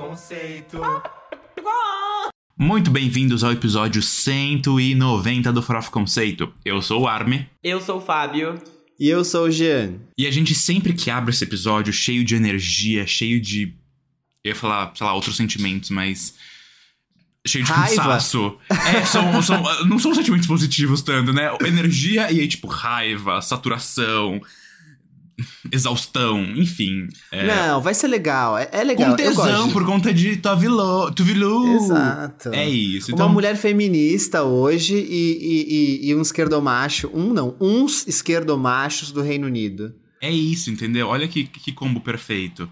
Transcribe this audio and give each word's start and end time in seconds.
Conceito. 0.00 0.80
Muito 2.58 2.90
bem-vindos 2.90 3.44
ao 3.44 3.52
episódio 3.52 4.00
190 4.00 5.52
do 5.52 5.60
Farofa 5.60 5.90
Conceito. 5.90 6.50
Eu 6.64 6.80
sou 6.80 7.02
o 7.02 7.06
Arme. 7.06 7.46
Eu 7.62 7.82
sou 7.82 7.98
o 7.98 8.00
Fábio. 8.00 8.58
E 8.98 9.10
eu 9.10 9.22
sou 9.22 9.44
o 9.44 9.50
Jean. 9.50 9.96
E 10.16 10.26
a 10.26 10.30
gente 10.30 10.54
sempre 10.54 10.94
que 10.94 11.10
abre 11.10 11.32
esse 11.32 11.44
episódio 11.44 11.92
cheio 11.92 12.24
de 12.24 12.34
energia, 12.34 13.06
cheio 13.06 13.38
de. 13.38 13.74
Eu 14.42 14.52
ia 14.52 14.56
falar, 14.56 14.90
sei 14.96 15.06
lá, 15.06 15.12
outros 15.12 15.36
sentimentos, 15.36 15.90
mas. 15.90 16.34
Cheio 17.46 17.66
de 17.66 17.70
Raiva. 17.70 17.96
cansaço. 17.96 18.58
É, 18.70 19.04
são, 19.04 19.40
são, 19.42 19.62
não 19.84 19.98
são 19.98 20.14
sentimentos 20.14 20.46
positivos 20.46 21.02
tanto, 21.02 21.30
né? 21.30 21.54
Energia 21.66 22.32
e 22.32 22.40
aí, 22.40 22.48
tipo, 22.48 22.68
raiva, 22.68 23.42
saturação, 23.42 24.40
exaustão, 25.70 26.42
enfim. 26.56 27.08
É, 27.32 27.46
Não, 27.46 27.80
vai 27.80 27.94
ser 27.94 28.08
legal. 28.08 28.56
É, 28.58 28.68
é 28.72 28.84
legal. 28.84 29.16
com 29.16 29.22
eu 29.22 29.34
gosto 29.34 29.48
tesão 29.48 29.70
por 29.70 29.84
conta 29.84 30.12
de 30.12 30.36
Tuvilu. 30.36 31.10
Tuvilu. 31.12 31.76
Exato. 31.76 32.50
É 32.52 32.68
isso. 32.68 33.12
Uma 33.12 33.14
Então, 33.14 33.28
mulher 33.28 33.56
feminista 33.56 34.42
hoje 34.42 34.94
e, 34.94 35.00
e, 35.00 36.06
e, 36.06 36.08
e 36.10 36.14
um 36.14 36.22
esquerdomacho. 36.22 37.10
Um 37.12 37.32
não, 37.32 37.56
uns 37.60 38.06
esquerdomachos 38.06 39.10
do 39.12 39.22
Reino 39.22 39.46
Unido. 39.46 39.94
É 40.20 40.30
isso, 40.30 40.70
entendeu? 40.70 41.08
Olha 41.08 41.26
que, 41.26 41.44
que 41.44 41.72
combo 41.72 42.00
perfeito. 42.00 42.70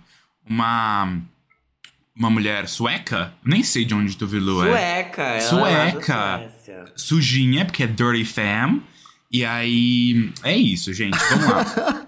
Uma. 0.48 1.20
Uma 2.16 2.30
mulher 2.30 2.66
sueca? 2.68 3.32
Nem 3.45 3.62
sei 3.62 3.84
de 3.84 3.95
onde 3.95 4.16
Tuvilu 4.16 4.64
é. 4.64 4.70
Sueca. 4.70 5.23
Ela 5.23 5.40
Sueca. 5.40 6.12
É 6.12 6.16
da 6.16 6.38
Suécia. 6.50 6.84
Sujinha, 6.96 7.64
porque 7.64 7.84
é 7.84 7.87
Dirty 7.87 8.24
Fam. 8.24 8.80
E 9.30 9.45
aí. 9.45 10.32
É 10.42 10.56
isso, 10.56 10.92
gente. 10.92 11.16
Vamos 11.30 11.46
lá. 11.46 12.06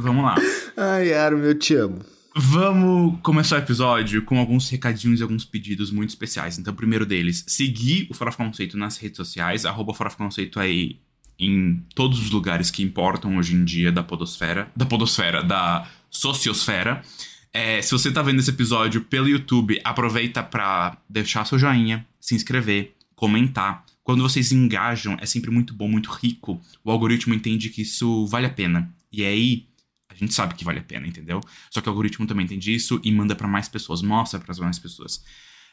Vamos 0.00 0.22
lá. 0.22 0.36
Ai, 0.76 1.12
Armin, 1.12 1.42
eu 1.42 1.58
te 1.58 1.74
amo. 1.74 1.98
Vamos 2.36 3.18
começar 3.20 3.56
o 3.56 3.58
episódio 3.58 4.22
com 4.22 4.38
alguns 4.38 4.70
recadinhos 4.70 5.18
e 5.18 5.22
alguns 5.24 5.44
pedidos 5.44 5.90
muito 5.90 6.10
especiais. 6.10 6.56
Então, 6.56 6.72
o 6.72 6.76
primeiro 6.76 7.04
deles, 7.04 7.44
seguir 7.48 8.06
o 8.08 8.14
Farofa 8.14 8.44
Conceito 8.44 8.78
nas 8.78 8.96
redes 8.96 9.16
sociais, 9.16 9.66
arroba 9.66 9.92
Farofa 9.92 10.16
Conceito 10.16 10.60
aí 10.60 11.00
em 11.36 11.82
todos 11.96 12.20
os 12.20 12.30
lugares 12.30 12.70
que 12.70 12.80
importam 12.80 13.38
hoje 13.38 13.56
em 13.56 13.64
dia 13.64 13.90
da 13.90 14.04
podosfera, 14.04 14.70
da 14.76 14.86
podosfera, 14.86 15.42
da 15.42 15.88
sociosfera. 16.08 17.02
É, 17.52 17.82
se 17.82 17.90
você 17.90 18.12
tá 18.12 18.22
vendo 18.22 18.38
esse 18.38 18.50
episódio 18.50 19.00
pelo 19.00 19.28
YouTube, 19.28 19.80
aproveita 19.82 20.44
pra 20.44 20.96
deixar 21.08 21.44
seu 21.44 21.58
joinha, 21.58 22.06
se 22.20 22.36
inscrever, 22.36 22.94
comentar. 23.16 23.84
Quando 24.04 24.22
vocês 24.22 24.52
engajam, 24.52 25.16
é 25.20 25.26
sempre 25.26 25.50
muito 25.50 25.74
bom, 25.74 25.88
muito 25.88 26.08
rico. 26.10 26.60
O 26.84 26.90
algoritmo 26.92 27.34
entende 27.34 27.68
que 27.68 27.82
isso 27.82 28.26
vale 28.26 28.46
a 28.46 28.50
pena. 28.50 28.94
E 29.10 29.24
aí, 29.24 29.66
gente 30.18 30.34
sabe 30.34 30.54
que 30.54 30.64
vale 30.64 30.78
a 30.78 30.82
pena, 30.82 31.06
entendeu? 31.06 31.40
Só 31.70 31.80
que 31.80 31.88
o 31.88 31.90
algoritmo 31.90 32.26
também 32.26 32.44
entende 32.44 32.74
isso 32.74 33.00
e 33.02 33.12
manda 33.12 33.34
pra 33.34 33.48
mais 33.48 33.68
pessoas, 33.68 34.02
mostra 34.02 34.38
para 34.38 34.54
mais 34.56 34.78
pessoas. 34.78 35.22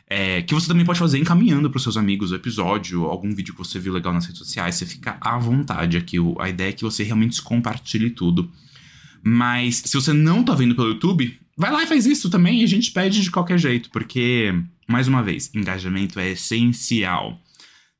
É, 0.07 0.43
que 0.43 0.53
você 0.53 0.67
também 0.67 0.85
pode 0.85 0.99
fazer 0.99 1.17
encaminhando 1.17 1.69
pros 1.69 1.81
seus 1.81 1.97
amigos 1.97 2.31
o 2.31 2.35
episódio, 2.35 3.05
algum 3.05 3.33
vídeo 3.33 3.53
que 3.53 3.59
você 3.59 3.79
viu 3.79 3.91
legal 3.91 4.13
nas 4.13 4.25
redes 4.25 4.37
sociais, 4.37 4.75
você 4.75 4.85
fica 4.85 5.17
à 5.19 5.37
vontade 5.37 5.97
aqui. 5.97 6.17
A 6.39 6.49
ideia 6.49 6.69
é 6.69 6.73
que 6.73 6.83
você 6.83 7.03
realmente 7.03 7.41
compartilhe 7.41 8.11
tudo. 8.11 8.51
Mas 9.23 9.77
se 9.77 9.95
você 9.95 10.13
não 10.13 10.43
tá 10.43 10.53
vendo 10.53 10.75
pelo 10.75 10.89
YouTube, 10.89 11.35
vai 11.57 11.71
lá 11.71 11.83
e 11.83 11.87
faz 11.87 12.05
isso 12.05 12.29
também 12.29 12.63
a 12.63 12.67
gente 12.67 12.91
pede 12.91 13.23
de 13.23 13.31
qualquer 13.31 13.57
jeito, 13.57 13.89
porque, 13.89 14.53
mais 14.87 15.07
uma 15.07 15.23
vez, 15.23 15.49
engajamento 15.55 16.19
é 16.19 16.31
essencial. 16.31 17.41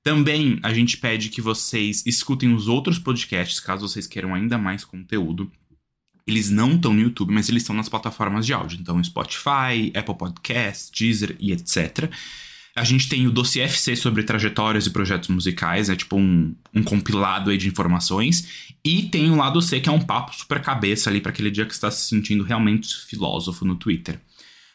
Também 0.03 0.59
a 0.61 0.71
gente 0.71 0.97
pede 0.97 1.29
que 1.29 1.41
vocês 1.41 2.03
escutem 2.05 2.53
os 2.53 2.67
outros 2.67 2.99
podcasts, 2.99 3.59
caso 3.59 3.89
vocês 3.89 4.05
queiram 4.05 4.35
ainda 4.35 4.55
mais 4.55 4.85
conteúdo. 4.85 5.51
Eles 6.27 6.49
não 6.49 6.75
estão 6.75 6.93
no 6.93 7.01
YouTube, 7.01 7.31
mas 7.31 7.49
eles 7.49 7.63
estão 7.63 7.75
nas 7.75 7.89
plataformas 7.89 8.45
de 8.45 8.53
áudio. 8.53 8.79
Então, 8.81 9.03
Spotify, 9.03 9.91
Apple 9.93 10.17
Podcasts, 10.17 10.89
Deezer 10.89 11.35
e 11.39 11.51
etc. 11.51 12.09
A 12.75 12.83
gente 12.83 13.07
tem 13.07 13.25
o 13.25 13.31
Dossiê 13.31 13.63
FC 13.63 13.95
sobre 13.95 14.23
trajetórias 14.23 14.85
e 14.85 14.89
projetos 14.89 15.29
musicais, 15.29 15.89
é 15.89 15.95
tipo 15.95 16.17
um, 16.17 16.53
um 16.73 16.83
compilado 16.83 17.49
aí 17.49 17.57
de 17.57 17.69
informações. 17.69 18.75
E 18.83 19.03
tem 19.03 19.31
o 19.31 19.35
lado 19.35 19.61
C, 19.61 19.79
que 19.79 19.87
é 19.87 19.91
um 19.91 20.01
papo 20.01 20.35
super 20.35 20.61
cabeça 20.61 21.09
ali 21.09 21.21
para 21.21 21.31
aquele 21.31 21.49
dia 21.49 21.65
que 21.65 21.73
está 21.73 21.89
se 21.89 22.09
sentindo 22.09 22.43
realmente 22.43 22.93
filósofo 23.07 23.63
no 23.63 23.75
Twitter. 23.75 24.19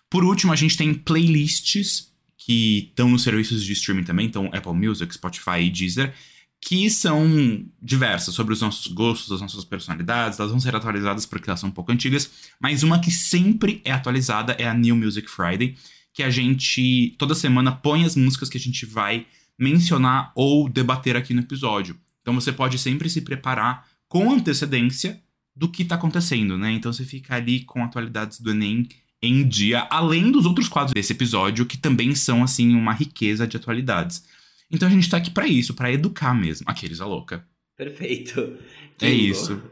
Por 0.08 0.24
último, 0.24 0.52
a 0.52 0.56
gente 0.56 0.78
tem 0.78 0.94
playlists 0.94 2.10
que 2.38 2.88
estão 2.90 3.10
nos 3.10 3.22
serviços 3.22 3.62
de 3.62 3.74
streaming 3.74 4.04
também, 4.04 4.26
então 4.26 4.46
Apple 4.46 4.72
Music, 4.72 5.12
Spotify 5.12 5.60
e 5.60 5.70
Deezer, 5.70 6.14
que 6.60 6.90
são 6.90 7.64
diversas 7.80 8.34
sobre 8.34 8.52
os 8.52 8.60
nossos 8.60 8.92
gostos, 8.92 9.32
as 9.32 9.40
nossas 9.40 9.64
personalidades, 9.64 10.38
elas 10.38 10.50
vão 10.50 10.60
ser 10.60 10.76
atualizadas 10.76 11.24
porque 11.24 11.48
elas 11.48 11.58
são 11.58 11.70
um 11.70 11.72
pouco 11.72 11.90
antigas, 11.90 12.30
mas 12.60 12.82
uma 12.82 13.00
que 13.00 13.10
sempre 13.10 13.80
é 13.84 13.90
atualizada 13.90 14.52
é 14.52 14.68
a 14.68 14.74
New 14.74 14.94
Music 14.94 15.28
Friday, 15.28 15.74
que 16.12 16.22
a 16.22 16.30
gente 16.30 17.14
toda 17.18 17.34
semana 17.34 17.72
põe 17.72 18.04
as 18.04 18.14
músicas 18.14 18.48
que 18.48 18.58
a 18.58 18.60
gente 18.60 18.84
vai 18.84 19.26
mencionar 19.58 20.32
ou 20.34 20.68
debater 20.68 21.16
aqui 21.16 21.32
no 21.32 21.40
episódio. 21.40 21.96
Então 22.20 22.34
você 22.34 22.52
pode 22.52 22.78
sempre 22.78 23.08
se 23.08 23.22
preparar 23.22 23.86
com 24.06 24.30
antecedência 24.30 25.20
do 25.54 25.68
que 25.68 25.84
tá 25.84 25.94
acontecendo, 25.94 26.58
né? 26.58 26.72
Então 26.72 26.92
você 26.92 27.04
fica 27.04 27.36
ali 27.36 27.60
com 27.60 27.82
atualidades 27.82 28.40
do 28.40 28.50
Enem 28.50 28.88
em 29.22 29.46
dia, 29.46 29.86
além 29.90 30.30
dos 30.30 30.46
outros 30.46 30.68
quadros 30.68 30.94
desse 30.94 31.12
episódio, 31.12 31.66
que 31.66 31.76
também 31.76 32.14
são, 32.14 32.42
assim, 32.42 32.74
uma 32.74 32.92
riqueza 32.92 33.46
de 33.46 33.56
atualidades. 33.56 34.24
Então 34.70 34.88
a 34.88 34.90
gente 34.90 35.08
tá 35.10 35.16
aqui 35.16 35.30
pra 35.30 35.46
isso, 35.46 35.74
pra 35.74 35.90
educar 35.92 36.32
mesmo. 36.34 36.64
Aqueles 36.68 37.00
a 37.00 37.06
louca. 37.06 37.44
Perfeito. 37.76 38.58
É 39.00 39.06
Bingo. 39.08 39.22
isso. 39.32 39.62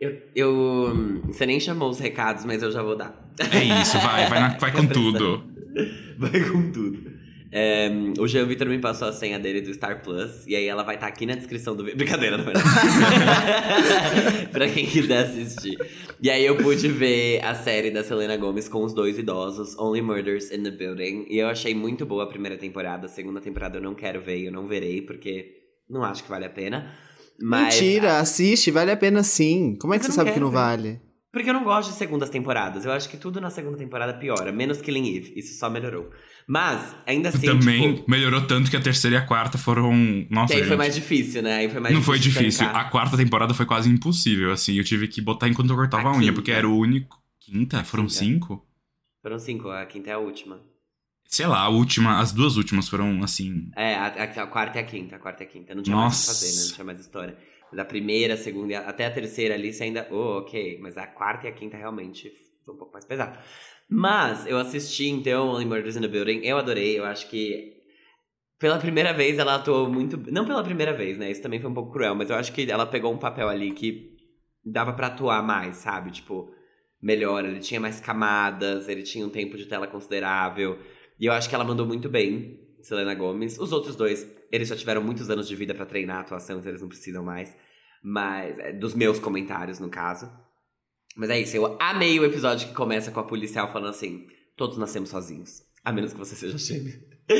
Eu, 0.00 0.20
eu- 0.34 1.22
Você 1.26 1.46
nem 1.46 1.58
chamou 1.60 1.88
os 1.90 1.98
recados, 1.98 2.44
mas 2.44 2.62
eu 2.62 2.70
já 2.72 2.82
vou 2.82 2.96
dar. 2.96 3.30
É 3.52 3.80
isso, 3.82 3.98
vai, 4.00 4.28
vai, 4.28 4.40
na- 4.40 4.58
vai 4.58 4.72
com 4.72 4.86
tudo. 4.88 5.44
Vai 6.18 6.40
com 6.50 6.70
tudo. 6.72 7.11
É, 7.54 7.90
o 8.18 8.26
Jean 8.26 8.46
Vitor 8.46 8.66
me 8.66 8.78
passou 8.78 9.06
a 9.08 9.12
senha 9.12 9.38
dele 9.38 9.60
do 9.60 9.72
Star 9.74 10.02
Plus. 10.02 10.46
E 10.46 10.56
aí 10.56 10.66
ela 10.66 10.82
vai 10.82 10.94
estar 10.94 11.06
aqui 11.06 11.26
na 11.26 11.34
descrição 11.34 11.76
do 11.76 11.84
vídeo. 11.84 11.98
Brincadeira, 11.98 12.38
na 12.38 12.44
verdade. 12.44 12.64
pra 14.50 14.68
quem 14.68 14.86
quiser 14.86 15.18
assistir. 15.24 15.76
E 16.20 16.30
aí 16.30 16.44
eu 16.46 16.56
pude 16.56 16.88
ver 16.88 17.44
a 17.44 17.54
série 17.54 17.90
da 17.90 18.02
Selena 18.02 18.36
Gomez 18.38 18.68
com 18.68 18.82
os 18.82 18.94
dois 18.94 19.18
idosos, 19.18 19.76
Only 19.78 20.00
Murders 20.00 20.50
in 20.50 20.62
the 20.62 20.70
Building. 20.70 21.26
E 21.28 21.38
eu 21.38 21.48
achei 21.48 21.74
muito 21.74 22.06
boa 22.06 22.24
a 22.24 22.26
primeira 22.26 22.56
temporada. 22.56 23.04
A 23.04 23.08
segunda 23.08 23.40
temporada 23.40 23.76
eu 23.76 23.82
não 23.82 23.94
quero 23.94 24.22
ver 24.22 24.38
e 24.38 24.46
eu 24.46 24.52
não 24.52 24.66
verei, 24.66 25.02
porque 25.02 25.50
não 25.90 26.02
acho 26.02 26.22
que 26.24 26.30
vale 26.30 26.46
a 26.46 26.50
pena. 26.50 26.90
Mas, 27.38 27.74
Mentira, 27.74 28.18
assiste, 28.18 28.70
vale 28.70 28.92
a 28.92 28.96
pena 28.96 29.22
sim. 29.22 29.76
Como 29.78 29.92
é 29.92 29.98
que 29.98 30.04
você 30.04 30.10
não 30.10 30.16
sabe 30.16 30.32
que 30.32 30.40
não 30.40 30.48
ver. 30.50 30.54
vale? 30.56 31.00
Porque 31.32 31.48
eu 31.48 31.54
não 31.54 31.64
gosto 31.64 31.90
de 31.90 31.96
segundas 31.96 32.28
temporadas. 32.30 32.84
Eu 32.84 32.92
acho 32.92 33.08
que 33.08 33.16
tudo 33.16 33.40
na 33.40 33.50
segunda 33.50 33.76
temporada 33.78 34.14
piora, 34.14 34.52
menos 34.52 34.80
Killing 34.80 35.16
Eve. 35.16 35.32
Isso 35.36 35.58
só 35.58 35.68
melhorou. 35.70 36.10
Mas, 36.46 36.94
ainda 37.06 37.28
assim. 37.28 37.46
também 37.46 37.94
tipo, 37.96 38.10
melhorou 38.10 38.46
tanto 38.46 38.70
que 38.70 38.76
a 38.76 38.80
terceira 38.80 39.16
e 39.16 39.18
a 39.18 39.26
quarta 39.26 39.56
foram. 39.58 39.92
Nossa, 40.30 40.52
que 40.52 40.54
aí 40.54 40.60
foi 40.60 40.68
gente, 40.70 40.78
mais 40.78 40.94
difícil, 40.94 41.42
né? 41.42 41.54
Aí 41.56 41.68
foi 41.68 41.80
mais 41.80 41.94
Não 41.94 42.02
foi 42.02 42.18
de 42.18 42.24
difícil. 42.30 42.66
tancar. 42.66 42.86
A 42.86 42.90
quarta 42.90 43.16
temporada 43.16 43.54
foi 43.54 43.64
quase 43.66 43.88
impossível, 43.88 44.52
assim. 44.52 44.74
Eu 44.76 44.84
tive 44.84 45.08
que 45.08 45.20
botar 45.20 45.48
enquanto 45.48 45.70
eu 45.70 45.76
cortava 45.76 46.08
a, 46.08 46.12
A 46.12 46.16
unha, 46.16 46.32
porque 46.32 46.50
era 46.52 46.68
o 46.68 46.76
único. 46.76 47.20
Quinta? 47.40 47.82
Foram 47.84 48.04
Quinta. 48.06 48.18
cinco? 48.18 48.66
Foram 49.22 49.38
cinco, 49.38 49.68
a 49.70 49.86
quinta 49.86 50.10
é 50.10 50.12
a 50.14 50.18
última. 50.18 50.60
Sei 51.28 51.46
lá, 51.46 51.60
a 51.60 51.68
última, 51.68 52.20
as 52.20 52.32
duas 52.32 52.56
últimas 52.56 52.88
foram 52.88 53.22
assim. 53.22 53.70
É, 53.76 53.94
a, 53.94 54.06
a- 54.06 54.42
a 54.42 54.46
quarta 54.46 54.78
e 54.78 54.82
a 54.82 54.84
quinta, 54.84 55.16
a 55.16 55.18
quarta 55.18 55.42
e 55.42 55.46
a 55.46 55.48
quinta. 55.48 55.74
Não 55.74 55.82
tinha 55.82 55.96
mais 55.96 56.12
o 56.12 56.20
que 56.20 56.26
Nossa. 56.26 56.26
fazer, 56.26 56.56
né? 56.56 56.66
Não 56.66 56.74
tinha 56.74 56.84
mais 56.84 57.00
história. 57.00 57.36
Mas 57.70 57.80
a 57.80 57.84
primeira, 57.86 58.34
a 58.34 58.36
segunda, 58.36 58.72
e 58.72 58.76
até 58.76 59.06
a 59.06 59.10
terceira 59.10 59.54
ali, 59.54 59.72
você 59.72 59.84
ainda. 59.84 60.06
Oh, 60.10 60.38
ok. 60.40 60.78
Mas 60.82 60.98
a 60.98 61.06
quarta 61.06 61.46
e 61.46 61.50
a 61.50 61.52
quinta 61.52 61.76
realmente 61.76 62.30
foi 62.64 62.74
um 62.74 62.76
pouco 62.78 62.92
mais 62.92 63.04
pesado. 63.06 63.38
Mas 63.92 64.46
eu 64.46 64.56
assisti, 64.56 65.06
então, 65.08 65.48
Only 65.48 65.66
Murders 65.66 65.96
in 65.96 66.00
the 66.00 66.08
Building. 66.08 66.40
Eu 66.42 66.56
adorei. 66.56 66.98
Eu 66.98 67.04
acho 67.04 67.28
que. 67.28 67.70
Pela 68.58 68.78
primeira 68.78 69.12
vez 69.12 69.38
ela 69.38 69.56
atuou 69.56 69.86
muito. 69.88 70.16
Não 70.32 70.46
pela 70.46 70.64
primeira 70.64 70.94
vez, 70.94 71.18
né? 71.18 71.30
Isso 71.30 71.42
também 71.42 71.60
foi 71.60 71.68
um 71.68 71.74
pouco 71.74 71.92
cruel. 71.92 72.14
Mas 72.14 72.30
eu 72.30 72.36
acho 72.36 72.52
que 72.52 72.70
ela 72.70 72.86
pegou 72.86 73.12
um 73.12 73.18
papel 73.18 73.48
ali 73.48 73.70
que 73.72 74.16
dava 74.64 74.94
pra 74.94 75.08
atuar 75.08 75.42
mais, 75.42 75.76
sabe? 75.76 76.10
Tipo, 76.10 76.50
melhor. 77.02 77.44
Ele 77.44 77.60
tinha 77.60 77.78
mais 77.78 78.00
camadas, 78.00 78.88
ele 78.88 79.02
tinha 79.02 79.26
um 79.26 79.30
tempo 79.30 79.58
de 79.58 79.66
tela 79.66 79.86
considerável. 79.86 80.78
E 81.20 81.26
eu 81.26 81.32
acho 81.32 81.48
que 81.48 81.54
ela 81.54 81.64
mandou 81.64 81.86
muito 81.86 82.08
bem, 82.08 82.58
Selena 82.80 83.14
Gomez. 83.14 83.58
Os 83.58 83.72
outros 83.72 83.94
dois, 83.94 84.26
eles 84.50 84.68
já 84.68 84.76
tiveram 84.76 85.02
muitos 85.02 85.28
anos 85.28 85.46
de 85.46 85.54
vida 85.54 85.74
pra 85.74 85.84
treinar 85.84 86.16
a 86.16 86.20
atuação, 86.20 86.58
então 86.58 86.70
eles 86.70 86.80
não 86.80 86.88
precisam 86.88 87.22
mais. 87.22 87.54
Mas, 88.02 88.58
é, 88.58 88.72
dos 88.72 88.94
meus 88.94 89.18
comentários, 89.18 89.78
no 89.78 89.90
caso. 89.90 90.30
Mas 91.16 91.30
é 91.30 91.40
isso, 91.40 91.56
eu 91.56 91.76
amei 91.80 92.18
o 92.18 92.24
episódio 92.24 92.68
que 92.68 92.74
começa 92.74 93.10
com 93.10 93.20
a 93.20 93.24
policial 93.24 93.70
falando 93.72 93.90
assim: 93.90 94.26
todos 94.56 94.78
nascemos 94.78 95.10
sozinhos. 95.10 95.62
A 95.84 95.92
menos 95.92 96.12
que 96.12 96.18
você 96.18 96.34
seja 96.36 96.56
gêmeo. 96.58 96.94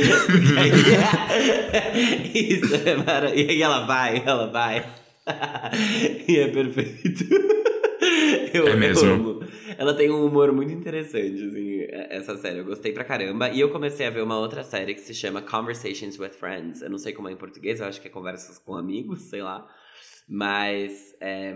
Isso 2.34 2.74
é 2.74 2.96
maravilhoso. 2.96 3.34
E 3.46 3.50
aí 3.50 3.62
ela 3.62 3.86
vai, 3.86 4.22
ela 4.24 4.46
vai. 4.48 4.84
e 6.28 6.36
é 6.38 6.48
perfeito. 6.48 7.24
Eu, 8.52 8.66
É 8.69 8.76
mesmo. 8.76 9.08
amo. 9.10 9.40
Ela 9.78 9.94
tem 9.94 10.10
um 10.10 10.26
humor 10.26 10.52
muito 10.52 10.72
interessante, 10.72 11.42
assim, 11.42 11.86
essa 12.10 12.36
série. 12.36 12.58
Eu 12.58 12.64
gostei 12.64 12.92
pra 12.92 13.02
caramba. 13.04 13.48
E 13.48 13.60
eu 13.60 13.70
comecei 13.70 14.06
a 14.06 14.10
ver 14.10 14.22
uma 14.22 14.38
outra 14.38 14.62
série 14.62 14.94
que 14.94 15.00
se 15.00 15.14
chama 15.14 15.40
Conversations 15.40 16.19
with 16.19 16.30
Friends. 16.32 16.82
Eu 16.82 16.90
não 16.90 16.98
sei 16.98 17.12
como 17.12 17.28
é 17.28 17.32
em 17.32 17.36
português, 17.36 17.80
eu 17.80 17.86
acho 17.86 18.00
que 18.00 18.08
é 18.08 18.10
Conversas 18.10 18.58
com 18.58 18.74
Amigos, 18.76 19.22
sei 19.22 19.40
lá. 19.42 19.66
Mas, 20.28 21.14
é, 21.20 21.54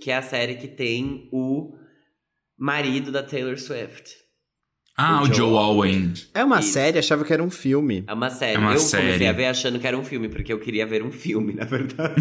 que 0.00 0.10
é 0.10 0.16
a 0.16 0.22
série 0.22 0.54
que 0.56 0.68
tem 0.68 1.28
o 1.32 1.74
marido 2.56 3.12
da 3.12 3.22
Taylor 3.22 3.58
Swift. 3.58 4.26
Ah, 4.98 5.22
o, 5.22 5.32
Joe 5.32 5.54
Alwyn. 5.54 6.14
É 6.32 6.42
uma 6.42 6.60
Isso. 6.60 6.70
série? 6.72 6.98
Achava 6.98 7.22
que 7.22 7.30
era 7.32 7.42
um 7.42 7.50
filme. 7.50 8.02
É 8.06 8.14
uma 8.14 8.30
série. 8.30 8.56
É 8.56 8.58
uma 8.58 8.72
eu 8.72 8.78
série. 8.78 9.04
comecei 9.04 9.28
a 9.28 9.32
ver 9.32 9.44
achando 9.46 9.78
que 9.78 9.86
era 9.86 9.98
um 9.98 10.02
filme, 10.02 10.26
porque 10.30 10.50
eu 10.50 10.58
queria 10.58 10.86
ver 10.86 11.02
um 11.02 11.12
filme, 11.12 11.52
na 11.54 11.64
verdade. 11.66 12.14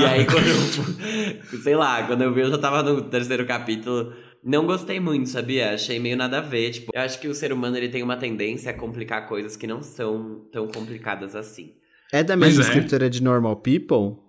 e 0.00 0.04
aí, 0.04 0.26
quando 0.26 0.48
eu. 0.48 1.62
Sei 1.62 1.76
lá, 1.76 2.02
quando 2.02 2.22
eu 2.22 2.34
vi, 2.34 2.40
eu 2.40 2.50
já 2.50 2.58
tava 2.58 2.82
no 2.82 3.02
terceiro 3.02 3.46
capítulo. 3.46 4.12
Não 4.42 4.66
gostei 4.66 4.98
muito, 4.98 5.28
sabia? 5.28 5.74
Achei 5.74 6.00
meio 6.00 6.16
nada 6.16 6.38
a 6.38 6.40
ver. 6.40 6.70
Tipo, 6.70 6.90
eu 6.92 7.00
acho 7.00 7.20
que 7.20 7.28
o 7.28 7.34
ser 7.34 7.52
humano 7.52 7.76
ele 7.76 7.88
tem 7.88 8.02
uma 8.02 8.16
tendência 8.16 8.72
a 8.72 8.74
complicar 8.74 9.28
coisas 9.28 9.56
que 9.56 9.66
não 9.66 9.80
são 9.80 10.48
tão 10.52 10.66
complicadas 10.66 11.36
assim. 11.36 11.74
É 12.12 12.24
da 12.24 12.36
Mas 12.36 12.56
mesma 12.56 12.64
é. 12.64 12.66
escritora 12.68 13.08
de 13.08 13.22
Normal 13.22 13.56
People? 13.56 14.27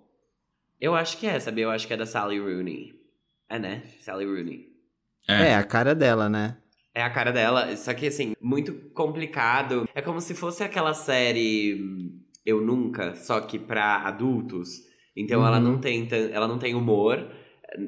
Eu 0.79 0.95
acho 0.95 1.17
que 1.17 1.27
é, 1.27 1.39
sabia? 1.39 1.65
Eu 1.65 1.71
acho 1.71 1.85
que 1.87 1.93
é 1.93 1.97
da 1.97 2.05
Sally 2.05 2.39
Rooney. 2.39 2.93
É, 3.49 3.59
né? 3.59 3.83
Sally 3.99 4.25
Rooney. 4.25 4.67
É. 5.27 5.49
É, 5.49 5.55
a 5.55 5.63
cara 5.63 5.93
dela, 5.93 6.29
né? 6.29 6.57
É 6.95 7.03
a 7.03 7.09
cara 7.09 7.31
dela, 7.31 7.75
só 7.77 7.93
que 7.93 8.07
assim, 8.07 8.33
muito 8.41 8.73
complicado. 8.93 9.87
É 9.93 10.01
como 10.01 10.19
se 10.21 10.33
fosse 10.33 10.63
aquela 10.63 10.93
série 10.93 11.77
Eu 12.45 12.61
Nunca, 12.61 13.15
só 13.15 13.39
que 13.41 13.59
pra 13.59 13.97
adultos. 14.07 14.69
Então 15.15 15.45
ela 15.45 15.57
Uhum. 15.57 15.63
não 15.63 15.79
tem 15.79 16.07
ela 16.31 16.47
não 16.47 16.57
tem 16.57 16.73
humor, 16.75 17.29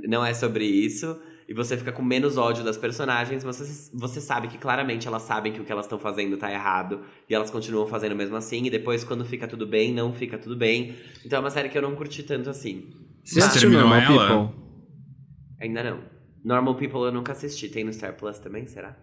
não 0.07 0.25
é 0.25 0.33
sobre 0.33 0.65
isso. 0.65 1.19
E 1.51 1.53
você 1.53 1.75
fica 1.75 1.91
com 1.91 2.01
menos 2.01 2.37
ódio 2.37 2.63
das 2.63 2.77
personagens, 2.77 3.43
mas 3.43 3.59
você, 3.59 3.91
você 3.93 4.21
sabe 4.21 4.47
que 4.47 4.57
claramente 4.57 5.05
elas 5.05 5.23
sabem 5.23 5.51
que 5.51 5.59
o 5.59 5.65
que 5.65 5.71
elas 5.73 5.83
estão 5.83 5.99
fazendo 5.99 6.37
tá 6.37 6.49
errado. 6.49 7.01
E 7.29 7.35
elas 7.35 7.51
continuam 7.51 7.85
fazendo 7.85 8.15
mesmo 8.15 8.37
assim. 8.37 8.65
E 8.67 8.69
depois, 8.69 9.03
quando 9.03 9.25
fica 9.25 9.45
tudo 9.45 9.67
bem, 9.67 9.93
não 9.93 10.13
fica 10.13 10.37
tudo 10.37 10.55
bem. 10.55 10.95
Então 11.25 11.35
é 11.35 11.39
uma 11.41 11.49
série 11.49 11.67
que 11.67 11.77
eu 11.77 11.81
não 11.81 11.93
curti 11.93 12.23
tanto 12.23 12.49
assim. 12.49 12.89
Você 13.21 13.41
assistiu 13.41 13.69
terminou 13.69 13.89
Normal 13.89 14.13
ela? 14.13 14.27
People? 14.45 14.61
Ainda 15.59 15.83
não. 15.83 15.99
Normal 16.41 16.75
People 16.75 17.01
eu 17.01 17.11
nunca 17.11 17.33
assisti. 17.33 17.67
Tem 17.67 17.83
no 17.83 17.91
Star 17.91 18.15
Plus 18.15 18.39
também, 18.39 18.65
será? 18.65 18.97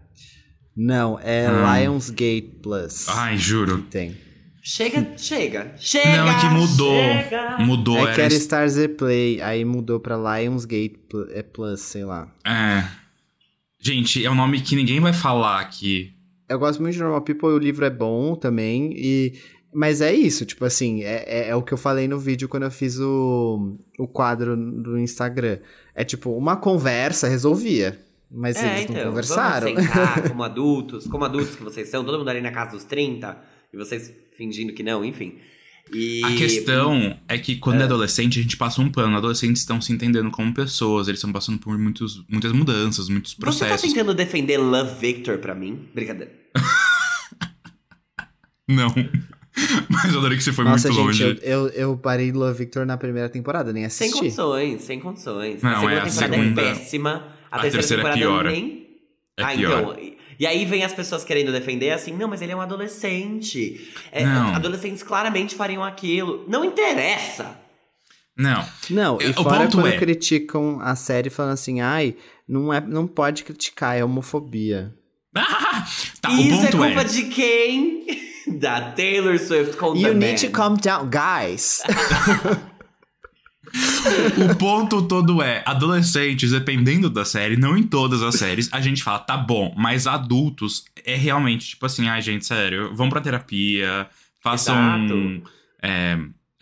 Não, 0.75 1.21
é 1.21 1.45
Ah. 1.49 1.79
Lionsgate 1.81 2.61
Plus. 2.63 3.11
Ai, 3.11 3.37
juro. 3.37 3.83
Tem. 3.91 4.17
Chega, 4.71 5.15
chega, 5.17 5.73
chega! 5.79 6.17
Não, 6.19 6.29
é 6.29 6.41
que 6.41 6.47
mudou. 6.51 7.03
chega. 7.03 7.59
Mudou, 7.61 8.07
É 8.07 8.15
que 8.15 8.21
era. 8.21 8.35
Stars 8.35 8.75
Play, 8.99 9.41
aí 9.41 9.65
mudou 9.65 9.99
pra 9.99 10.15
Lionsgate 10.15 11.01
é 11.31 11.43
Plus, 11.43 11.81
sei 11.81 12.05
lá. 12.05 12.31
É. 12.45 12.85
Gente, 13.81 14.23
é 14.23 14.31
um 14.31 14.35
nome 14.35 14.61
que 14.61 14.77
ninguém 14.77 15.01
vai 15.01 15.15
falar 15.15 15.61
aqui. 15.61 16.13
Eu 16.47 16.59
gosto 16.59 16.83
muito 16.83 16.93
de 16.93 17.01
Normal 17.01 17.23
People, 17.23 17.49
o 17.49 17.59
livro 17.59 17.83
é 17.87 17.89
bom 17.89 18.35
também, 18.35 18.93
e... 18.95 19.41
Mas 19.73 20.03
é 20.03 20.13
isso, 20.13 20.45
tipo 20.45 20.67
assim, 20.67 21.03
é, 21.03 21.25
é, 21.27 21.49
é 21.49 21.57
o 21.57 21.63
que 21.63 21.73
eu 21.73 21.79
falei 21.79 22.07
no 22.07 22.19
vídeo 22.19 22.47
quando 22.47 22.65
eu 22.65 22.71
fiz 22.71 22.99
o, 22.99 23.75
o 23.99 24.07
quadro 24.07 24.55
do 24.55 24.99
Instagram. 24.99 25.61
É 25.95 26.05
tipo, 26.05 26.31
uma 26.37 26.57
conversa 26.57 27.27
resolvia, 27.27 27.99
mas 28.31 28.57
É, 28.57 28.67
eles 28.81 28.91
não 28.91 28.97
então, 28.97 29.09
conversaram. 29.09 29.73
vamos 29.73 29.83
sentar 29.89 30.23
como 30.29 30.43
adultos, 30.43 31.07
como 31.07 31.25
adultos 31.25 31.57
que 31.57 31.63
vocês 31.63 31.89
são, 31.89 32.05
todo 32.05 32.19
mundo 32.19 32.29
ali 32.29 32.43
na 32.43 32.51
casa 32.51 32.73
dos 32.73 32.85
30, 32.85 33.35
e 33.73 33.77
vocês 33.77 34.28
fingindo 34.39 34.73
que 34.73 34.85
não, 34.85 35.05
enfim. 35.05 35.35
E... 35.93 36.23
A 36.25 36.35
questão 36.37 37.19
é 37.27 37.39
que 37.39 37.57
quando 37.57 37.81
é. 37.81 37.85
adolescente, 37.85 38.39
a 38.39 38.43
gente 38.43 38.57
passa 38.57 38.81
um 38.81 38.91
pano. 38.91 39.17
Adolescentes 39.17 39.63
estão 39.63 39.81
se 39.81 39.93
entendendo 39.93 40.31
como 40.31 40.55
pessoas, 40.55 41.09
eles 41.09 41.19
estão 41.19 41.33
passando 41.33 41.59
por 41.59 41.77
muitos, 41.77 42.25
muitas 42.29 42.53
mudanças, 42.53 43.09
muitos 43.09 43.33
Você 43.33 43.37
tá 43.41 43.43
processos. 43.43 43.93
tentando 43.93 44.15
defender 44.15 44.59
Love 44.59 45.01
Victor 45.01 45.39
pra 45.39 45.55
mim? 45.55 45.89
Brincadeira. 45.95 46.31
Não. 48.69 48.89
Mas 49.89 50.13
eu 50.13 50.19
adorei 50.21 50.37
que 50.37 50.45
você 50.45 50.53
foi 50.53 50.65
Nossa, 50.65 50.89
muito 50.93 51.13
gente, 51.13 51.25
longe. 51.25 51.41
eu, 51.43 51.67
eu, 51.67 51.69
eu 51.71 51.97
parei 51.97 52.31
Love 52.31 52.59
Victor 52.59 52.87
na 52.87 52.97
primeira 52.97 53.29
temporada, 53.29 53.73
nem 53.73 53.89
Sem 53.89 54.07
assisti. 54.09 54.21
condições, 54.21 54.83
sem 54.83 55.01
condições. 55.01 55.63
Não, 55.63 55.71
a 55.71 55.75
segunda 55.77 55.95
é 55.95 55.99
a 55.99 56.05
temporada 56.05 56.35
segunda- 56.37 56.63
é 56.63 56.75
péssima. 56.75 57.29
A, 57.51 57.57
a 57.57 57.61
terceira, 57.63 57.73
terceira 57.73 58.03
é 58.03 58.13
temporada 58.13 58.21
pior. 58.21 58.45
nem. 58.45 58.87
É 59.39 59.43
ah, 59.43 59.49
pior. 59.57 59.97
então. 59.99 60.18
E- 60.39 60.47
aí 60.47 60.65
vem 60.65 60.85
as 60.85 60.93
pessoas 60.93 61.25
querendo 61.25 61.51
defender 61.53 61.91
assim, 61.91 62.13
não, 62.13 62.29
mas 62.29 62.41
ele 62.43 62.53
é 62.53 62.57
um 62.57 62.61
adolescente. 62.61 63.93
É, 64.13 64.25
Não. 64.25 64.55
Adolescentes 64.55 65.03
claramente 65.03 65.55
fariam 65.55 65.83
aquilo. 65.85 66.45
Não 66.49 66.65
interessa. 66.65 67.59
Não. 68.37 68.65
Não, 68.91 69.19
e 69.21 69.31
o 69.31 69.35
fora 69.35 69.65
ponto 69.65 69.79
quando 69.79 69.89
é- 69.89 69.97
criticam 69.99 70.79
a 70.81 70.95
série 70.95 71.29
falando 71.29 71.55
assim, 71.55 71.81
ai, 71.81 72.15
não, 72.47 72.73
é, 72.73 72.81
não 72.81 73.07
pode 73.07 73.43
criticar, 73.43 73.97
é 73.99 74.05
homofobia. 74.05 74.95
Ah, 75.35 75.85
tá, 76.23 76.31
E 76.31 76.37
o 76.37 76.55
isso 76.55 76.67
é 76.67 76.71
culpa 76.71 77.01
é. 77.01 77.05
de 77.05 77.23
quem? 77.25 78.07
da 78.59 78.93
Taylor 78.93 79.39
Swift 79.39 79.77
com 79.77 79.95
You 79.97 80.15
need 80.15 80.43
Man. 80.43 80.49
to 80.49 80.51
calm 80.57 80.77
down, 80.77 81.11
guys. 81.11 81.83
O 84.51 84.55
ponto 84.57 85.03
todo 85.07 85.43
é, 85.43 85.63
adolescentes, 85.67 86.51
dependendo 86.53 87.11
da 87.11 87.25
série, 87.25 87.57
não 87.57 87.77
em 87.77 87.83
todas 87.83 88.23
as 88.23 88.37
séries, 88.37 88.69
a 88.73 88.81
gente 88.81 89.03
fala, 89.03 89.19
tá 89.19 89.37
bom, 89.37 89.75
mas 89.77 90.07
adultos 90.07 90.85
é 91.05 91.15
realmente 91.17 91.69
tipo 91.71 91.87
assim, 91.87 92.09
ai 92.09 92.21
gente, 92.23 92.47
sério, 92.47 92.95
vão 92.95 93.09
pra 93.09 93.21
terapia, 93.21 94.09
façam. 94.41 95.43
É, 95.83 96.19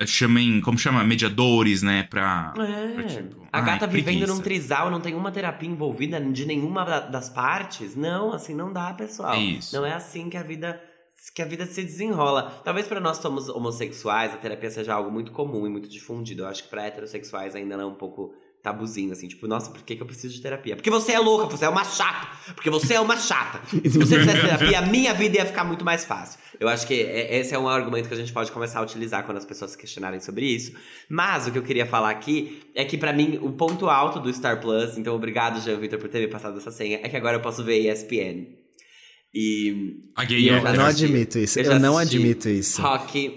chamem, 0.07 0.61
como 0.61 0.79
chama? 0.79 1.03
Mediadores, 1.05 1.83
né? 1.83 2.03
Pra. 2.03 2.53
É. 2.59 2.93
pra, 2.93 3.05
tipo, 3.05 3.47
a 3.51 3.59
ai, 3.59 3.65
gata 3.65 3.87
vivendo 3.87 4.05
preguiça. 4.19 4.35
num 4.35 4.41
trisal, 4.41 4.91
não 4.91 5.01
tem 5.01 5.15
uma 5.15 5.33
terapia 5.33 5.69
envolvida 5.69 6.21
de 6.21 6.45
nenhuma 6.45 6.85
da- 6.85 7.01
das 7.01 7.31
partes. 7.31 7.97
Não, 7.97 8.33
assim 8.33 8.55
não 8.55 8.73
dá, 8.73 8.93
pessoal. 8.93 9.33
É 9.35 9.41
isso. 9.41 9.75
Não 9.75 9.87
é 9.87 9.95
assim 9.95 10.29
que 10.29 10.37
a 10.37 10.43
vida 10.43 10.79
que 11.35 11.43
a 11.43 11.45
vida 11.45 11.67
se 11.67 11.83
desenrola. 11.83 12.61
Talvez 12.65 12.87
pra 12.87 13.01
nós 13.01 13.19
somos 13.19 13.49
homossexuais, 13.49 14.33
a 14.33 14.37
terapia 14.37 14.71
seja 14.71 14.95
algo 14.95 15.11
muito 15.11 15.33
comum 15.33 15.67
e 15.67 15.71
muito 15.71 15.89
difundido. 15.89 16.43
Eu 16.43 16.47
acho 16.49 16.65
que 16.65 16.71
pra 16.71 16.87
heterossexuais 16.87 17.55
ainda 17.55 17.77
não 17.77 17.85
é 17.85 17.87
um 17.87 17.95
pouco 17.95 18.35
tabuzinho, 18.63 19.13
assim, 19.13 19.29
tipo, 19.29 19.47
nossa, 19.47 19.71
por 19.71 19.81
que, 19.83 19.95
que 19.95 20.03
eu 20.03 20.07
preciso 20.07 20.35
de 20.35 20.41
terapia? 20.43 20.75
Porque 20.75 20.91
você 20.91 21.13
é 21.13 21.21
louca, 21.21 21.47
você 21.47 21.65
é 21.65 21.69
uma 21.69 21.85
chata. 21.85 22.27
Porque 22.53 22.69
você 22.69 22.95
é 22.95 23.01
uma 23.01 23.17
chata. 23.17 23.61
E 23.85 23.89
se 23.89 23.97
você 23.97 24.19
fizesse 24.19 24.41
terapia, 24.41 24.79
a 24.81 24.83
minha 24.83 25.15
vida 25.15 25.37
ia 25.37 25.47
ficar 25.47 25.63
muito 25.63 25.85
mais 25.85 26.05
fácil. 26.05 26.41
Eu 26.59 26.69
acho 26.69 26.85
que 26.85 26.95
é- 26.95 27.39
esse 27.39 27.55
é 27.55 27.59
um 27.59 27.69
argumento 27.69 28.09
que 28.09 28.15
a 28.15 28.17
gente 28.17 28.33
pode 28.33 28.51
começar 28.51 28.81
a 28.81 28.83
utilizar 28.83 29.25
quando 29.25 29.37
as 29.39 29.45
pessoas 29.45 29.71
se 29.71 29.79
questionarem 29.79 30.19
sobre 30.19 30.47
isso. 30.47 30.73
Mas 31.09 31.47
o 31.47 31.53
que 31.53 31.59
eu 31.59 31.63
queria 31.63 31.87
falar 31.87 32.11
aqui 32.11 32.61
é 32.75 32.85
que 32.85 32.99
pra 32.99 33.13
mim 33.13 33.39
o 33.41 33.53
ponto 33.53 33.89
alto 33.89 34.19
do 34.19 34.33
Star 34.33 34.61
Plus, 34.61 34.99
então 34.99 35.15
obrigado 35.15 35.61
Jean 35.61 35.79
Vitor 35.79 36.01
por 36.01 36.09
ter 36.09 36.19
me 36.19 36.29
passado 36.29 36.59
essa 36.59 36.73
senha, 36.73 36.99
é 37.03 37.09
que 37.09 37.17
agora 37.17 37.37
eu 37.37 37.41
posso 37.43 37.63
ver 37.63 37.79
ESPN. 37.89 38.66
E 39.39 40.01
E 40.31 40.49
eu 40.49 40.63
não 40.63 40.87
assisti. 40.87 41.05
admito 41.05 41.39
isso, 41.39 41.59
Eu 41.61 41.73
eu, 41.73 41.79
não 41.81 41.99
admito 41.99 42.49
isso. 42.49 42.81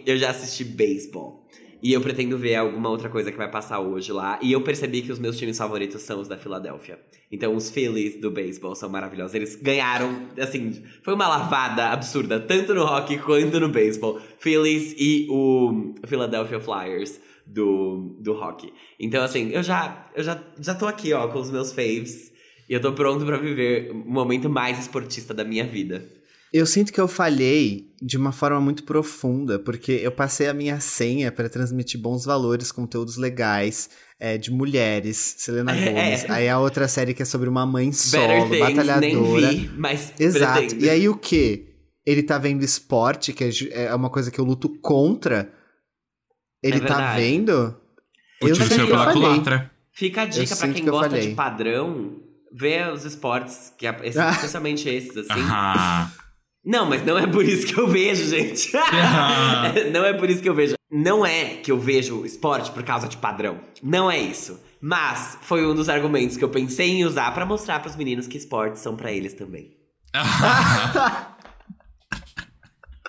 eu 0.06 0.18
já 0.18 0.30
assisti 0.30 0.64
beisebol. 0.64 1.46
E 1.84 1.94
eu 1.94 2.02
pretendo 2.02 2.38
ver 2.38 2.56
alguma 2.56 2.90
outra 2.90 3.10
coisa 3.10 3.32
que 3.32 3.38
vai 3.38 3.50
passar 3.50 3.80
hoje 3.80 4.12
lá. 4.12 4.38
E 4.42 4.52
eu 4.52 4.62
percebi 4.62 5.02
que 5.02 5.12
os 5.12 5.20
meus 5.20 5.38
times 5.38 5.58
favoritos 5.58 6.02
são 6.02 6.20
os 6.22 6.28
da 6.28 6.38
Filadélfia. 6.38 7.00
Então 7.32 7.56
os 7.56 7.70
Phillies 7.70 8.20
do 8.20 8.32
beisebol 8.32 8.76
são 8.76 8.90
maravilhosos. 8.90 9.34
Eles 9.36 9.56
ganharam, 9.56 10.28
assim, 10.38 10.82
foi 11.04 11.14
uma 11.14 11.28
lavada 11.28 11.88
absurda, 11.90 12.40
tanto 12.40 12.74
no 12.74 12.84
hockey 12.84 13.18
quanto 13.18 13.60
no 13.60 13.70
beisebol. 13.70 14.20
Phillies 14.40 14.94
e 14.98 15.28
o 15.30 15.94
Philadelphia 16.06 16.60
Flyers 16.60 17.20
do, 17.46 18.18
do 18.20 18.34
hockey. 18.34 18.72
Então, 19.00 19.24
assim, 19.24 19.50
eu 19.52 19.64
já, 19.64 20.10
eu 20.16 20.24
já, 20.24 20.42
já 20.60 20.76
tô 20.76 20.86
aqui, 20.86 21.12
ó, 21.14 21.28
com 21.30 21.40
os 21.40 21.50
meus 21.52 21.72
faves. 21.72 22.32
E 22.70 22.74
eu 22.74 22.80
tô 22.80 22.94
pronto 22.94 23.26
pra 23.26 23.38
viver 23.38 23.90
o 23.92 23.96
momento 23.96 24.48
mais 24.50 24.78
esportista 24.80 25.34
da 25.34 25.44
minha 25.44 25.66
vida. 25.66 26.06
Eu 26.52 26.66
sinto 26.66 26.92
que 26.92 27.00
eu 27.02 27.08
falhei 27.08 27.92
de 28.02 28.18
uma 28.18 28.32
forma 28.32 28.60
muito 28.60 28.84
profunda, 28.84 29.60
porque 29.60 29.92
eu 29.92 30.12
passei 30.12 30.48
a 30.48 30.54
minha 30.54 30.80
senha 30.80 31.32
para 31.32 31.48
transmitir 31.50 32.00
bons 32.00 32.26
valores, 32.26 32.72
conteúdos 32.72 33.18
legais, 33.18 33.90
é, 34.20 34.36
de 34.38 34.52
mulheres, 34.52 35.36
Selena 35.38 35.74
É. 35.78 35.86
Gomez. 35.86 36.30
Aí 36.30 36.50
a 36.50 36.60
outra 36.60 36.88
série 36.88 37.14
que 37.14 37.22
é 37.22 37.26
sobre 37.26 37.50
uma 37.50 37.66
mãe 37.66 37.90
Better 37.90 38.00
solo, 38.00 38.50
Things, 38.50 38.50
nem 38.50 38.60
batalhadora. 38.60 39.52
vi, 39.52 39.70
mas 39.78 40.14
Exato. 40.20 40.60
pretendo. 40.60 40.86
E 40.86 40.90
aí 40.90 41.08
o 41.10 41.16
quê? 41.16 41.66
Ele 42.06 42.24
tá 42.24 42.38
vendo 42.40 42.64
esporte, 42.64 43.32
que 43.34 43.44
é 43.44 43.50
é 43.72 43.94
uma 43.94 44.10
coisa 44.10 44.32
que 44.32 44.40
eu 44.40 44.46
luto 44.46 44.70
contra. 44.80 45.52
Ele 46.64 46.78
É 46.78 46.82
tá 46.82 47.16
vendo? 47.16 47.78
O 48.42 48.46
tiro 48.46 48.56
sei 48.56 48.68
saiu 48.68 48.88
que 48.88 48.94
eu 48.94 48.98
pela 48.98 49.14
culatra. 49.14 49.72
Fica 49.92 50.22
a 50.22 50.26
Eu 50.26 50.30
dica 50.30 50.56
pra 50.56 50.68
sinto 50.68 50.74
quem 50.74 50.84
que 50.84 50.90
eu 50.90 50.94
gosta 50.94 51.20
de 51.20 51.36
padrão, 51.36 52.20
ver 52.52 52.92
os 52.92 53.06
esportes, 53.06 53.74
que 53.78 53.86
é- 53.88 54.00
especialmente 54.08 54.88
esses, 54.90 55.16
assim. 55.18 55.42
Não, 56.66 56.86
mas 56.86 57.06
não 57.06 57.18
é 57.18 57.26
por 57.26 57.44
isso 57.46 57.66
que 57.68 57.80
eu 57.80 57.88
vejo, 57.88 58.26
gente. 58.28 58.72
Não 59.94 60.04
é 60.06 60.12
por 60.14 60.30
isso 60.30 60.42
que 60.42 60.50
eu 60.50 60.54
vejo. 60.54 60.76
Não 60.92 61.26
é 61.26 61.56
que 61.56 61.72
eu 61.72 61.80
vejo 61.80 62.26
esporte 62.26 62.70
por 62.72 62.84
causa 62.84 63.08
de 63.08 63.16
padrão. 63.16 63.60
Não 63.82 64.12
é 64.12 64.20
isso. 64.20 64.60
Mas 64.82 65.38
foi 65.42 65.66
um 65.66 65.74
dos 65.74 65.88
argumentos 65.88 66.36
que 66.36 66.44
eu 66.44 66.50
pensei 66.50 66.90
em 66.90 67.06
usar 67.06 67.34
pra 67.34 67.46
mostrar 67.46 67.80
pros 67.80 67.96
meninos 67.96 68.28
que 68.28 68.38
esportes 68.38 68.82
são 68.82 68.96
pra 68.96 69.12
eles 69.12 69.34
também. 69.34 69.72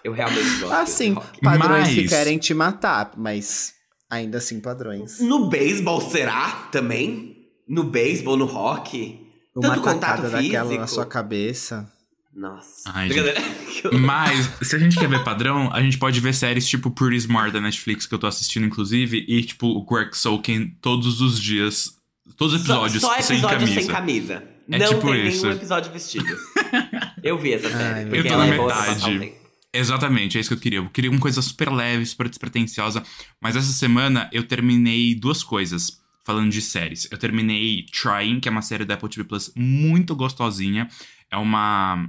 Eu 0.03 0.13
realmente 0.13 0.49
gosto 0.61 0.73
Assim, 0.75 1.15
padrões 1.43 1.89
que 1.89 2.01
Mas- 2.03 2.09
querem 2.11 2.39
te 2.39 2.55
matar, 2.55 3.13
mas 3.17 3.75
ainda 4.09 4.39
assim 4.39 4.59
padrões. 4.61 5.21
No 5.21 5.49
beisebol, 5.49 6.01
será? 6.01 6.69
Também? 6.73 7.37
No 7.69 7.85
beisebol, 7.85 8.37
no 8.37 8.47
hockey? 8.47 9.30
Uma 9.61 9.75
Tanto 9.75 9.83
contato 9.83 10.17
tacada 10.17 10.31
daquela 10.31 10.65
físico? 10.65 10.81
na 10.81 10.87
sua 10.87 11.07
cabeça. 11.07 11.91
Nossa. 12.35 12.91
Ai. 12.95 13.09
Mas, 13.99 14.51
se 14.63 14.77
a 14.77 14.79
gente 14.79 14.99
quer 14.99 15.09
ver 15.09 15.25
padrão, 15.25 15.71
a 15.73 15.83
gente 15.83 15.99
pode 15.99 16.21
ver 16.21 16.35
séries 16.35 16.69
tipo 16.69 16.91
Pretty 16.91 17.17
Smart 17.17 17.53
da 17.53 17.61
Netflix, 17.61 18.07
que 18.07 18.15
eu 18.15 18.19
tô 18.19 18.27
assistindo, 18.27 18.67
inclusive, 18.67 19.25
e 19.27 19.43
tipo 19.43 19.67
o 19.67 19.85
Greg 19.85 20.17
Sokin 20.17 20.69
todos 20.81 21.21
os 21.21 21.41
dias. 21.41 21.97
Todos 22.37 22.55
os 22.55 22.61
episódios, 22.61 23.01
só, 23.03 23.15
só 23.17 23.23
sem 23.23 23.37
episódios 23.39 23.61
camisa. 23.71 23.81
sem 23.81 23.91
camisa. 23.91 24.45
É 24.71 24.79
não 24.79 24.87
tipo 24.89 25.11
tem 25.11 25.27
isso. 25.27 25.43
nenhum 25.43 25.57
episódio 25.57 25.93
vestido. 25.93 26.37
Eu 27.23 27.37
vi 27.37 27.53
essa 27.53 27.69
série, 27.69 27.83
Ai, 27.83 28.05
porque 28.05 28.19
eu 28.19 28.23
tô 28.25 28.33
ela 28.33 28.47
na 28.47 28.55
é 28.55 28.59
metade. 28.59 29.33
Exatamente, 29.73 30.39
é 30.39 30.41
isso 30.41 30.49
que 30.49 30.55
eu 30.55 30.59
queria. 30.61 30.79
Eu 30.79 30.89
queria 30.89 31.11
uma 31.11 31.21
coisa 31.21 31.43
super 31.43 31.71
leve, 31.71 32.05
super 32.07 32.29
despretensiosa. 32.29 33.03
Mas 33.41 33.57
essa 33.57 33.73
semana 33.73 34.29
eu 34.33 34.43
terminei 34.45 35.15
duas 35.15 35.43
coisas, 35.45 36.00
falando 36.25 36.51
de 36.51 36.61
séries. 36.61 37.09
Eu 37.11 37.19
terminei 37.19 37.85
Trying, 37.87 38.41
que 38.41 38.49
é 38.49 38.53
uma 38.53 38.63
série 38.63 38.85
da 38.85 38.95
Apple 38.95 39.09
TV 39.09 39.25
Plus 39.25 39.53
muito 39.57 40.15
gostosinha. 40.17 40.89
É 41.31 41.37
uma. 41.37 42.09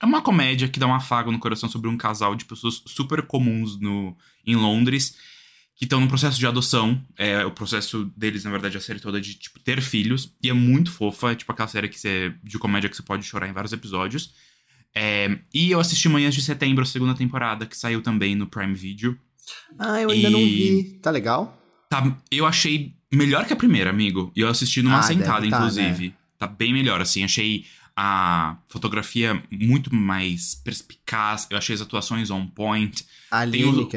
É 0.00 0.06
uma 0.06 0.22
comédia 0.22 0.68
que 0.68 0.78
dá 0.78 0.86
um 0.86 0.94
afago 0.94 1.32
no 1.32 1.40
coração 1.40 1.68
sobre 1.68 1.88
um 1.88 1.96
casal 1.96 2.36
de 2.36 2.44
pessoas 2.44 2.82
super 2.86 3.22
comuns 3.22 3.80
no, 3.80 4.16
em 4.46 4.54
Londres 4.54 5.16
que 5.74 5.84
estão 5.84 6.00
no 6.00 6.06
processo 6.08 6.38
de 6.38 6.46
adoção. 6.46 7.04
É, 7.16 7.44
o 7.44 7.50
processo 7.50 8.04
deles, 8.16 8.44
na 8.44 8.50
verdade, 8.50 8.76
a 8.76 8.80
série 8.80 9.00
toda 9.00 9.18
é 9.18 9.20
de 9.20 9.34
tipo, 9.34 9.58
ter 9.60 9.80
filhos. 9.80 10.32
E 10.42 10.48
é 10.50 10.52
muito 10.52 10.90
fofa, 10.92 11.32
é 11.32 11.34
tipo 11.34 11.50
aquela 11.50 11.68
série 11.68 11.88
que 11.88 11.98
você, 11.98 12.32
de 12.44 12.58
comédia 12.58 12.88
que 12.88 12.96
você 12.96 13.02
pode 13.02 13.24
chorar 13.24 13.48
em 13.48 13.52
vários 13.52 13.72
episódios. 13.72 14.34
É, 14.94 15.38
e 15.52 15.70
eu 15.70 15.78
assisti 15.80 16.08
Manhãs 16.08 16.34
de 16.34 16.42
Setembro, 16.42 16.82
a 16.82 16.86
segunda 16.86 17.14
temporada, 17.14 17.66
que 17.66 17.76
saiu 17.76 18.00
também 18.02 18.34
no 18.34 18.46
Prime 18.46 18.74
Video. 18.74 19.18
Ah, 19.78 20.00
eu 20.00 20.10
ainda 20.10 20.30
não 20.30 20.40
E- 20.40 20.44
vi. 20.82 20.98
Tá 21.00 21.10
legal? 21.10 21.60
Tá, 21.88 22.16
eu 22.30 22.44
achei 22.46 22.94
melhor 23.12 23.44
que 23.46 23.52
a 23.52 23.56
primeira, 23.56 23.90
amigo. 23.90 24.32
E 24.36 24.40
eu 24.40 24.48
assisti 24.48 24.82
numa 24.82 24.98
Ah, 24.98 25.02
sentada, 25.02 25.40
tá, 25.40 25.46
inclusive. 25.46 26.14
Tá 26.38 26.46
bem 26.46 26.72
melhor, 26.72 27.00
assim. 27.00 27.24
Achei 27.24 27.64
a 27.96 28.56
fotografia 28.68 29.42
muito 29.50 29.94
mais 29.94 30.54
perspicaz. 30.54 31.46
Eu 31.50 31.58
achei 31.58 31.74
as 31.74 31.80
atuações 31.80 32.30
on 32.30 32.46
point. 32.46 33.04
A 33.30 33.46
Tem 33.46 33.64
o-. 33.64 33.88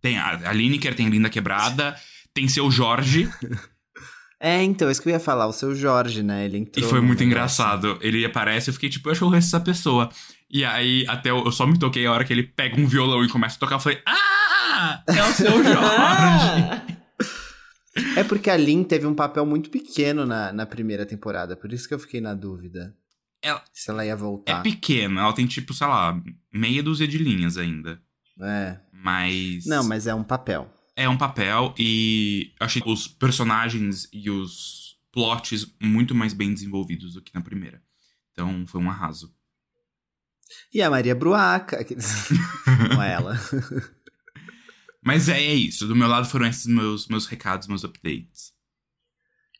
Tem 0.00 0.16
a, 0.18 0.48
a 0.48 0.52
Lineker, 0.52 0.94
tem 0.94 1.06
a 1.06 1.10
Linda 1.10 1.28
Quebrada. 1.28 1.96
Tem 2.32 2.48
seu 2.48 2.70
Jorge. 2.70 3.28
É, 4.42 4.62
então, 4.62 4.90
isso 4.90 5.02
que 5.02 5.08
eu 5.10 5.12
ia 5.12 5.20
falar, 5.20 5.46
o 5.48 5.52
seu 5.52 5.74
Jorge, 5.74 6.22
né? 6.22 6.46
Ele 6.46 6.56
E 6.56 6.60
entrou. 6.60 6.88
foi 6.88 6.98
no 7.02 7.06
muito 7.06 7.22
engraçado. 7.22 7.98
Ele 8.00 8.24
aparece, 8.24 8.70
eu 8.70 8.72
fiquei 8.72 8.88
tipo, 8.88 9.06
eu 9.06 9.12
acho 9.12 9.30
que 9.30 9.36
essa 9.36 9.60
pessoa. 9.60 10.08
E 10.50 10.64
aí, 10.64 11.04
até 11.06 11.28
eu, 11.30 11.44
eu 11.44 11.52
só 11.52 11.66
me 11.66 11.78
toquei 11.78 12.06
a 12.06 12.10
hora 12.12 12.24
que 12.24 12.32
ele 12.32 12.44
pega 12.44 12.80
um 12.80 12.86
violão 12.86 13.22
e 13.22 13.28
começa 13.28 13.56
a 13.56 13.58
tocar. 13.58 13.74
Eu 13.74 13.80
falei, 13.80 14.00
ah! 14.06 15.02
É 15.08 15.22
o 15.24 15.34
seu 15.34 15.52
Jorge! 15.62 16.82
É 18.16 18.24
porque 18.24 18.50
a 18.50 18.56
Lin 18.56 18.82
teve 18.84 19.06
um 19.06 19.14
papel 19.14 19.44
muito 19.46 19.70
pequeno 19.70 20.24
na, 20.26 20.52
na 20.52 20.66
primeira 20.66 21.04
temporada, 21.06 21.56
por 21.56 21.72
isso 21.72 21.86
que 21.88 21.94
eu 21.94 21.98
fiquei 21.98 22.20
na 22.20 22.34
dúvida. 22.34 22.94
Ela- 23.42 23.64
Se 23.72 23.90
ela 23.90 24.04
ia 24.04 24.12
É 24.12 24.16
voltar. 24.16 24.62
pequena, 24.62 25.22
ela 25.22 25.32
tem 25.32 25.46
tipo, 25.46 25.72
sei 25.72 25.86
lá, 25.86 26.20
meia 26.52 26.82
dúzia 26.82 27.08
de 27.08 27.16
linhas 27.18 27.56
ainda. 27.56 28.00
É. 28.40 28.78
Mas. 28.92 29.66
Não, 29.66 29.82
mas 29.84 30.06
é 30.06 30.14
um 30.14 30.24
papel. 30.24 30.70
É 30.96 31.08
um 31.08 31.16
papel 31.16 31.74
e 31.78 32.52
eu 32.60 32.66
achei 32.66 32.82
os 32.84 33.08
personagens 33.08 34.08
e 34.12 34.28
os 34.30 34.96
plots 35.12 35.66
muito 35.80 36.14
mais 36.14 36.32
bem 36.34 36.52
desenvolvidos 36.52 37.14
do 37.14 37.22
que 37.22 37.34
na 37.34 37.40
primeira. 37.40 37.82
Então 38.32 38.66
foi 38.66 38.80
um 38.80 38.90
arraso. 38.90 39.34
E 40.74 40.82
a 40.82 40.90
Maria 40.90 41.14
Bruaca. 41.14 41.78
Não 42.94 43.00
é 43.02 43.12
ela. 43.12 43.38
Mas 45.04 45.28
é, 45.28 45.38
é 45.40 45.54
isso. 45.54 45.86
Do 45.86 45.96
meu 45.96 46.08
lado 46.08 46.28
foram 46.28 46.46
esses 46.46 46.66
meus, 46.66 47.08
meus 47.08 47.26
recados, 47.26 47.68
meus 47.68 47.84
updates. 47.84 48.52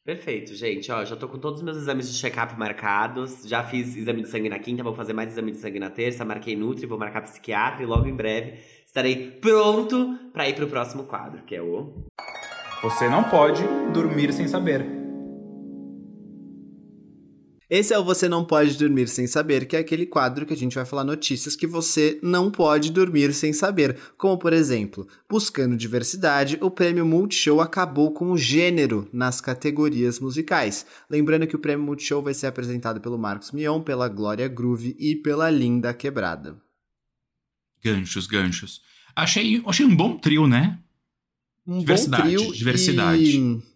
Perfeito, 0.04 0.54
gente. 0.54 0.90
Ó, 0.90 1.04
já 1.04 1.14
tô 1.14 1.28
com 1.28 1.38
todos 1.38 1.60
os 1.60 1.64
meus 1.64 1.76
exames 1.76 2.10
de 2.10 2.18
check-up 2.18 2.58
marcados. 2.58 3.42
Já 3.44 3.62
fiz 3.62 3.96
exame 3.96 4.22
de 4.22 4.28
sangue 4.28 4.48
na 4.48 4.58
quinta, 4.58 4.82
vou 4.82 4.94
fazer 4.94 5.12
mais 5.12 5.30
exame 5.30 5.52
de 5.52 5.58
sangue 5.58 5.78
na 5.78 5.90
terça. 5.90 6.24
Marquei 6.24 6.56
Nutri, 6.56 6.86
vou 6.86 6.98
marcar 6.98 7.22
psiquiatra 7.22 7.82
e 7.82 7.86
logo 7.86 8.06
em 8.06 8.14
breve 8.14 8.58
estarei 8.90 9.30
pronto 9.40 10.18
pra 10.32 10.48
ir 10.48 10.54
pro 10.54 10.66
próximo 10.66 11.04
quadro, 11.04 11.44
que 11.44 11.54
é 11.54 11.62
o. 11.62 12.04
Você 12.82 13.08
não 13.08 13.22
pode 13.24 13.62
dormir 13.92 14.32
sem 14.32 14.48
saber. 14.48 14.99
Esse 17.70 17.94
é 17.94 17.98
o 17.98 18.02
Você 18.04 18.28
Não 18.28 18.44
Pode 18.44 18.76
Dormir 18.76 19.06
Sem 19.06 19.28
Saber, 19.28 19.64
que 19.64 19.76
é 19.76 19.78
aquele 19.78 20.04
quadro 20.04 20.44
que 20.44 20.52
a 20.52 20.56
gente 20.56 20.74
vai 20.74 20.84
falar 20.84 21.04
notícias 21.04 21.54
que 21.54 21.68
você 21.68 22.18
não 22.20 22.50
pode 22.50 22.90
dormir 22.90 23.32
sem 23.32 23.52
saber. 23.52 23.96
Como, 24.18 24.36
por 24.36 24.52
exemplo, 24.52 25.06
buscando 25.28 25.76
diversidade, 25.76 26.58
o 26.60 26.68
prêmio 26.68 27.06
Multishow 27.06 27.60
acabou 27.60 28.10
com 28.12 28.32
o 28.32 28.36
gênero 28.36 29.08
nas 29.12 29.40
categorias 29.40 30.18
musicais. 30.18 30.84
Lembrando 31.08 31.46
que 31.46 31.54
o 31.54 31.60
prêmio 31.60 31.86
Multishow 31.86 32.20
vai 32.20 32.34
ser 32.34 32.48
apresentado 32.48 33.00
pelo 33.00 33.16
Marcos 33.16 33.52
Mion, 33.52 33.80
pela 33.80 34.08
Glória 34.08 34.48
Groove 34.48 34.96
e 34.98 35.14
pela 35.14 35.48
Linda 35.48 35.94
Quebrada. 35.94 36.56
Ganchos, 37.84 38.26
ganchos. 38.26 38.82
Achei, 39.14 39.62
achei 39.64 39.86
um 39.86 39.94
bom 39.94 40.16
trio, 40.18 40.48
né? 40.48 40.76
Um 41.64 41.78
Diversidade, 41.78 42.22
bom 42.36 42.36
trio 42.48 42.52
diversidade. 42.52 43.22
e- 43.38 43.69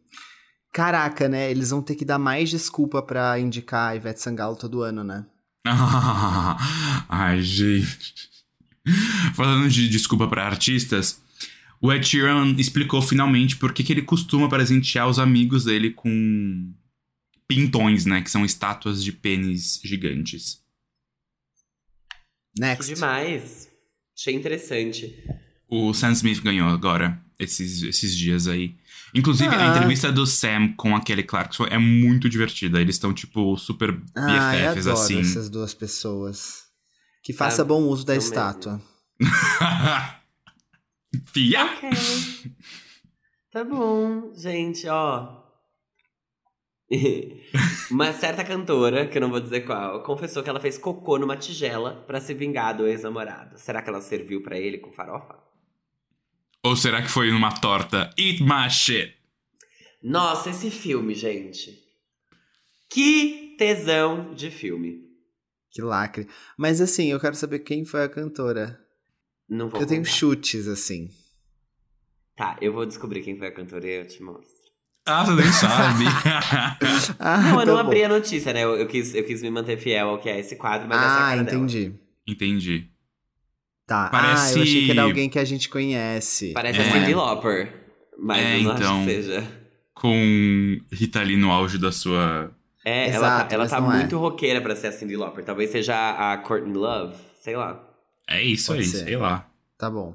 Caraca, 0.75 1.29
né? 1.29 1.53
Eles 1.53 1.71
vão 1.71 1.81
ter 1.81 1.95
que 1.95 2.05
dar 2.05 2.19
mais 2.19 2.51
desculpa 2.51 3.01
pra 3.01 3.39
indicar 3.39 3.93
a 3.93 3.95
Ivete 3.97 4.21
Sangalo 4.21 4.57
todo 4.57 4.83
ano, 4.83 5.05
né? 5.05 5.25
Ai, 7.09 7.41
gente. 7.43 8.13
Falando 9.37 9.71
de 9.71 9.89
desculpa 9.89 10.27
para 10.27 10.45
artistas, 10.45 11.23
o 11.81 11.93
Ed 11.93 12.05
Sheeran 12.05 12.57
explicou 12.59 13.01
finalmente 13.01 13.57
por 13.57 13.73
que, 13.73 13.85
que 13.85 13.93
ele 13.93 14.03
costuma 14.03 14.49
presentear 14.49 15.09
os 15.09 15.21
amigos 15.21 15.65
dele 15.65 15.93
com 15.93 16.75
pintões, 17.47 18.05
né? 18.05 18.21
Que 18.21 18.31
são 18.31 18.45
estátuas 18.45 19.05
de 19.05 19.13
pênis 19.13 19.81
gigantes. 19.85 20.61
Que 22.57 22.61
Next. 22.61 22.93
demais. 22.93 23.69
Achei 24.19 24.35
interessante. 24.35 25.25
O 25.69 25.95
Sam 25.95 26.11
Smith 26.11 26.43
ganhou 26.43 26.69
agora, 26.69 27.23
esses, 27.39 27.81
esses 27.85 28.17
dias 28.17 28.49
aí. 28.49 28.75
Inclusive, 29.15 29.55
a 29.55 29.59
Ah. 29.73 29.77
entrevista 29.77 30.11
do 30.11 30.27
Sam 30.27 30.73
com 30.77 30.97
a 30.97 31.01
Kelly 31.01 31.23
Clarkson 31.23 31.67
é 31.67 31.79
muito 31.79 32.29
divertida. 32.29 32.81
Eles 32.81 32.97
estão, 32.97 33.15
tipo, 33.15 33.57
super 33.57 33.91
Ah, 34.15 34.57
eu 34.57 34.71
BFFs, 34.73 34.87
adoro 34.89 35.03
assim. 35.05 35.21
essas 35.21 35.49
duas 35.49 35.73
pessoas. 35.73 36.65
Que 37.23 37.33
faça 37.33 37.63
Ah, 37.63 37.65
bom 37.65 37.83
uso 37.85 38.05
da 38.05 38.17
estátua. 38.17 38.81
Fia! 41.27 41.65
Ok. 41.65 41.91
tá 43.53 43.65
bom, 43.65 44.33
gente, 44.37 44.87
ó. 44.89 45.43
Uma 47.91 48.13
certa 48.13 48.45
cantora, 48.45 49.07
que 49.07 49.17
eu 49.19 49.23
não 49.23 49.31
vou 49.31 49.41
dizer 49.41 49.63
qual, 49.63 50.03
confessou 50.03 50.43
que 50.43 50.51
ela 50.51 50.61
fez 50.61 50.77
cocô 50.77 51.19
numa 51.19 51.37
tigela 51.37 52.05
pra 52.07 52.21
se 52.21 52.35
vingar 52.35 52.77
do 52.77 52.87
ex-namorado. 52.87 53.59
Será 53.59 53.81
que 53.81 53.89
ela 53.89 54.01
serviu 54.01 54.43
pra 54.43 54.59
ele 54.59 54.79
com 54.79 54.93
farofa? 54.93 55.37
Ou 56.65 56.75
será 56.77 57.03
que 57.03 57.09
foi 57.09 57.31
numa 57.31 57.53
torta? 57.61 58.11
Eat 58.19 58.43
my 58.43 58.71
shit! 58.71 59.15
Nossa, 60.03 60.51
esse 60.51 60.71
filme, 60.71 61.15
gente. 61.15 61.79
Que 62.91 63.55
tesão 63.59 64.35
de 64.35 64.51
filme. 64.51 65.03
Que 65.71 65.83
lacre. 65.83 66.27
Mas 66.57 66.81
assim, 66.81 67.11
eu 67.11 67.21
quero 67.21 67.35
saber 67.35 67.61
quem 67.61 67.85
foi 67.85 68.05
a 68.05 68.09
cantora. 68.09 68.79
Não 69.49 69.69
vou 69.69 69.81
eu 69.81 69.87
tenho 69.87 70.03
contar. 70.03 70.13
chutes, 70.13 70.69
assim. 70.69 71.09
Tá, 72.37 72.57
eu 72.61 72.73
vou 72.73 72.87
descobrir 72.87 73.23
quem 73.23 73.37
foi 73.37 73.49
a 73.49 73.53
cantora 73.55 73.87
e 73.87 74.01
eu 74.01 74.07
te 74.07 74.23
mostro. 74.23 74.55
Ah, 75.07 75.25
você 75.25 75.35
nem 75.43 75.53
sabe. 75.53 76.05
Ah, 77.19 77.39
Não, 77.43 77.61
eu 77.61 77.67
não 77.67 77.77
tá 77.77 77.83
bom. 77.83 77.89
abri 77.89 78.05
a 78.05 78.09
notícia, 78.09 78.53
né? 78.53 78.65
Eu, 78.65 78.77
eu 78.77 78.87
quis, 78.89 79.15
eu 79.15 79.25
quis 79.25 79.43
me 79.43 79.51
manter 79.51 79.77
fiel 79.79 80.09
ao 80.09 80.19
que 80.21 80.29
é 80.31 80.41
esse 80.41 80.57
quadro, 80.57 80.89
mas 80.89 80.99
essa 80.99 81.07
é 81.07 81.09
a 81.09 81.27
Ah, 81.27 81.29
cara 81.31 81.45
dela. 81.45 81.59
entendi. 82.27 82.91
Tá. 83.87 84.09
Parece- 84.11 84.55
Ah, 84.55 84.59
eu 84.59 84.63
achei 84.63 84.85
que 84.87 84.91
era 84.91 85.03
alguém 85.03 85.29
que 85.29 85.39
a 85.39 85.45
gente 85.45 85.69
conhece. 85.69 86.53
Parece 86.53 86.81
É. 86.81 86.89
a 86.89 86.93
Cyndi 86.93 87.15
Lauper. 87.15 87.73
Mas 88.19 88.39
É, 88.39 88.59
eu 88.59 88.63
não 88.63 88.75
então. 88.77 88.97
acho 88.99 89.05
que 89.07 89.13
seja. 89.23 89.65
Com 89.95 90.81
Rita 90.93 91.23
Lee 91.23 91.37
no 91.37 91.51
auge 91.51 91.79
da 91.79 91.93
sua. 91.93 92.55
É, 92.85 93.09
ela 93.09 93.17
Exato, 93.17 93.49
tá, 93.49 93.55
ela 93.55 93.69
tá 93.69 93.77
é. 93.79 93.81
muito 93.81 94.17
roqueira 94.19 94.61
pra 94.61 94.77
ser 94.77 94.89
a 94.89 94.93
Cyndi 94.93 95.17
Lauper. 95.17 95.45
Talvez 95.45 95.71
seja 95.71 95.95
a 96.33 96.37
Courtney 96.39 96.75
Love, 96.75 97.15
sei 97.41 97.57
lá. 97.57 97.83
É 98.29 98.43
isso 98.43 98.69
Pode 98.69 98.81
aí, 98.81 98.87
ser. 98.87 99.05
sei 99.05 99.17
lá. 99.17 99.49
Tá 99.79 99.91
bom. 99.91 100.15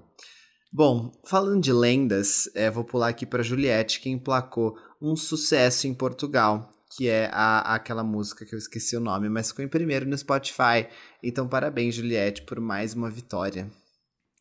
Bom, 0.72 1.12
falando 1.28 1.62
de 1.64 1.74
lendas, 1.74 2.50
é, 2.56 2.70
vou 2.70 2.84
pular 2.84 3.10
aqui 3.10 3.26
pra 3.26 3.42
Juliette, 3.44 4.00
que 4.00 4.10
emplacou 4.10 4.76
um 5.02 5.16
sucesso 5.16 5.88
em 5.88 5.94
Portugal, 5.94 6.70
que 6.96 7.08
é 7.08 7.29
a, 7.31 7.75
aquela 7.75 8.03
música 8.03 8.46
que 8.46 8.53
eu 8.53 8.60
esqueci 8.60 8.98
o 8.98 9.00
nome, 9.00 9.29
mas 9.29 9.50
ficou 9.50 9.63
em 9.63 9.67
primeiro 9.67 10.08
no 10.08 10.17
Spotify. 10.17 10.88
Então, 11.24 11.48
parabéns, 11.48 11.96
Juliette, 11.96 12.41
por 12.41 12.60
mais 12.60 12.93
uma 12.93 13.10
vitória. 13.10 13.69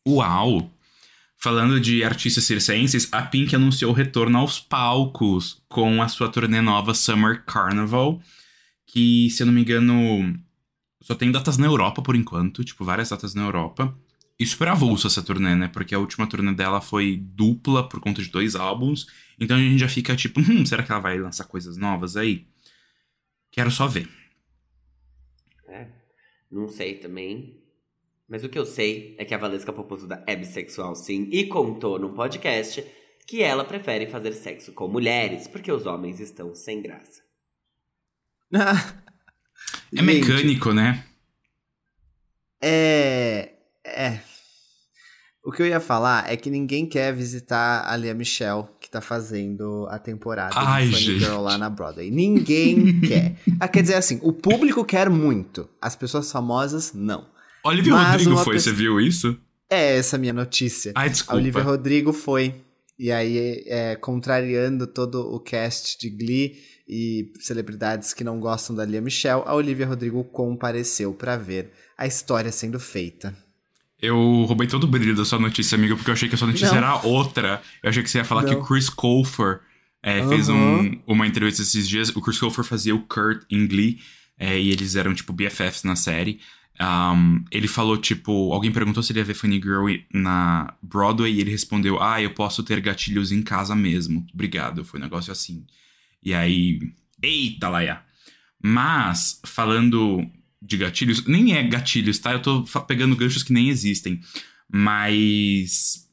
Uau! 0.07 0.71
Falando 1.37 1.79
de 1.79 2.03
artistas 2.03 2.43
circenses, 2.43 3.07
a 3.13 3.21
Pink 3.21 3.55
anunciou 3.55 3.91
o 3.91 3.95
retorno 3.95 4.39
aos 4.39 4.59
palcos 4.59 5.63
com 5.69 6.01
a 6.01 6.07
sua 6.09 6.27
turnê 6.29 6.59
nova 6.59 6.93
Summer 6.93 7.45
Carnival, 7.45 8.19
que, 8.85 9.29
se 9.29 9.43
eu 9.43 9.47
não 9.47 9.53
me 9.53 9.61
engano, 9.61 10.37
só 11.01 11.15
tem 11.15 11.31
datas 11.31 11.57
na 11.57 11.65
Europa 11.65 12.01
por 12.01 12.15
enquanto, 12.15 12.63
tipo, 12.63 12.83
várias 12.83 13.09
datas 13.09 13.33
na 13.33 13.43
Europa. 13.43 13.95
E 14.39 14.45
super 14.45 14.69
avulso 14.69 15.05
essa 15.07 15.21
turnê, 15.21 15.53
né? 15.53 15.67
Porque 15.67 15.93
a 15.93 15.99
última 15.99 16.25
turnê 16.25 16.53
dela 16.53 16.79
foi 16.79 17.17
dupla 17.17 17.87
por 17.87 17.99
conta 17.99 18.21
de 18.21 18.29
dois 18.29 18.55
álbuns. 18.55 19.05
Então 19.37 19.57
a 19.57 19.59
gente 19.59 19.77
já 19.77 19.89
fica 19.89 20.15
tipo, 20.15 20.39
hum, 20.49 20.65
será 20.65 20.81
que 20.81 20.91
ela 20.91 21.01
vai 21.01 21.19
lançar 21.19 21.43
coisas 21.45 21.75
novas 21.75 22.15
aí? 22.15 22.47
Quero 23.51 23.69
só 23.69 23.85
ver. 23.85 24.07
É, 25.67 25.87
não 26.49 26.69
sei 26.69 26.95
também. 26.95 27.61
Mas 28.29 28.43
o 28.43 28.49
que 28.49 28.57
eu 28.57 28.65
sei 28.65 29.15
é 29.17 29.25
que 29.25 29.33
a 29.33 29.37
Valesca 29.37 29.73
Popozuda 29.73 30.23
é 30.25 30.35
bissexual, 30.35 30.95
sim, 30.95 31.27
e 31.31 31.47
contou 31.47 31.97
num 31.97 32.13
podcast 32.13 32.85
que 33.27 33.41
ela 33.41 33.65
prefere 33.65 34.07
fazer 34.07 34.33
sexo 34.33 34.71
com 34.71 34.87
mulheres, 34.87 35.47
porque 35.47 35.71
os 35.71 35.85
homens 35.85 36.19
estão 36.19 36.55
sem 36.55 36.81
graça. 36.81 37.21
É 39.95 40.01
mecânico, 40.03 40.71
né? 40.71 41.03
É. 42.61 43.53
É. 43.83 44.19
O 45.49 45.51
que 45.51 45.63
eu 45.63 45.65
ia 45.65 45.79
falar 45.79 46.31
é 46.31 46.37
que 46.37 46.47
ninguém 46.49 46.85
quer 46.85 47.11
visitar 47.11 47.83
a 47.91 47.95
Lia 47.97 48.13
Michelle, 48.13 48.65
que 48.79 48.87
tá 48.89 49.01
fazendo 49.01 49.87
a 49.89 49.97
temporada 49.97 50.53
Ai, 50.55 50.85
de 50.85 50.91
Funny 50.91 51.03
gente. 51.03 51.19
Girl 51.25 51.39
lá 51.41 51.57
na 51.57 51.69
Broadway. 51.71 52.11
Ninguém 52.11 53.01
quer. 53.01 53.35
Ah, 53.59 53.67
quer 53.67 53.81
dizer 53.81 53.95
assim, 53.95 54.19
o 54.21 54.31
público 54.31 54.85
quer 54.85 55.09
muito, 55.09 55.67
as 55.81 55.95
pessoas 55.95 56.31
famosas 56.31 56.93
não. 56.93 57.27
Olivia 57.63 57.93
Mas 57.93 58.11
Rodrigo 58.11 58.37
foi, 58.37 58.53
pessoa- 58.53 58.73
você 58.73 58.79
viu 58.79 59.01
isso? 59.01 59.35
É 59.69 59.97
essa 59.97 60.17
a 60.17 60.19
minha 60.19 60.33
notícia. 60.33 60.91
Ai, 60.95 61.07
A 61.07 61.09
desculpa. 61.11 61.35
Olivia 61.41 61.63
Rodrigo 61.63 62.13
foi. 62.13 62.53
E 62.99 63.11
aí, 63.11 63.63
é, 63.65 63.95
contrariando 63.95 64.85
todo 64.85 65.33
o 65.33 65.39
cast 65.39 65.97
de 65.97 66.09
Glee 66.09 66.57
e 66.87 67.31
celebridades 67.39 68.13
que 68.13 68.23
não 68.23 68.39
gostam 68.39 68.75
da 68.75 68.85
Lia 68.85 69.01
Michelle, 69.01 69.41
a 69.45 69.55
Olivia 69.55 69.87
Rodrigo 69.87 70.23
compareceu 70.25 71.13
pra 71.13 71.37
ver 71.37 71.71
a 71.97 72.05
história 72.05 72.51
sendo 72.51 72.79
feita. 72.79 73.35
Eu 74.01 74.43
roubei 74.47 74.67
todo 74.67 74.85
o 74.85 74.87
brilho 74.87 75.15
da 75.15 75.25
sua 75.25 75.39
notícia, 75.39 75.75
amigo, 75.75 75.95
porque 75.95 76.09
eu 76.09 76.13
achei 76.13 76.29
que 76.29 76.35
a 76.35 76.37
sua 76.37 76.47
notícia 76.47 76.69
Não. 76.69 76.77
era 76.77 76.95
outra. 77.05 77.61
Eu 77.83 77.89
achei 77.89 78.01
que 78.01 78.09
você 78.09 78.19
ia 78.19 78.23
falar 78.25 78.43
que 78.45 78.53
Não. 78.53 78.61
o 78.61 78.65
Chris 78.65 78.89
Colfer 78.89 79.59
é, 80.01 80.25
fez 80.29 80.47
Aham. 80.47 80.55
um- 80.55 81.01
uma 81.07 81.27
entrevista 81.27 81.61
esses 81.61 81.87
dias. 81.87 82.09
O 82.15 82.21
Chris 82.21 82.39
Colfer 82.39 82.63
fazia 82.63 82.95
o 82.95 83.01
Kurt 83.01 83.43
em 83.49 83.67
Glee, 83.67 83.99
é, 84.37 84.57
e 84.57 84.69
eles 84.71 84.95
eram, 84.95 85.13
tipo, 85.13 85.33
BFFs 85.33 85.83
na 85.83 85.95
série. 85.97 86.39
Um, 86.81 87.43
ele 87.51 87.67
falou, 87.67 87.97
tipo, 87.97 88.53
alguém 88.53 88.71
perguntou 88.71 89.03
se 89.03 89.11
ele 89.11 89.19
ia 89.19 89.25
ver 89.25 89.33
Funny 89.33 89.57
Girl 89.61 89.87
na 90.13 90.73
Broadway, 90.81 91.33
e 91.33 91.41
ele 91.41 91.51
respondeu, 91.51 92.01
ah, 92.01 92.21
eu 92.21 92.29
posso 92.33 92.63
ter 92.63 92.79
gatilhos 92.79 93.33
em 93.33 93.41
casa 93.41 93.75
mesmo. 93.75 94.25
Obrigado, 94.33 94.85
foi 94.85 94.97
um 94.97 95.03
negócio 95.03 95.29
assim. 95.33 95.65
E 96.23 96.33
aí, 96.33 96.79
eita, 97.21 97.67
Laia. 97.67 98.01
Mas, 98.63 99.41
falando 99.45 100.25
de 100.61 100.77
gatilhos, 100.77 101.25
nem 101.25 101.53
é 101.53 101.63
gatilhos, 101.63 102.19
tá? 102.19 102.33
Eu 102.33 102.41
tô 102.41 102.63
pegando 102.87 103.15
ganchos 103.15 103.43
que 103.43 103.53
nem 103.53 103.69
existem. 103.69 104.19
Mas. 104.71 106.07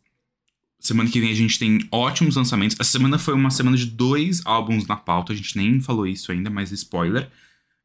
Semana 0.79 1.11
que 1.11 1.21
vem 1.21 1.33
a 1.33 1.35
gente 1.35 1.59
tem 1.59 1.87
ótimos 1.91 2.37
lançamentos. 2.37 2.77
Essa 2.79 2.93
semana 2.93 3.19
foi 3.19 3.35
uma 3.35 3.51
semana 3.51 3.77
de 3.77 3.87
dois 3.87 4.41
álbuns 4.47 4.87
na 4.87 4.97
pauta. 4.97 5.33
A 5.33 5.37
gente 5.37 5.57
nem 5.57 5.81
falou 5.81 6.07
isso 6.07 6.31
ainda, 6.31 6.49
mas 6.49 6.71
spoiler. 6.71 7.29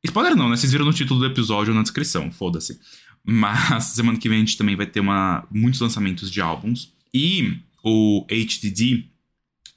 Spoiler 0.04 0.36
não, 0.36 0.50
né? 0.50 0.56
Vocês 0.56 0.72
viram 0.72 0.86
no 0.86 0.94
título 0.94 1.20
do 1.20 1.26
episódio 1.26 1.72
ou 1.72 1.78
na 1.78 1.82
descrição, 1.82 2.32
foda-se. 2.32 2.80
Mas 3.24 3.86
semana 3.96 4.20
que 4.20 4.30
vem 4.30 4.38
a 4.38 4.42
gente 4.42 4.58
também 4.58 4.76
vai 4.76 4.86
ter 4.86 5.00
uma, 5.00 5.48
muitos 5.52 5.80
lançamentos 5.80 6.30
de 6.30 6.42
álbuns. 6.42 6.94
E 7.14 7.58
o 7.84 8.26
HDD, 8.30 9.06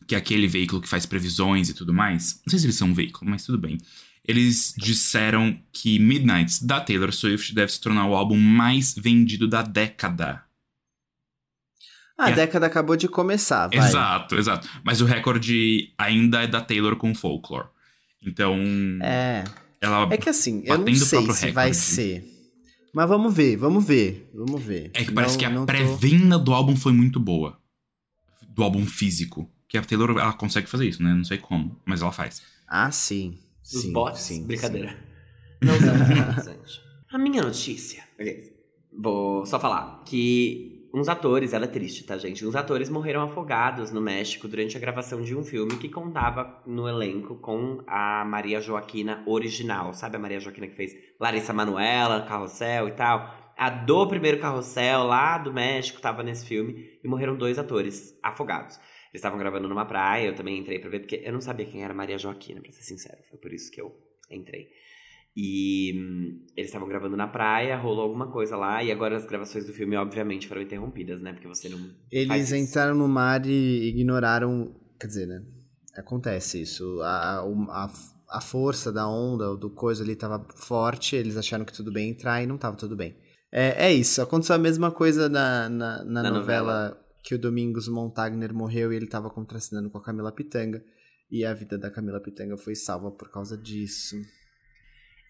que 0.07 0.15
é 0.15 0.19
aquele 0.19 0.47
veículo 0.47 0.83
que 0.83 0.89
faz 0.89 1.07
previsões 1.07 1.71
e 1.71 1.75
tudo 1.75 1.95
mais. 1.95 2.41
Não 2.47 2.51
sei 2.51 2.59
se 2.59 2.67
eles 2.67 2.77
são 2.77 2.89
um 2.89 2.95
veículo, 2.95 3.31
mas 3.31 3.45
tudo 3.45 3.59
bem. 3.59 3.79
Eles 4.27 4.75
disseram 4.79 5.59
que 5.73 5.99
Midnights, 5.99 6.63
da 6.63 6.81
Taylor 6.81 7.13
Swift, 7.13 7.55
deve 7.55 7.71
se 7.73 7.81
tornar 7.81 8.07
o 8.07 8.15
álbum 8.15 8.39
mais 8.39 8.95
vendido 8.95 9.47
da 9.47 9.61
década. 9.63 10.43
A 12.19 12.31
É. 12.31 12.35
década 12.35 12.67
acabou 12.67 12.97
de 12.97 13.09
começar, 13.09 13.69
vai. 13.69 13.79
Exato, 13.87 14.37
exato. 14.37 14.69
Mas 14.85 15.01
o 15.01 15.05
recorde 15.05 15.93
ainda 15.99 16.43
é 16.43 16.47
da 16.47 16.61
Taylor 16.61 16.97
com 16.97 17.15
Folklore. 17.15 17.69
Então, 18.23 18.57
É. 19.03 19.45
ela. 19.81 20.09
É 20.13 20.17
que 20.17 20.29
assim, 20.31 20.63
eu 20.65 20.79
não 20.79 20.95
sei 20.95 21.31
se 21.33 21.51
vai 21.51 21.75
ser. 21.75 22.25
Mas 22.95 23.09
vamos 23.09 23.35
ver, 23.35 23.57
vamos 23.57 23.85
ver, 23.85 24.31
vamos 24.33 24.63
ver. 24.63 24.91
É 24.95 25.05
que 25.05 25.11
parece 25.11 25.35
Não- 25.35 25.39
que 25.41 25.45
a 25.45 25.51
não 25.51 25.61
tô- 25.63 25.67
pré-venda 25.67 26.39
do 26.39 26.55
álbum 26.55 26.77
foi 26.77 26.93
muito 26.93 27.19
boa. 27.19 27.59
Do 28.49 28.63
álbum 28.63 28.87
físico. 28.87 29.51
Que 29.69 29.77
a 29.77 29.83
Taylor, 29.83 30.11
ela 30.13 30.33
consegue 30.33 30.69
fazer 30.69 30.87
isso, 30.89 31.03
né? 31.03 31.13
Não 31.13 31.25
sei 31.25 31.37
como, 31.39 31.79
mas 31.85 32.01
ela 32.01 32.13
faz. 32.13 32.41
Ah, 32.69 32.91
sim. 32.93 33.37
Os 33.65 33.83
sim, 33.83 33.93
bots? 33.93 34.21
sim, 34.21 34.47
Brincadeira. 34.47 34.97
Não 35.63 35.75
usamos 35.75 36.09
gente. 36.45 36.81
A 37.11 37.19
minha 37.19 37.43
notícia. 37.43 38.05
Vou 38.93 39.47
só 39.47 39.59
falar 39.59 40.03
que 40.05 40.89
uns 40.95 41.09
atores, 41.09 41.53
ela 41.53 41.65
é 41.65 41.69
triste, 41.69 42.05
tá, 42.05 42.17
gente? 42.17 42.47
Uns 42.47 42.55
atores 42.55 42.89
morreram 42.89 43.23
afogados 43.23 43.91
no 43.91 44.01
México 44.01 44.47
durante 44.47 44.77
a 44.77 44.81
gravação 44.81 45.23
de 45.23 45.35
um 45.35 45.43
filme 45.43 45.77
que 45.77 45.89
contava 45.89 46.63
no 46.67 46.89
elenco 46.89 47.35
com 47.37 47.83
a 47.87 48.25
Maria 48.25 48.61
Joaquina 48.61 49.23
original. 49.27 49.93
Sabe 49.93 50.17
a 50.17 50.21
Maria 50.21 50.39
Joaquina 50.39 50.69
que 50.69 50.77
fez 50.77 50.95
Larissa 51.19 51.53
Manoela, 51.53 52.23
Carrossel 52.23 52.89
e 52.89 52.93
tal? 52.93 53.35
A 53.57 53.71
do 53.71 54.07
primeiro 54.07 54.39
Carrossel, 54.39 55.05
lá 55.05 55.39
do 55.39 55.53
México, 55.53 56.01
tava 56.01 56.23
nesse 56.23 56.47
filme 56.47 56.99
e 57.03 57.09
morreram 57.09 57.37
dois 57.37 57.59
atores 57.59 58.17
afogados. 58.23 58.79
Eles 59.15 59.21
estavam 59.21 59.39
gravando 59.39 59.69
numa 59.69 59.85
praia, 59.85 60.27
eu 60.27 60.35
também 60.35 60.59
entrei 60.59 60.81
pra 60.81 60.91
ver, 60.91 60.99
porque 60.99 61.23
eu 61.25 61.33
não 61.33 61.41
sabia 61.41 61.65
quem 61.65 61.85
era 61.85 61.95
Maria 61.95 62.19
Joaquina, 62.19 62.61
pra 62.61 62.73
ser 62.73 62.83
sincero. 62.83 63.19
Foi 63.31 63.39
por 63.39 63.53
isso 63.53 63.71
que 63.71 63.81
eu 63.81 63.97
entrei. 64.29 64.67
E 65.37 65.93
hum, 65.97 66.45
eles 66.57 66.69
estavam 66.69 66.89
gravando 66.89 67.17
na 67.17 67.29
praia, 67.29 67.77
rolou 67.77 68.03
alguma 68.03 68.33
coisa 68.33 68.57
lá, 68.57 68.83
e 68.83 68.91
agora 68.91 69.17
as 69.17 69.25
gravações 69.25 69.67
do 69.67 69.73
filme, 69.73 69.95
obviamente, 69.97 70.49
foram 70.49 70.63
interrompidas, 70.63 71.23
né? 71.23 71.33
Porque 71.33 71.47
você 71.47 71.69
não. 71.69 71.79
Eles 72.11 72.51
entraram 72.51 72.97
no 72.97 73.07
mar 73.07 73.47
e 73.47 73.89
ignoraram. 73.89 74.75
Quer 74.99 75.07
dizer, 75.07 75.27
né? 75.27 75.45
Acontece 75.97 76.61
isso. 76.61 77.01
A, 77.03 77.39
a, 77.39 77.93
a 78.31 78.41
força 78.41 78.93
da 78.93 79.09
onda, 79.09 79.57
do 79.57 79.71
coisa 79.71 80.03
ali 80.03 80.17
tava 80.17 80.45
forte, 80.57 81.15
eles 81.15 81.37
acharam 81.37 81.65
que 81.65 81.73
tudo 81.73 81.93
bem 81.93 82.11
entrar 82.11 82.43
e 82.43 82.47
não 82.47 82.59
tava 82.59 82.77
tudo 82.77 82.97
bem. 82.97 83.17
É, 83.53 83.87
é 83.87 83.93
isso. 83.93 84.21
Aconteceu 84.21 84.57
a 84.57 84.59
mesma 84.59 84.91
coisa 84.91 85.29
na, 85.29 85.69
na, 85.69 86.05
na 86.05 86.23
Na 86.25 86.31
novela, 86.33 87.04
que 87.25 87.35
o 87.35 87.39
Domingos 87.39 87.89
Montagner 87.89 88.53
morreu 88.53 88.93
e 88.93 88.97
ele 88.97 89.07
tava 89.07 89.31
contracenando 89.31 89.89
com 89.89 89.97
a 89.97 90.03
Camila 90.03 90.31
Pitanga. 90.31 90.85
E 91.31 91.43
a 91.43 91.55
vida 91.55 91.79
da 91.79 91.91
Camila 91.91 92.21
Pitanga 92.21 92.57
foi 92.59 92.75
salva 92.75 93.11
por 93.11 93.31
causa 93.31 93.57
disso. 93.57 94.15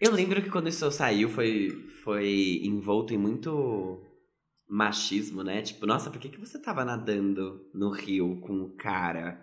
Eu 0.01 0.13
lembro 0.13 0.43
que 0.43 0.51
quando 0.51 0.69
isso 0.69 0.91
saiu 0.91 1.29
foi, 1.29 1.71
foi 2.03 2.61
envolto 2.65 3.15
em 3.15 3.17
muito 3.17 4.03
machismo, 4.69 5.45
né? 5.45 5.63
Tipo, 5.63 5.87
nossa, 5.87 6.11
por 6.11 6.19
que, 6.19 6.29
que 6.29 6.41
você 6.41 6.59
tava 6.59 6.85
nadando 6.85 7.65
no 7.73 7.91
rio 7.91 8.41
com 8.41 8.53
um 8.53 8.77
cara 8.77 9.41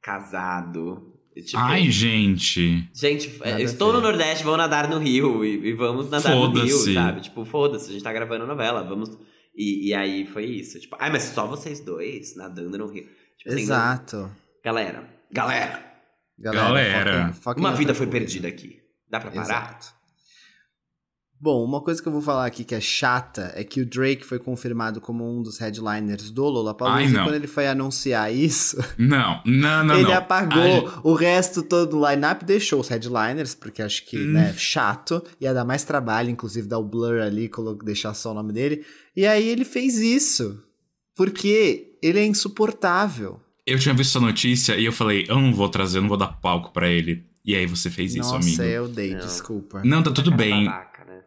casado? 0.00 1.12
E, 1.34 1.42
tipo, 1.42 1.58
Ai, 1.58 1.90
gente. 1.90 2.88
Gente, 2.94 3.36
Nada 3.38 3.56
a 3.56 3.60
estou 3.60 3.92
no 3.92 4.00
Nordeste, 4.00 4.44
vamos 4.44 4.58
nadar 4.58 4.88
no 4.88 4.98
Rio 4.98 5.44
e, 5.44 5.68
e 5.68 5.72
vamos 5.72 6.08
nadar 6.08 6.34
no 6.34 6.52
Rio, 6.52 6.76
sabe? 6.94 7.20
Tipo, 7.20 7.44
foda-se, 7.44 7.90
a 7.90 7.92
gente 7.92 8.02
tá 8.02 8.12
gravando 8.12 8.46
novela, 8.46 8.82
vamos. 8.82 9.10
E, 9.54 9.88
e 9.88 9.94
aí 9.94 10.26
foi 10.26 10.44
isso. 10.46 10.78
Tipo, 10.80 10.96
ai, 10.98 11.10
mas 11.10 11.22
só 11.24 11.46
vocês 11.46 11.80
dois 11.80 12.36
nadando 12.36 12.78
no 12.78 12.86
Rio. 12.86 13.04
Tipo, 13.36 13.48
assim, 13.50 13.66
não- 13.66 13.74
Exato. 13.76 14.36
galera, 14.64 15.08
galera, 15.30 15.94
Galera. 16.38 17.12
foquem- 17.28 17.42
foquem 17.42 17.62
uma 17.64 17.70
em 17.72 17.76
vida 17.76 17.90
outra 17.90 17.94
foi 17.94 18.06
coisa. 18.06 18.18
perdida 18.20 18.48
aqui. 18.48 18.80
Dá 19.08 19.20
pra 19.20 19.30
parar? 19.30 19.42
Exato. 19.44 19.94
Bom, 21.42 21.64
uma 21.64 21.80
coisa 21.80 22.02
que 22.02 22.06
eu 22.06 22.12
vou 22.12 22.20
falar 22.20 22.44
aqui 22.44 22.64
que 22.64 22.74
é 22.74 22.80
chata 22.82 23.50
é 23.54 23.64
que 23.64 23.80
o 23.80 23.86
Drake 23.86 24.26
foi 24.26 24.38
confirmado 24.38 25.00
como 25.00 25.24
um 25.24 25.42
dos 25.42 25.56
headliners 25.58 26.30
do 26.30 26.44
Ai, 26.44 26.50
Lollapalooza 26.50 27.10
e 27.10 27.14
quando 27.14 27.34
ele 27.34 27.46
foi 27.46 27.66
anunciar 27.66 28.30
isso, 28.34 28.76
Não, 28.98 29.40
não, 29.46 29.82
não, 29.84 29.94
ele 29.98 30.08
não. 30.08 30.12
apagou 30.18 30.60
Ai, 30.60 31.00
o 31.02 31.14
resto 31.14 31.62
todo 31.62 31.92
do 31.98 32.06
line-up, 32.10 32.44
deixou 32.44 32.78
os 32.80 32.88
headliners, 32.88 33.54
porque 33.54 33.80
acho 33.80 34.04
que, 34.04 34.18
Hum. 34.18 34.32
né, 34.32 34.52
chato, 34.58 35.22
ia 35.40 35.54
dar 35.54 35.64
mais 35.64 35.82
trabalho, 35.82 36.28
inclusive 36.28 36.68
dar 36.68 36.78
o 36.78 36.84
blur 36.84 37.20
ali, 37.22 37.50
deixar 37.84 38.12
só 38.12 38.32
o 38.32 38.34
nome 38.34 38.52
dele. 38.52 38.84
E 39.16 39.26
aí 39.26 39.48
ele 39.48 39.64
fez 39.64 39.96
isso, 39.96 40.62
porque 41.16 41.96
ele 42.02 42.18
é 42.18 42.26
insuportável. 42.26 43.40
Eu 43.66 43.78
tinha 43.78 43.94
visto 43.94 44.10
essa 44.18 44.20
notícia 44.26 44.76
e 44.76 44.84
eu 44.84 44.92
falei, 44.92 45.24
eu 45.26 45.36
não 45.40 45.54
vou 45.54 45.68
trazer, 45.70 45.98
eu 45.98 46.02
não 46.02 46.08
vou 46.08 46.18
dar 46.18 46.28
palco 46.40 46.70
pra 46.70 46.88
ele. 46.88 47.24
E 47.42 47.54
aí 47.54 47.64
você 47.66 47.88
fez 47.88 48.14
isso, 48.14 48.32
Nossa, 48.34 48.36
amigo. 48.62 48.62
eu 48.62 48.86
dei, 48.88 49.12
Não. 49.14 49.20
desculpa. 49.20 49.80
Não, 49.82 50.02
tá 50.02 50.10
tudo 50.10 50.30
bem. 50.30 50.68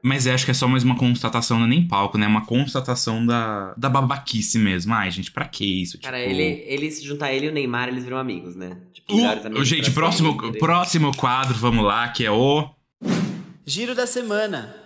Mas 0.06 0.26
eu 0.26 0.34
acho 0.34 0.44
que 0.44 0.52
é 0.52 0.54
só 0.54 0.68
mais 0.68 0.84
uma 0.84 0.98
constatação, 0.98 1.58
não 1.58 1.66
é 1.66 1.70
nem 1.70 1.88
palco, 1.88 2.18
né? 2.18 2.26
É 2.26 2.28
uma 2.28 2.46
constatação 2.46 3.26
da, 3.26 3.74
da 3.78 3.90
babaquice 3.90 4.60
mesmo. 4.60 4.94
Ai, 4.94 5.10
gente, 5.10 5.32
pra 5.32 5.46
que 5.46 5.82
isso? 5.82 5.98
Cara, 6.02 6.20
Tipo, 6.20 6.30
ele, 6.30 6.64
ele 6.68 6.92
se 6.92 7.06
juntar 7.06 7.32
ele 7.32 7.46
e 7.46 7.50
o 7.50 7.54
Neymar, 7.54 7.88
eles 7.88 8.04
viram 8.04 8.18
amigos, 8.18 8.54
né? 8.54 8.78
Tipo, 8.92 9.16
Uh, 9.16 9.48
amigos 9.48 9.68
gente, 9.68 9.92
próximo, 9.92 10.36
próximo 10.60 11.16
quadro, 11.16 11.56
vamos 11.56 11.86
lá, 11.86 12.10
que 12.10 12.26
é 12.26 12.32
o. 12.32 12.70
Giro 13.66 13.96
da 13.96 14.06
semana. 14.06 14.83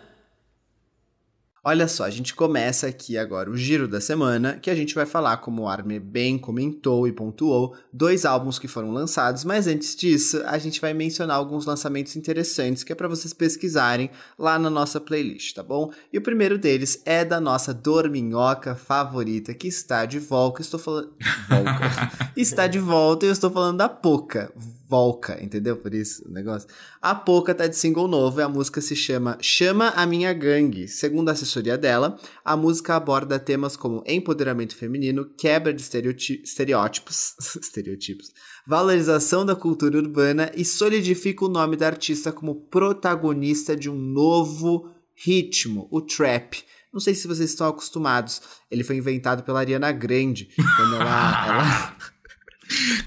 Olha 1.70 1.86
só, 1.86 2.06
a 2.06 2.10
gente 2.10 2.34
começa 2.34 2.88
aqui 2.88 3.18
agora 3.18 3.52
o 3.52 3.58
giro 3.58 3.90
da 3.90 4.00
semana, 4.00 4.54
que 4.54 4.70
a 4.70 4.74
gente 4.76 4.96
vai 4.96 5.06
falar, 5.06 5.36
como 5.36 5.64
o 5.64 5.68
Arme 5.68 6.00
bem 6.00 6.38
comentou 6.38 7.06
e 7.06 7.12
pontuou, 7.12 7.76
dois 7.92 8.24
álbuns 8.24 8.58
que 8.58 8.70
foram 8.70 8.92
lançados, 8.92 9.44
mas 9.44 9.68
antes 9.68 9.94
disso, 9.94 10.42
a 10.46 10.58
gente 10.58 10.80
vai 10.80 10.94
mencionar 10.94 11.36
alguns 11.36 11.66
lançamentos 11.66 12.16
interessantes 12.16 12.86
que 12.86 12.94
é 12.94 12.96
para 12.96 13.10
vocês 13.10 13.34
pesquisarem 13.34 14.10
lá 14.40 14.58
na 14.58 14.70
nossa 14.70 15.02
playlist, 15.02 15.56
tá 15.56 15.62
bom? 15.62 15.92
E 16.14 16.18
o 16.18 16.22
primeiro 16.22 16.58
deles 16.58 17.02
é 17.06 17.26
da 17.26 17.42
nossa 17.42 17.74
dorminhoca 17.74 18.74
favorita, 18.74 19.54
que 19.54 19.68
está 19.68 20.06
de 20.06 20.20
volta, 20.20 20.62
estou 20.62 20.80
falando... 20.80 21.12
Volca. 21.50 22.32
está 22.38 22.66
de 22.66 22.80
volta 22.80 23.26
e 23.26 23.30
eu 23.30 23.34
estou 23.34 23.52
falando 23.52 23.80
da 23.80 23.90
Poca. 23.90 24.54
Volca, 24.90 25.44
entendeu? 25.44 25.76
Por 25.76 25.94
isso 25.94 26.26
o 26.26 26.32
negócio. 26.32 26.70
A 27.02 27.14
Poca 27.14 27.54
tá 27.54 27.68
de 27.68 27.76
single 27.76 28.08
novo 28.08 28.40
e 28.40 28.44
a 28.44 28.48
música 28.48 28.80
se 28.80 28.96
chama 28.96 29.38
Chama 29.42 29.90
a 29.90 30.06
Minha 30.06 30.32
Gangue. 30.32 30.88
Segundo 30.88 31.28
a 31.28 31.34
assessoria 31.34 31.57
dela, 31.62 32.18
a 32.44 32.56
música 32.56 32.96
aborda 32.96 33.40
temas 33.40 33.76
como 33.76 34.04
empoderamento 34.06 34.76
feminino, 34.76 35.26
quebra 35.38 35.74
de 35.74 35.82
estereótipos, 35.82 37.36
estereotipos, 37.62 38.32
valorização 38.66 39.46
da 39.46 39.56
cultura 39.56 39.98
urbana 39.98 40.52
e 40.56 40.64
solidifica 40.66 41.46
o 41.46 41.50
nome 41.50 41.76
da 41.76 41.88
artista 41.88 42.32
como 42.32 42.56
protagonista 42.56 43.76
de 43.76 43.90
um 43.90 43.96
novo 43.96 44.90
ritmo, 45.16 45.88
o 45.92 46.02
trap. 46.02 46.64
Não 46.94 47.00
sei 47.00 47.14
se 47.14 47.28
vocês 47.28 47.50
estão 47.50 47.68
acostumados. 47.68 48.42
Ele 48.72 48.84
foi 48.84 48.98
inventado 48.98 49.44
pela 49.44 49.60
Ariana 49.60 49.92
Grande. 49.92 50.50
Quando 50.56 50.96
ela. 50.96 51.46
ela... 51.48 51.98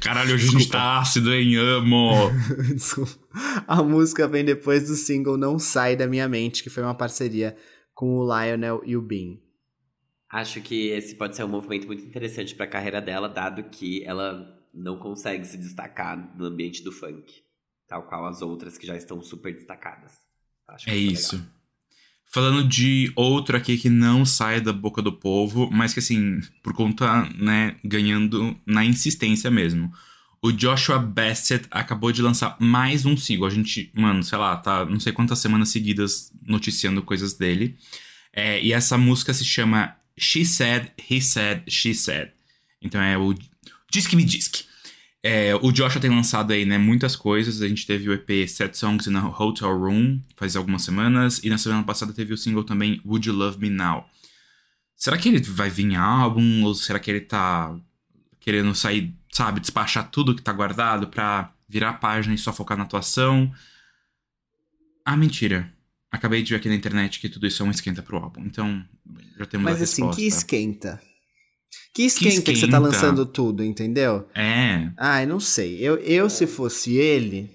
Caralho, 0.00 0.34
hoje 0.34 0.48
a 0.48 0.50
gente 0.52 0.68
tá 0.68 0.98
ácido, 0.98 1.32
hein? 1.34 1.56
Amo! 1.56 2.30
Desculpa. 2.74 3.12
A 3.66 3.82
música 3.82 4.26
vem 4.26 4.44
depois 4.44 4.88
do 4.88 4.94
single 4.94 5.36
Não 5.36 5.58
Sai 5.58 5.96
da 5.96 6.06
Minha 6.06 6.28
Mente, 6.28 6.62
que 6.62 6.70
foi 6.70 6.82
uma 6.82 6.94
parceria 6.94 7.56
com 8.00 8.16
o 8.16 8.24
Lionel 8.24 8.82
e 8.86 8.96
o 8.96 9.02
Bean. 9.02 9.36
Acho 10.26 10.62
que 10.62 10.88
esse 10.88 11.16
pode 11.16 11.36
ser 11.36 11.44
um 11.44 11.48
movimento 11.48 11.86
muito 11.86 12.02
interessante 12.02 12.54
para 12.54 12.64
a 12.64 12.68
carreira 12.68 12.98
dela, 12.98 13.28
dado 13.28 13.64
que 13.64 14.02
ela 14.04 14.58
não 14.72 14.96
consegue 14.96 15.44
se 15.44 15.58
destacar 15.58 16.34
no 16.34 16.46
ambiente 16.46 16.82
do 16.82 16.90
funk, 16.90 17.42
tal 17.86 18.04
qual 18.04 18.26
as 18.26 18.40
outras 18.40 18.78
que 18.78 18.86
já 18.86 18.96
estão 18.96 19.20
super 19.20 19.52
destacadas. 19.52 20.12
Acho 20.66 20.88
é 20.88 20.96
isso. 20.96 21.36
Legal. 21.36 21.50
Falando 22.24 22.66
de 22.66 23.12
outro 23.14 23.54
aqui 23.54 23.76
que 23.76 23.90
não 23.90 24.24
sai 24.24 24.62
da 24.62 24.72
boca 24.72 25.02
do 25.02 25.12
povo, 25.12 25.68
mas 25.70 25.92
que 25.92 25.98
assim, 25.98 26.40
por 26.62 26.72
conta, 26.72 27.28
né, 27.34 27.76
ganhando 27.84 28.56
na 28.64 28.82
insistência 28.82 29.50
mesmo. 29.50 29.92
O 30.42 30.50
Joshua 30.50 30.98
Bassett 30.98 31.66
acabou 31.70 32.10
de 32.10 32.22
lançar 32.22 32.56
mais 32.58 33.04
um 33.04 33.16
single. 33.16 33.46
A 33.46 33.50
gente, 33.50 33.92
mano, 33.94 34.22
sei 34.22 34.38
lá, 34.38 34.56
tá 34.56 34.86
não 34.86 34.98
sei 34.98 35.12
quantas 35.12 35.38
semanas 35.38 35.68
seguidas 35.68 36.32
noticiando 36.42 37.02
coisas 37.02 37.34
dele. 37.34 37.76
É, 38.32 38.62
e 38.62 38.72
essa 38.72 38.96
música 38.96 39.34
se 39.34 39.44
chama 39.44 39.94
She 40.18 40.44
Said, 40.44 40.92
He 41.10 41.20
Said, 41.20 41.64
She 41.68 41.94
Said. 41.94 42.30
Então 42.80 43.00
é 43.00 43.18
o 43.18 43.34
Diz 43.90 44.06
que 44.06 44.16
me 44.16 44.24
diz. 44.24 44.50
É, 45.22 45.54
o 45.56 45.70
Joshua 45.70 46.00
tem 46.00 46.10
lançado 46.10 46.52
aí, 46.52 46.64
né, 46.64 46.78
muitas 46.78 47.16
coisas. 47.16 47.60
A 47.60 47.68
gente 47.68 47.86
teve 47.86 48.08
o 48.08 48.12
EP 48.12 48.48
Set 48.48 48.74
Songs 48.74 49.06
in 49.06 49.16
a 49.16 49.28
Hotel 49.28 49.76
Room 49.76 50.22
faz 50.36 50.56
algumas 50.56 50.82
semanas. 50.82 51.40
E 51.42 51.50
na 51.50 51.58
semana 51.58 51.82
passada 51.82 52.12
teve 52.12 52.32
o 52.32 52.38
single 52.38 52.64
também 52.64 53.00
Would 53.04 53.28
You 53.28 53.34
Love 53.34 53.58
Me 53.58 53.68
Now. 53.68 54.08
Será 54.96 55.18
que 55.18 55.28
ele 55.28 55.40
vai 55.42 55.68
vir 55.68 55.84
em 55.84 55.96
álbum? 55.96 56.62
Ou 56.64 56.74
será 56.74 56.98
que 56.98 57.10
ele 57.10 57.20
tá 57.20 57.76
querendo 58.38 58.74
sair, 58.74 59.14
sabe, 59.30 59.60
despachar 59.60 60.10
tudo 60.10 60.34
que 60.34 60.42
tá 60.42 60.52
guardado 60.52 61.08
pra 61.08 61.54
virar 61.68 61.90
a 61.90 61.94
página 61.94 62.34
e 62.34 62.38
só 62.38 62.52
focar 62.52 62.76
na 62.76 62.84
atuação? 62.84 63.52
Ah, 65.04 65.16
mentira. 65.16 65.72
Acabei 66.10 66.42
de 66.42 66.50
ver 66.50 66.56
aqui 66.56 66.68
na 66.68 66.74
internet 66.74 67.20
que 67.20 67.28
tudo 67.28 67.46
isso 67.46 67.62
é 67.62 67.66
um 67.66 67.70
esquenta 67.70 68.02
pro 68.02 68.16
álbum. 68.16 68.42
Então, 68.44 68.84
já 69.38 69.46
temos 69.46 69.64
Mas 69.64 69.76
a 69.76 69.80
resposta. 69.80 70.04
Mas 70.04 70.10
assim, 70.10 70.20
que 70.20 70.26
esquenta? 70.26 71.02
Que 71.94 72.02
esquenta, 72.02 72.30
que 72.30 72.38
esquenta, 72.38 72.52
que 72.52 72.58
você 72.58 72.68
tá 72.68 72.78
lançando 72.78 73.24
tudo, 73.24 73.62
entendeu? 73.62 74.28
É. 74.34 74.90
Ai, 74.96 75.24
não 75.24 75.38
sei. 75.38 75.78
Eu, 75.78 75.96
eu 75.98 76.28
se 76.28 76.46
fosse 76.46 76.96
ele, 76.96 77.48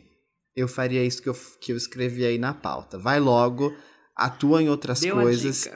eu 0.56 0.68
faria 0.68 1.04
isso 1.04 1.22
que 1.22 1.28
eu, 1.28 1.38
que 1.60 1.74
eu 1.74 1.78
escrevi 1.78 2.26
aí 2.26 2.38
na 2.38 2.54
pauta. 2.54 2.98
Vai 2.98 3.20
logo, 3.20 3.76
atua 4.16 4.64
em 4.64 4.70
outras 4.70 5.02
Deu 5.02 5.16
coisas 5.16 5.70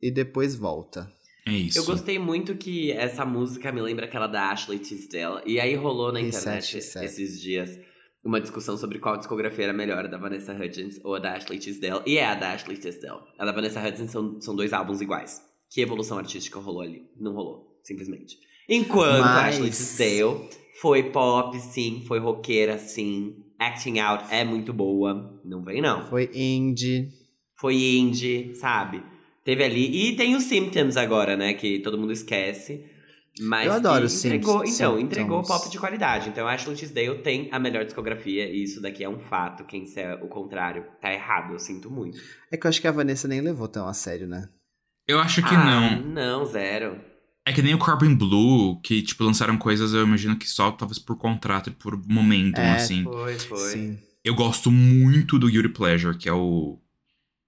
e 0.00 0.10
depois 0.10 0.54
volta. 0.54 1.12
É 1.46 1.52
isso. 1.52 1.78
Eu 1.78 1.84
gostei 1.84 2.18
muito 2.18 2.54
que 2.54 2.92
essa 2.92 3.24
música 3.24 3.72
me 3.72 3.80
lembra 3.80 4.06
aquela 4.06 4.26
da 4.26 4.50
Ashley 4.50 4.78
Tisdale. 4.78 5.42
E 5.46 5.58
aí 5.58 5.74
rolou 5.74 6.12
na 6.12 6.20
internet 6.20 6.78
esses 6.78 7.40
dias 7.40 7.78
uma 8.22 8.40
discussão 8.40 8.76
sobre 8.76 8.98
qual 8.98 9.16
discografia 9.16 9.64
era 9.64 9.72
melhor, 9.72 10.04
a 10.04 10.08
da 10.08 10.18
Vanessa 10.18 10.52
Hudgens 10.52 11.00
ou 11.02 11.14
a 11.14 11.18
da 11.18 11.34
Ashley 11.34 11.58
Tisdale. 11.58 12.02
E 12.06 12.18
é 12.18 12.26
a 12.26 12.34
da 12.34 12.52
Ashley 12.52 12.76
Tisdale. 12.76 13.20
A 13.38 13.44
da 13.44 13.52
Vanessa 13.52 13.80
Hudgens 13.80 14.10
são, 14.10 14.40
são 14.40 14.54
dois 14.54 14.72
álbuns 14.72 15.00
iguais. 15.00 15.40
Que 15.70 15.80
evolução 15.80 16.18
artística 16.18 16.58
rolou 16.58 16.82
ali? 16.82 17.02
Não 17.18 17.32
rolou 17.32 17.80
simplesmente. 17.82 18.38
Enquanto 18.68 19.20
Mas... 19.20 19.36
a 19.36 19.46
Ashley 19.46 19.70
Tisdale 19.70 20.48
foi 20.80 21.10
pop, 21.10 21.58
sim, 21.58 22.04
foi 22.06 22.18
roqueira, 22.18 22.78
sim. 22.78 23.36
Acting 23.58 23.98
Out 23.98 24.24
é 24.30 24.44
muito 24.44 24.72
boa. 24.72 25.40
Não 25.44 25.62
vem, 25.62 25.82
não. 25.82 26.06
Foi 26.08 26.30
indie. 26.32 27.08
Foi 27.56 27.74
indie, 27.74 28.54
sabe? 28.54 29.02
Teve 29.44 29.64
ali. 29.64 30.08
E 30.08 30.16
tem 30.16 30.34
os 30.34 30.44
Symptoms 30.44 30.96
agora, 30.96 31.36
né? 31.36 31.54
Que 31.54 31.78
todo 31.80 31.98
mundo 31.98 32.12
esquece. 32.12 32.84
Mas 33.40 33.66
eu 33.66 33.72
adoro 33.72 34.04
os 34.04 34.24
entregou, 34.24 34.64
Então, 34.64 34.98
entregou 34.98 35.42
pop 35.42 35.70
de 35.70 35.78
qualidade. 35.78 36.28
Então, 36.28 36.46
a 36.46 36.52
Ashley 36.52 36.76
Tisdale 36.76 37.22
tem 37.22 37.48
a 37.50 37.58
melhor 37.58 37.84
discografia. 37.84 38.48
E 38.48 38.62
isso 38.62 38.82
daqui 38.82 39.04
é 39.04 39.08
um 39.08 39.18
fato. 39.18 39.64
Quem 39.64 39.84
disser 39.84 40.22
o 40.22 40.28
contrário 40.28 40.84
tá 41.00 41.12
errado. 41.12 41.52
Eu 41.52 41.58
sinto 41.58 41.90
muito. 41.90 42.18
É 42.50 42.56
que 42.56 42.66
eu 42.66 42.68
acho 42.68 42.80
que 42.80 42.88
a 42.88 42.92
Vanessa 42.92 43.28
nem 43.28 43.40
levou 43.40 43.68
tão 43.68 43.86
a 43.86 43.94
sério, 43.94 44.26
né? 44.26 44.48
Eu 45.08 45.18
acho 45.18 45.42
que 45.42 45.54
ah, 45.54 45.64
não. 45.64 46.00
Não, 46.02 46.44
zero. 46.44 47.00
É 47.46 47.52
que 47.52 47.62
nem 47.62 47.74
o 47.74 47.78
Corbin 47.78 48.14
Blue, 48.14 48.80
que, 48.82 49.02
tipo, 49.02 49.24
lançaram 49.24 49.56
coisas, 49.56 49.94
eu 49.94 50.04
imagino 50.04 50.36
que 50.36 50.48
só 50.48 50.70
talvez 50.70 50.98
por 50.98 51.16
contrato 51.16 51.70
e 51.70 51.72
por 51.72 51.96
momento, 52.06 52.58
é, 52.58 52.72
assim. 52.72 53.02
Foi, 53.02 53.38
foi. 53.38 53.58
Sim. 53.58 53.98
Eu 54.22 54.34
gosto 54.34 54.70
muito 54.70 55.38
do 55.38 55.48
Guilty 55.48 55.70
Pleasure, 55.70 56.16
que 56.16 56.28
é 56.28 56.32
o. 56.32 56.78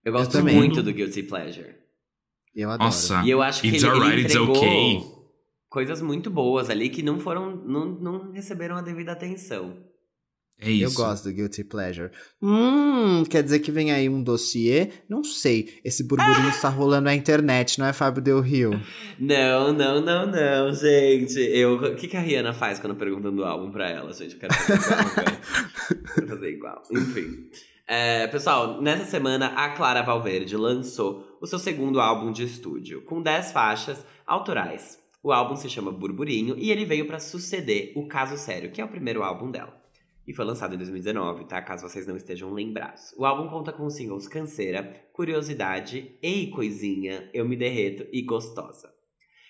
Eu 0.03 0.13
gosto 0.13 0.39
eu 0.39 0.45
muito 0.45 0.83
do 0.83 0.93
Guilty 0.93 1.23
Pleasure. 1.23 1.82
Eu 2.55 2.71
adoro. 2.71 2.85
Nossa. 2.85 3.23
E 3.25 3.31
eu 3.31 3.43
acho 3.43 3.63
que 3.63 3.69
it's 3.69 3.83
ele, 3.83 3.93
alright, 3.93 4.13
ele 4.13 4.25
entregou 4.25 4.57
okay. 4.57 5.01
coisas 5.69 6.03
muito 6.03 6.31
boas 6.31 6.69
ali 6.71 6.89
que 6.89 7.03
não 7.03 7.19
foram. 7.19 7.57
Não, 7.57 7.87
não 7.87 8.33
receberam 8.33 8.77
a 8.77 8.83
devida 8.83 9.13
atenção. 9.13 9.77
É 10.65 10.71
isso. 10.71 10.85
Eu 10.85 11.05
gosto 11.05 11.25
do 11.25 11.33
Guilty 11.33 11.65
Pleasure. 11.65 12.11
Hum, 12.41 13.25
quer 13.29 13.43
dizer 13.43 13.59
que 13.59 13.73
vem 13.73 13.91
aí 13.91 14.09
um 14.09 14.23
dossiê? 14.23 14.91
Não 15.09 15.25
sei. 15.25 15.81
Esse 15.85 16.05
burburinho 16.05 16.51
está 16.51 16.69
rolando 16.69 17.07
na 17.07 17.15
internet, 17.15 17.81
não 17.81 17.87
é, 17.87 17.93
Fábio 17.93 18.23
Del 18.23 18.41
Rio? 18.41 18.81
Não, 19.19 19.73
não, 19.73 20.01
não, 20.01 20.27
não, 20.27 20.73
gente. 20.75 21.39
Eu, 21.39 21.75
o 21.77 21.95
que, 21.95 22.09
que 22.09 22.17
a 22.17 22.21
Rihanna 22.21 22.53
faz 22.53 22.81
quando 22.81 22.97
perguntam 22.97 23.35
do 23.35 23.45
álbum 23.45 23.71
pra 23.71 23.89
ela, 23.89 24.13
gente? 24.13 24.35
Eu 24.35 24.41
quero 24.41 24.55
fazer 24.55 24.75
igual. 24.75 25.27
quero 26.15 26.29
fazer 26.29 26.51
igual. 26.51 26.83
Enfim. 26.91 27.49
É, 27.87 28.27
pessoal, 28.29 28.81
nessa 28.81 29.05
semana 29.05 29.49
a 29.49 29.71
Clara 29.71 30.03
Valverde 30.03 30.57
lançou 30.57 31.39
o 31.41 31.47
seu 31.47 31.59
segundo 31.59 32.01
álbum 32.01 32.33
de 32.33 32.45
estúdio, 32.45 33.03
com 33.03 33.21
10 33.21 33.53
faixas 33.53 34.05
autorais. 34.27 34.99
O 35.23 35.33
álbum 35.33 35.57
se 35.57 35.69
chama 35.69 35.93
Burburinho 35.93 36.57
e 36.59 36.71
ele 36.71 36.85
veio 36.85 37.07
para 37.07 37.21
suceder 37.21 37.93
o 37.97 38.07
Caso 38.07 38.37
Sério, 38.37 38.71
que 38.71 38.81
é 38.81 38.85
o 38.85 38.89
primeiro 38.89 39.23
álbum 39.23 39.51
dela 39.51 39.83
e 40.27 40.33
foi 40.33 40.45
lançado 40.45 40.75
em 40.75 40.79
2019, 40.79 41.45
tá? 41.45 41.61
Caso 41.61 41.89
vocês 41.89 42.07
não 42.07 42.17
estejam 42.17 42.53
lembrados. 42.53 43.13
O 43.17 43.25
álbum 43.25 43.49
conta 43.49 43.73
com 43.73 43.87
os 43.87 43.95
singles 43.95 44.29
Canseira, 44.29 45.05
Curiosidade, 45.13 46.17
Ei 46.23 46.49
Coisinha, 46.51 47.29
Eu 47.35 47.49
Me 47.49 47.57
Derreto 47.57 48.07
e 48.13 48.23
Gostosa. 48.23 48.93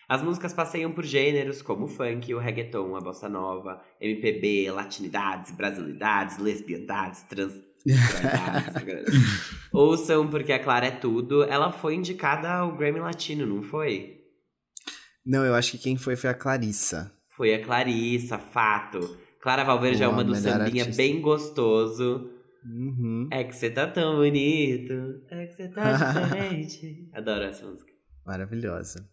As 0.08 0.22
músicas 0.22 0.52
passeiam 0.52 0.92
por 0.92 1.04
gêneros 1.04 1.62
como 1.62 1.84
o 1.84 1.88
funk, 1.88 2.34
o 2.34 2.38
reggaeton, 2.38 2.96
a 2.96 3.00
bossa 3.00 3.28
nova, 3.28 3.82
MPB, 4.00 4.70
latinidades, 4.70 5.52
brasilidades, 5.52 6.38
lesbiandades, 6.38 7.22
trans... 7.22 7.60
Ouçam, 9.72 10.28
porque 10.28 10.52
a 10.52 10.58
Clara 10.62 10.86
é 10.86 10.90
tudo. 10.90 11.42
Ela 11.44 11.72
foi 11.72 11.94
indicada 11.94 12.50
ao 12.50 12.76
Grammy 12.76 13.00
Latino, 13.00 13.46
não 13.46 13.62
foi? 13.62 14.20
Não, 15.24 15.44
eu 15.44 15.54
acho 15.54 15.72
que 15.72 15.78
quem 15.78 15.96
foi 15.96 16.16
foi 16.16 16.30
a 16.30 16.34
Clarissa. 16.34 17.12
Foi 17.36 17.54
a 17.54 17.64
Clarissa, 17.64 18.38
fato. 18.38 19.16
Clara 19.40 19.64
Valverde 19.64 20.02
é 20.02 20.08
uma 20.08 20.22
do 20.22 20.34
sambinha 20.34 20.84
artista. 20.84 20.96
bem 21.02 21.20
gostoso. 21.20 22.30
Uhum. 22.64 23.28
É 23.30 23.42
que 23.42 23.56
você 23.56 23.70
tá 23.70 23.88
tão 23.88 24.16
bonito, 24.16 24.92
é 25.28 25.46
que 25.46 25.54
você 25.54 25.68
tá 25.68 25.92
diferente. 26.22 27.08
Adoro 27.12 27.44
essa 27.44 27.66
música. 27.66 27.92
Maravilhosa. 28.24 29.08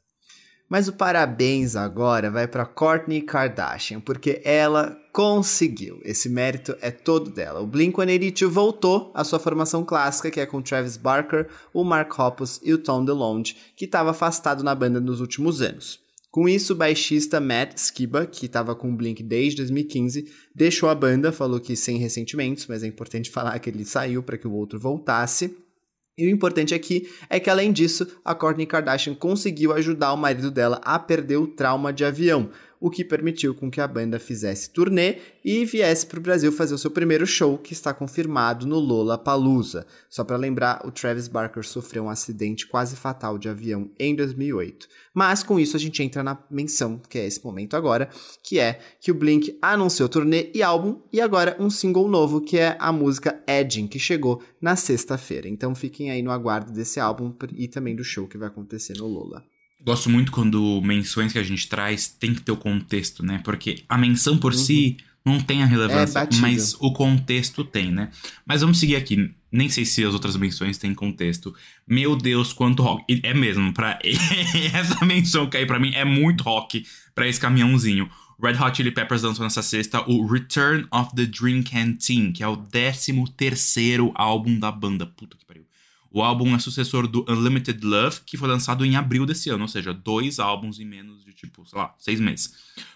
Mas 0.69 0.88
o 0.88 0.93
parabéns 0.93 1.75
agora 1.75 2.29
vai 2.29 2.47
para 2.47 2.63
Kourtney 2.63 3.23
Kardashian, 3.23 3.99
porque 3.99 4.39
ela 4.45 4.95
conseguiu. 5.12 5.99
Esse 6.05 6.29
mérito 6.29 6.77
é 6.79 6.91
todo 6.91 7.32
dela. 7.32 7.60
O 7.60 7.67
Blink-182 7.67 8.47
voltou 8.47 9.12
à 9.15 9.23
sua 9.23 9.39
formação 9.39 9.84
clássica, 9.84 10.29
que 10.29 10.39
é 10.39 10.45
com 10.45 10.62
Travis 10.62 10.95
Barker, 10.95 11.47
o 11.73 11.84
Mark 11.84 12.17
Hoppus 12.19 12.62
e 12.63 12.71
o 12.71 12.77
Tom 12.77 13.03
DeLonge, 13.03 13.55
que 13.75 13.86
estava 13.86 14.12
afastado 14.12 14.63
na 14.63 14.75
banda 14.75 14.99
nos 14.99 15.19
últimos 15.19 15.60
anos. 15.60 15.99
Com 16.29 16.47
isso, 16.47 16.73
o 16.73 16.75
baixista 16.75 17.39
Matt 17.39 17.75
Skiba, 17.75 18.27
que 18.27 18.45
estava 18.45 18.75
com 18.75 18.91
o 18.91 18.95
Blink 18.95 19.23
desde 19.23 19.58
2015, 19.58 20.32
deixou 20.53 20.88
a 20.88 20.93
banda, 20.93 21.32
falou 21.32 21.60
que 21.60 21.75
sem 21.75 21.97
ressentimentos, 21.97 22.67
mas 22.67 22.84
é 22.84 22.88
importante 22.88 23.32
falar 23.32 23.58
que 23.58 23.71
ele 23.71 23.84
saiu 23.84 24.21
para 24.21 24.38
que 24.38 24.47
o 24.47 24.53
outro 24.53 24.79
voltasse. 24.79 25.58
E 26.19 26.27
o 26.27 26.29
importante 26.29 26.75
aqui 26.75 27.10
é 27.29 27.39
que, 27.39 27.49
além 27.49 27.71
disso, 27.71 28.05
a 28.25 28.36
Kourtney 28.36 28.65
Kardashian 28.65 29.15
conseguiu 29.15 29.71
ajudar 29.71 30.12
o 30.12 30.17
marido 30.17 30.51
dela 30.51 30.82
a 30.84 30.99
perder 30.99 31.38
o 31.38 31.47
trauma 31.47 31.93
de 31.93 32.03
avião 32.03 32.49
o 32.80 32.89
que 32.89 33.04
permitiu 33.04 33.54
com 33.54 33.70
que 33.70 33.82
a 33.82 33.88
banda 33.88 34.18
fizesse 34.18 34.70
turnê 34.70 35.18
e 35.44 35.65
viesse 35.65 36.06
para 36.06 36.20
o 36.20 36.22
Brasil 36.22 36.52
fazer 36.52 36.74
o 36.74 36.78
seu 36.78 36.89
primeiro 36.89 37.28
show, 37.28 37.58
que 37.58 37.74
está 37.74 37.94
confirmado 37.94 38.65
no 38.65 38.80
Lola 38.80 39.18
Palusa. 39.18 39.86
Só 40.10 40.24
para 40.24 40.38
lembrar, 40.38 40.86
o 40.86 40.92
Travis 40.92 41.28
Barker 41.28 41.65
sofreu 41.65 42.06
um 42.06 42.10
acidente 42.10 42.68
quase 42.68 42.96
fatal 42.96 43.38
de 43.38 43.50
avião 43.50 43.89
em 44.00 44.15
2008. 44.15 44.88
Mas 45.13 45.44
com 45.44 45.60
isso 45.60 45.76
a 45.76 45.80
gente 45.80 46.02
entra 46.02 46.24
na 46.24 46.42
menção, 46.50 47.02
que 47.10 47.18
é 47.18 47.26
esse 47.26 47.44
momento 47.44 47.76
agora, 47.76 48.10
que 48.42 48.60
é 48.60 48.80
que 49.02 49.12
o 49.12 49.15
Blink 49.15 49.58
anunciou 49.62 50.08
turnê 50.08 50.50
e 50.54 50.63
álbum 50.63 51.02
e 51.12 51.20
agora 51.20 51.58
um 51.60 51.70
single 51.70 52.08
novo, 52.08 52.39
que 52.39 52.58
é 52.58 52.78
a 52.80 52.92
música 52.92 53.42
Edging, 53.46 53.88
que 53.88 54.00
chegou 54.00 54.42
na 54.62 54.76
sexta-feira. 54.76 55.50
Então 55.50 55.76
fiquem 55.76 56.12
aí 56.12 56.22
no 56.22 56.32
aguardo 56.32 56.72
desse 56.72 57.00
álbum 57.00 57.34
e 57.54 57.68
também 57.68 57.96
do 57.96 58.04
show 58.04 58.28
que 58.28 58.38
vai 58.38 58.48
acontecer 58.48 58.98
no 58.98 59.08
Lola. 59.08 59.44
Gosto 59.82 60.10
muito 60.10 60.32
quando 60.32 60.82
menções 60.82 61.32
que 61.32 61.39
a 61.39 61.44
gente 61.44 61.68
traz 61.68 62.08
tem 62.08 62.34
que 62.34 62.42
ter 62.42 62.52
o 62.52 62.58
contexto, 62.58 63.26
né? 63.26 63.42
Porque 63.44 63.84
a 63.88 63.98
menção 63.98 64.38
por 64.38 64.52
uhum. 64.52 64.58
si 64.58 64.98
não 65.26 65.39
tem 65.39 65.63
a 65.63 65.65
relevância, 65.65 66.20
É 66.20 66.28
mas 66.39 66.76
o 66.80 66.92
contexto 66.92 67.63
tem, 67.63 67.92
né? 67.92 68.10
Mas 68.46 68.62
vamos 68.62 68.80
seguir 68.80 68.96
aqui. 68.96 69.34
Nem 69.52 69.70
sei 69.70 69.86
se 69.86 70.04
as 70.04 70.13
outras 70.13 70.36
menções 70.36 70.78
têm 70.78 70.94
contexto. 70.94 71.54
Meu 71.88 72.15
Deus, 72.15 72.54
quanto 72.54 72.84
rock. 72.84 73.20
É 73.24 73.34
mesmo, 73.34 73.74
pra 73.74 74.00
essa 74.74 75.06
menção 75.06 75.50
cair 75.50 75.65
pra 75.65 75.80
mim 75.80 75.94
é 75.94 76.06
muito 76.06 76.44
rock 76.44 76.86
pra 77.15 77.28
esse 77.28 77.39
caminhãozinho. 77.39 78.10
Red 78.42 78.56
Hot 78.62 78.78
Chili 78.78 78.92
Peppers 78.92 79.22
lançou 79.22 79.44
nessa 79.44 79.62
sexta 79.62 80.02
o 80.10 80.26
Return 80.26 80.88
of 80.92 81.13
the 81.13 81.26
Dream 81.26 81.62
Canteen, 81.62 82.32
que 82.32 82.42
é 82.42 82.48
o 82.48 82.56
13 82.56 83.13
terceiro 83.36 84.12
álbum 84.15 84.58
da 84.58 84.72
banda. 84.72 85.06
Puta 85.06 85.36
que 85.36 85.46
pariu. 85.46 85.65
O 86.12 86.22
álbum 86.24 86.56
é 86.56 86.60
sucessor 86.60 87.08
do 87.08 87.24
Unlimited 87.30 87.86
Love, 87.86 88.22
que 88.26 88.36
foi 88.36 88.48
lançado 88.48 88.84
em 88.84 88.95
abril 88.95 89.26
desse 89.26 89.50
ano, 89.50 89.63
ou 89.63 89.67
seja, 89.67 89.93
dois 89.93 90.39
álbuns 90.39 90.80
em 90.80 90.86
menos 90.86 91.24
de, 91.24 91.34
tipo, 91.34 91.65
sei 91.67 91.78
lá, 91.78 91.95
seis 92.00 92.19
meses. 92.19 92.54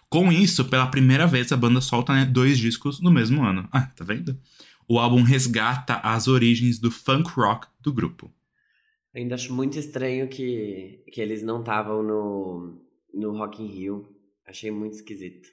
Com 0.09 0.31
isso, 0.31 0.65
pela 0.65 0.87
primeira 0.87 1.27
vez, 1.27 1.51
a 1.51 1.57
banda 1.57 1.79
solta 1.79 2.13
né, 2.13 2.25
dois 2.25 2.57
discos 2.57 2.99
no 2.99 3.11
mesmo 3.11 3.43
ano. 3.43 3.67
Ah, 3.71 3.81
tá 3.81 4.03
vendo? 4.03 4.39
O 4.87 4.99
álbum 4.99 5.21
resgata 5.21 5.95
as 5.97 6.27
origens 6.27 6.79
do 6.79 6.89
funk 6.89 7.29
rock 7.31 7.67
do 7.81 7.93
grupo. 7.93 8.31
Ainda 9.15 9.35
acho 9.35 9.53
muito 9.53 9.77
estranho 9.77 10.27
que, 10.27 11.03
que 11.11 11.21
eles 11.21 11.43
não 11.43 11.59
estavam 11.59 12.01
no, 12.01 12.81
no 13.13 13.37
Rock 13.37 13.61
in 13.61 13.67
Rio. 13.67 14.07
Achei 14.45 14.71
muito 14.71 14.93
esquisito. 14.93 15.49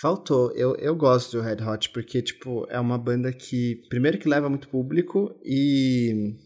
Faltou. 0.00 0.52
Eu, 0.52 0.76
eu 0.76 0.94
gosto 0.94 1.36
do 1.36 1.42
Red 1.42 1.62
Hot 1.64 1.90
porque, 1.90 2.22
tipo, 2.22 2.66
é 2.70 2.78
uma 2.78 2.96
banda 2.96 3.32
que, 3.32 3.82
primeiro, 3.88 4.18
que 4.18 4.28
leva 4.28 4.48
muito 4.48 4.68
público 4.68 5.36
e. 5.44 6.36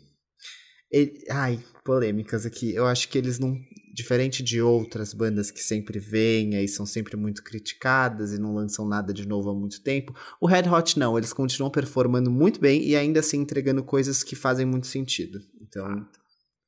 e- 0.91 1.25
ai, 1.31 1.63
polêmicas 1.85 2.47
aqui. 2.47 2.75
Eu 2.75 2.87
acho 2.87 3.09
que 3.09 3.19
eles 3.19 3.39
não. 3.39 3.55
Diferente 3.95 4.43
de 4.43 4.63
outras 4.63 5.13
bandas 5.13 5.51
que 5.51 5.63
sempre 5.63 5.99
vêm 5.99 6.55
e 6.55 6.67
são 6.67 6.87
sempre 6.87 7.15
muito 7.15 7.45
criticadas 7.45 8.33
e 8.33 8.41
não 8.41 8.55
lançam 8.55 8.89
nada 8.89 9.13
de 9.13 9.29
novo 9.29 9.51
há 9.51 9.55
muito 9.55 9.83
tempo, 9.83 10.15
o 10.41 10.47
Red 10.47 10.67
Hot 10.67 10.99
não. 10.99 11.19
Eles 11.19 11.35
continuam 11.35 11.71
performando 11.71 12.31
muito 12.31 12.59
bem 12.59 12.83
e 12.83 12.97
ainda 12.97 13.21
assim 13.21 13.41
entregando 13.41 13.85
coisas 13.85 14.23
que 14.23 14.35
fazem 14.35 14.65
muito 14.65 14.87
sentido. 14.87 15.41
Então. 15.61 15.87
O 15.95 16.07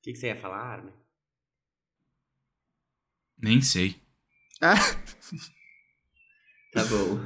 que, 0.03 0.13
que 0.13 0.19
você 0.19 0.27
ia 0.27 0.37
falar, 0.39 0.59
Armin? 0.59 0.93
Nem 3.39 3.63
sei. 3.63 3.97
Ah, 4.61 4.75
Tá 6.75 6.83
bom. 6.87 7.21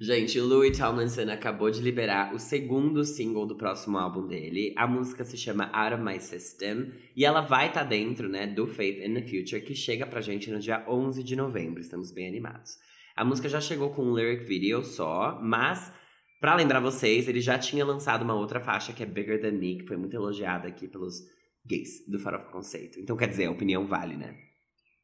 Gente, 0.00 0.40
o 0.40 0.46
Louis 0.46 0.76
Tomlinson 0.76 1.30
acabou 1.30 1.70
de 1.70 1.82
liberar 1.82 2.34
o 2.34 2.38
segundo 2.38 3.04
single 3.04 3.46
do 3.46 3.54
próximo 3.54 3.98
álbum 3.98 4.26
dele. 4.26 4.72
A 4.74 4.86
música 4.86 5.22
se 5.22 5.36
chama 5.36 5.70
Out 5.70 5.96
of 5.96 6.02
My 6.02 6.18
System 6.18 6.90
e 7.14 7.26
ela 7.26 7.42
vai 7.42 7.68
estar 7.68 7.84
dentro, 7.84 8.26
né, 8.26 8.46
do 8.46 8.66
Faith 8.66 9.04
in 9.04 9.12
the 9.12 9.20
Future, 9.20 9.60
que 9.60 9.74
chega 9.74 10.06
pra 10.06 10.22
gente 10.22 10.50
no 10.50 10.58
dia 10.58 10.82
11 10.88 11.22
de 11.22 11.36
novembro. 11.36 11.78
Estamos 11.78 12.10
bem 12.10 12.26
animados. 12.26 12.78
A 13.14 13.22
música 13.22 13.50
já 13.50 13.60
chegou 13.60 13.90
com 13.90 14.02
um 14.02 14.14
lyric 14.14 14.44
video 14.44 14.82
só, 14.82 15.38
mas 15.42 15.92
pra 16.40 16.54
lembrar 16.54 16.80
vocês, 16.80 17.28
ele 17.28 17.42
já 17.42 17.58
tinha 17.58 17.84
lançado 17.84 18.22
uma 18.22 18.34
outra 18.34 18.60
faixa 18.60 18.94
que 18.94 19.02
é 19.02 19.06
Bigger 19.06 19.42
Than 19.42 19.58
Me, 19.58 19.76
que 19.76 19.86
foi 19.86 19.98
muito 19.98 20.16
elogiada 20.16 20.66
aqui 20.66 20.88
pelos 20.88 21.20
gays 21.66 22.06
do 22.08 22.18
Farofa 22.18 22.50
Conceito. 22.50 22.98
Então, 22.98 23.14
quer 23.14 23.28
dizer, 23.28 23.44
a 23.44 23.50
opinião 23.50 23.86
vale, 23.86 24.16
né? 24.16 24.34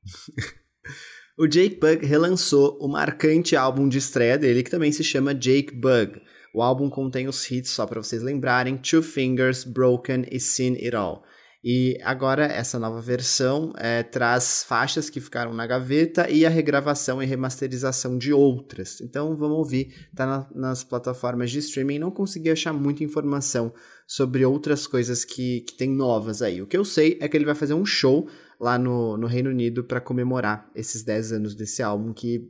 O 1.41 1.47
Jake 1.49 1.81
Bug 1.81 2.05
relançou 2.05 2.77
o 2.79 2.87
marcante 2.87 3.57
álbum 3.57 3.89
de 3.89 3.97
estreia 3.97 4.37
dele, 4.37 4.63
que 4.63 4.71
também 4.71 4.93
se 4.93 5.03
chama 5.03 5.35
Jake 5.35 5.75
Bug. 5.75 6.21
O 6.55 6.61
álbum 6.61 6.91
contém 6.91 7.29
os 7.29 7.51
hits, 7.51 7.71
só 7.71 7.87
para 7.87 8.03
vocês 8.03 8.21
lembrarem, 8.21 8.77
Two 8.77 9.03
Fingers, 9.03 9.65
Broken 9.65 10.27
e 10.31 10.39
Seen 10.39 10.75
It 10.75 10.95
All. 10.95 11.23
E 11.65 11.97
agora 12.03 12.45
essa 12.45 12.79
nova 12.79 13.01
versão 13.01 13.73
é, 13.79 14.03
traz 14.03 14.63
faixas 14.69 15.09
que 15.09 15.19
ficaram 15.19 15.55
na 15.55 15.67
gaveta 15.67 16.29
e 16.31 16.45
a 16.45 16.51
regravação 16.51 17.23
e 17.23 17.27
remasterização 17.27 18.19
de 18.19 18.35
outras. 18.35 19.01
Então 19.01 19.35
vamos 19.35 19.57
ouvir, 19.57 19.95
tá 20.15 20.27
na- 20.27 20.47
nas 20.55 20.85
plataformas 20.85 21.51
de 21.51 21.61
streaming. 21.61 21.99
Não 21.99 22.11
consegui 22.11 22.51
achar 22.51 22.75
muita 22.75 23.03
informação 23.03 23.73
sobre 24.07 24.45
outras 24.45 24.87
coisas 24.87 25.25
que, 25.25 25.63
que 25.63 25.75
tem 25.75 25.89
novas 25.91 26.43
aí. 26.43 26.61
O 26.61 26.67
que 26.67 26.77
eu 26.77 26.85
sei 26.85 27.17
é 27.19 27.27
que 27.29 27.37
ele 27.37 27.47
vai 27.47 27.55
fazer 27.55 27.73
um 27.75 27.87
show 27.87 28.29
lá 28.61 28.79
no, 28.79 29.17
no 29.17 29.27
Reino 29.27 29.49
Unido 29.51 29.83
para 29.83 30.01
comemorar 30.01 30.71
esses 30.75 31.03
10 31.03 31.33
anos 31.33 31.55
desse 31.55 31.83
álbum 31.83 32.13
que 32.13 32.47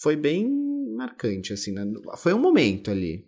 foi 0.00 0.16
bem 0.16 0.50
marcante, 0.96 1.52
assim, 1.52 1.72
né? 1.72 1.84
Foi 2.16 2.32
um 2.32 2.40
momento 2.40 2.90
ali. 2.90 3.24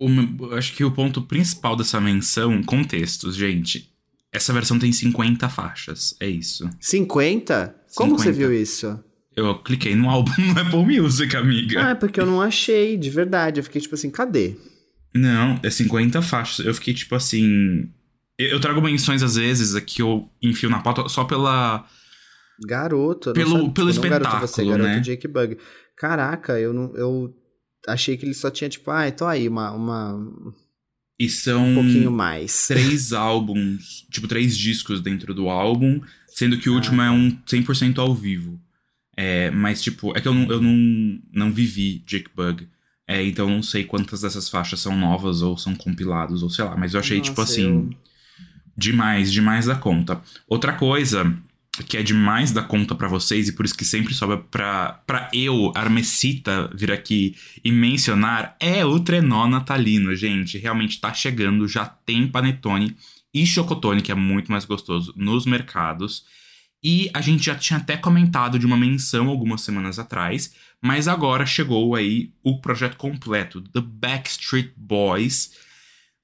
O 0.00 0.54
acho 0.54 0.76
que 0.76 0.84
o 0.84 0.92
ponto 0.92 1.22
principal 1.22 1.74
dessa 1.74 2.00
menção, 2.00 2.62
contextos, 2.62 3.34
gente. 3.34 3.92
Essa 4.30 4.52
versão 4.52 4.78
tem 4.78 4.92
50 4.92 5.48
faixas, 5.48 6.14
é 6.20 6.28
isso. 6.28 6.68
50? 6.80 7.74
Como 7.96 8.16
você 8.16 8.32
50. 8.32 8.38
viu 8.38 8.52
isso? 8.52 9.02
Eu 9.34 9.58
cliquei 9.62 9.94
no 9.96 10.08
álbum 10.08 10.30
no 10.38 10.60
Apple 10.60 11.00
Music, 11.00 11.34
amiga. 11.36 11.86
Ah, 11.86 11.90
é 11.90 11.94
porque 11.94 12.20
eu 12.20 12.26
não 12.26 12.40
achei, 12.40 12.96
de 12.96 13.10
verdade. 13.10 13.58
Eu 13.58 13.64
fiquei 13.64 13.80
tipo 13.80 13.94
assim, 13.94 14.10
cadê? 14.10 14.56
Não, 15.14 15.58
é 15.62 15.70
50 15.70 16.20
faixas. 16.22 16.64
Eu 16.64 16.74
fiquei 16.74 16.94
tipo 16.94 17.14
assim. 17.14 17.88
Eu, 18.38 18.60
trago 18.60 18.80
menções 18.80 19.22
às 19.22 19.34
vezes 19.36 19.78
que 19.84 20.00
eu 20.00 20.30
enfio 20.42 20.70
na 20.70 20.80
pauta 20.80 21.08
só 21.08 21.24
pela. 21.24 21.84
Garoto. 22.66 23.32
Pelo- 23.32 23.50
sabia- 23.50 23.70
pelo 23.70 23.92
não 23.92 24.00
garoto 24.02 24.30
você, 24.30 24.44
espetáculo, 24.62 24.68
garoto 24.78 24.88
né? 24.96 25.00
Jake 25.00 25.28
Bug. 25.28 25.58
Caraca, 25.96 26.58
eu 26.58 26.72
não. 26.72 26.94
Eu 26.96 27.34
achei 27.86 28.16
que 28.16 28.24
ele 28.24 28.34
só 28.34 28.50
tinha, 28.50 28.68
tipo, 28.68 28.90
ah, 28.90 29.08
então 29.08 29.26
aí, 29.28 29.48
uma, 29.48 29.70
uma, 29.72 30.14
um 30.14 30.52
E 31.18 31.28
são 31.28 31.74
pouquinho 31.74 32.10
mais. 32.10 32.66
três 32.68 33.12
álbuns, 33.12 34.06
tipo, 34.10 34.28
três 34.28 34.56
discos 34.56 35.00
dentro 35.00 35.34
do 35.34 35.48
álbum, 35.48 36.00
sendo 36.28 36.58
que 36.58 36.68
o 36.68 36.72
Ah, 36.72 36.76
último 36.76 37.02
é 37.02 37.06
tá. 37.06 37.12
um 37.12 37.30
100% 37.46 37.98
ao 37.98 38.14
vivo. 38.14 38.60
É, 39.16 39.50
mas, 39.50 39.82
tipo, 39.82 40.16
é 40.16 40.20
que 40.20 40.28
eu 40.28 40.34
não, 40.34 40.48
eu 40.50 40.60
não, 40.62 41.18
não 41.32 41.52
vivi 41.52 42.04
Jake 42.06 42.30
Bug. 42.36 42.68
É, 43.06 43.22
então 43.24 43.48
eu 43.48 43.54
não 43.54 43.62
sei 43.62 43.84
quantas 43.84 44.20
dessas 44.20 44.48
faixas 44.48 44.78
são 44.80 44.96
novas 44.96 45.42
ou 45.42 45.56
são 45.56 45.74
compilados, 45.74 46.42
ou 46.42 46.50
sei 46.50 46.64
lá. 46.64 46.76
Mas 46.76 46.94
eu 46.94 47.00
achei, 47.00 47.20
tipo 47.20 47.40
Nossa, 47.40 47.52
assim, 47.52 47.64
eu- 47.64 47.90
demais, 48.78 49.32
demais 49.32 49.66
da 49.66 49.74
conta. 49.74 50.22
Outra 50.46 50.72
coisa 50.72 51.36
que 51.86 51.96
é 51.96 52.02
demais 52.02 52.50
da 52.52 52.62
conta 52.62 52.94
pra 52.94 53.08
vocês, 53.08 53.48
e 53.48 53.52
por 53.52 53.64
isso 53.64 53.76
que 53.76 53.84
sempre 53.84 54.12
sobra 54.12 54.36
pra, 54.36 55.00
pra 55.06 55.30
eu, 55.32 55.72
Armecita, 55.76 56.68
vir 56.74 56.90
aqui 56.90 57.36
e 57.64 57.70
mencionar, 57.70 58.56
é 58.58 58.84
o 58.84 58.98
trenó 58.98 59.46
natalino, 59.46 60.14
gente. 60.14 60.58
Realmente 60.58 61.00
tá 61.00 61.12
chegando, 61.12 61.68
já 61.68 61.84
tem 61.84 62.26
panetone 62.26 62.96
e 63.32 63.46
chocotone, 63.46 64.02
que 64.02 64.10
é 64.10 64.14
muito 64.14 64.50
mais 64.50 64.64
gostoso, 64.64 65.12
nos 65.16 65.46
mercados. 65.46 66.24
E 66.82 67.10
a 67.12 67.20
gente 67.20 67.46
já 67.46 67.54
tinha 67.54 67.78
até 67.78 67.96
comentado 67.96 68.58
de 68.58 68.66
uma 68.66 68.76
menção 68.76 69.28
algumas 69.28 69.60
semanas 69.60 69.98
atrás, 69.98 70.54
mas 70.80 71.08
agora 71.08 71.46
chegou 71.46 71.94
aí 71.94 72.32
o 72.42 72.60
projeto 72.60 72.96
completo, 72.96 73.60
The 73.60 73.80
Backstreet 73.80 74.72
Boys. 74.76 75.67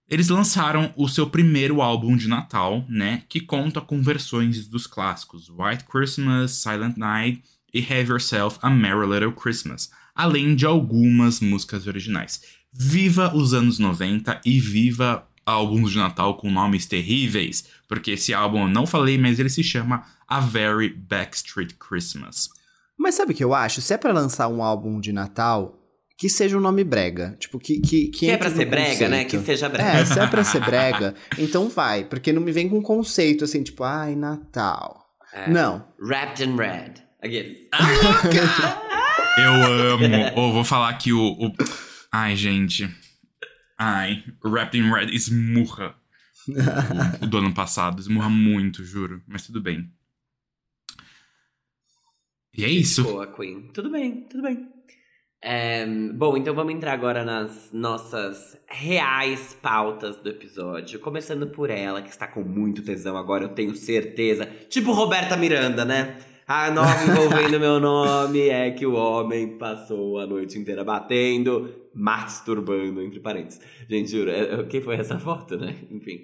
Eles 0.09 0.29
lançaram 0.29 0.93
o 0.97 1.09
seu 1.09 1.29
primeiro 1.29 1.81
álbum 1.81 2.17
de 2.17 2.29
Natal, 2.29 2.85
né? 2.89 3.23
Que 3.29 3.41
conta 3.41 3.81
com 3.81 4.03
versões 4.03 4.67
dos 4.67 4.87
clássicos 4.87 5.49
White 5.49 5.85
Christmas, 5.85 6.53
Silent 6.53 6.97
Night 6.97 7.43
e 7.73 7.81
Have 7.81 8.11
Yourself 8.11 8.59
a 8.61 8.69
Merry 8.69 9.07
Little 9.07 9.33
Christmas, 9.33 9.91
além 10.15 10.55
de 10.55 10.67
algumas 10.67 11.41
músicas 11.41 11.87
originais. 11.87 12.43
Viva 12.73 13.35
os 13.35 13.55
anos 13.55 13.79
90 13.79 14.41
e 14.45 14.61
viva 14.61 15.27
álbuns 15.47 15.93
de 15.93 15.99
Natal 15.99 16.37
com 16.37 16.51
nomes 16.51 16.87
terríveis, 16.87 17.67
porque 17.89 18.13
esse 18.13 18.35
álbum 18.35 18.63
eu 18.63 18.69
não 18.69 18.87
falei, 18.87 19.19
mas 19.19 19.39
ele 19.39 19.51
se 19.51 19.63
chama 19.63 20.05
A 20.29 20.41
Very 20.41 20.89
Backstreet 20.89 21.75
Christmas. 21.79 22.51
Mas 22.97 23.15
sabe 23.15 23.33
o 23.33 23.35
que 23.35 23.45
eu 23.45 23.55
acho? 23.55 23.81
Se 23.81 23.95
é 23.95 23.97
pra 23.99 24.13
lançar 24.13 24.49
um 24.49 24.63
álbum 24.63 25.01
de 25.01 25.13
Natal, 25.13 25.84
que 26.17 26.29
seja 26.29 26.57
um 26.57 26.61
nome 26.61 26.85
brega. 26.85 27.37
Tipo, 27.41 27.59
que. 27.59 27.81
Que, 27.81 28.09
que 28.09 28.27
Se 28.27 28.31
é 28.31 28.37
pra 28.37 28.51
ser 28.51 28.65
brega, 28.67 29.09
né? 29.09 29.25
conceito. 29.25 29.41
Que 29.41 29.47
seja 29.47 29.69
brega. 29.69 29.99
É, 29.99 30.05
se 30.05 30.19
é 30.19 30.27
pra 30.27 30.45
ser 30.45 30.61
brega, 30.65 31.15
então 31.39 31.69
vai. 31.69 32.05
Porque 32.05 32.33
não 32.33 32.41
me 32.43 32.53
vem 32.53 32.69
com 32.69 32.81
conceito 32.83 33.45
assim, 33.45 33.63
tipo, 33.63 33.83
ai, 33.85 34.15
Natal. 34.15 35.05
É. 35.33 35.51
Não. 35.51 35.87
Wrapped 36.01 36.45
in 36.45 36.57
Red. 36.57 36.95
Aqueles. 37.21 37.57
Eu 39.37 39.53
amo. 39.93 40.05
Ou 40.37 40.53
vou 40.53 40.65
falar 40.65 40.93
que 40.99 41.13
o, 41.13 41.21
o- 41.33 41.53
Ai, 42.13 42.37
gente. 42.37 42.89
Ai, 43.77 44.23
Wrapped 44.45 44.79
in 44.81 44.89
Red 44.91 45.07
esmurra 45.13 45.97
o, 47.21 47.25
o 47.25 47.27
do 47.27 47.39
ano 47.39 47.53
passado. 47.53 47.99
Esmurra 48.01 48.31
muito, 48.31 48.85
juro. 48.85 49.21
Mas 49.27 49.45
tudo 49.45 49.61
bem. 49.61 49.91
E 52.57 52.65
é 52.65 52.69
isso. 52.69 53.03
Boa, 53.03 53.27
Queen. 53.27 53.69
Tudo 53.73 53.91
bem, 53.91 54.29
tudo 54.29 54.43
bem. 54.45 54.69
É, 55.47 55.85
bom, 56.15 56.39
então 56.39 56.55
vamos 56.55 56.73
entrar 56.73 56.95
agora 56.95 57.23
nas 57.23 57.71
nossas 57.71 58.57
reais 58.67 59.53
pautas 59.61 60.17
do 60.17 60.31
episódio. 60.31 60.99
Começando 60.99 61.47
por 61.49 61.69
ela, 61.69 62.01
que 62.01 62.09
está 62.09 62.27
com 62.27 62.41
muito 62.43 62.83
tesão 62.83 63.15
agora, 63.15 63.45
eu 63.45 63.51
tenho 63.51 63.75
certeza. 63.75 64.47
Tipo 64.71 64.93
Roberta 64.93 65.37
Miranda, 65.37 65.85
né? 65.85 66.17
A 66.47 66.71
nova 66.71 66.89
envolvendo 67.05 67.61
meu 67.61 67.79
nome 67.79 68.49
é 68.49 68.71
que 68.71 68.87
o 68.87 68.95
homem 68.95 69.59
passou 69.59 70.19
a 70.19 70.27
noite 70.27 70.59
inteira 70.59 70.83
batendo, 70.83 71.75
masturbando, 71.95 73.03
entre 73.03 73.21
parênteses. 73.21 73.61
Gente, 73.87 74.11
juro, 74.11 74.31
é- 74.31 74.61
é- 74.61 74.63
quem 74.65 74.81
foi 74.81 74.97
essa 74.97 75.19
foto, 75.19 75.59
né? 75.59 75.77
Enfim. 75.91 76.21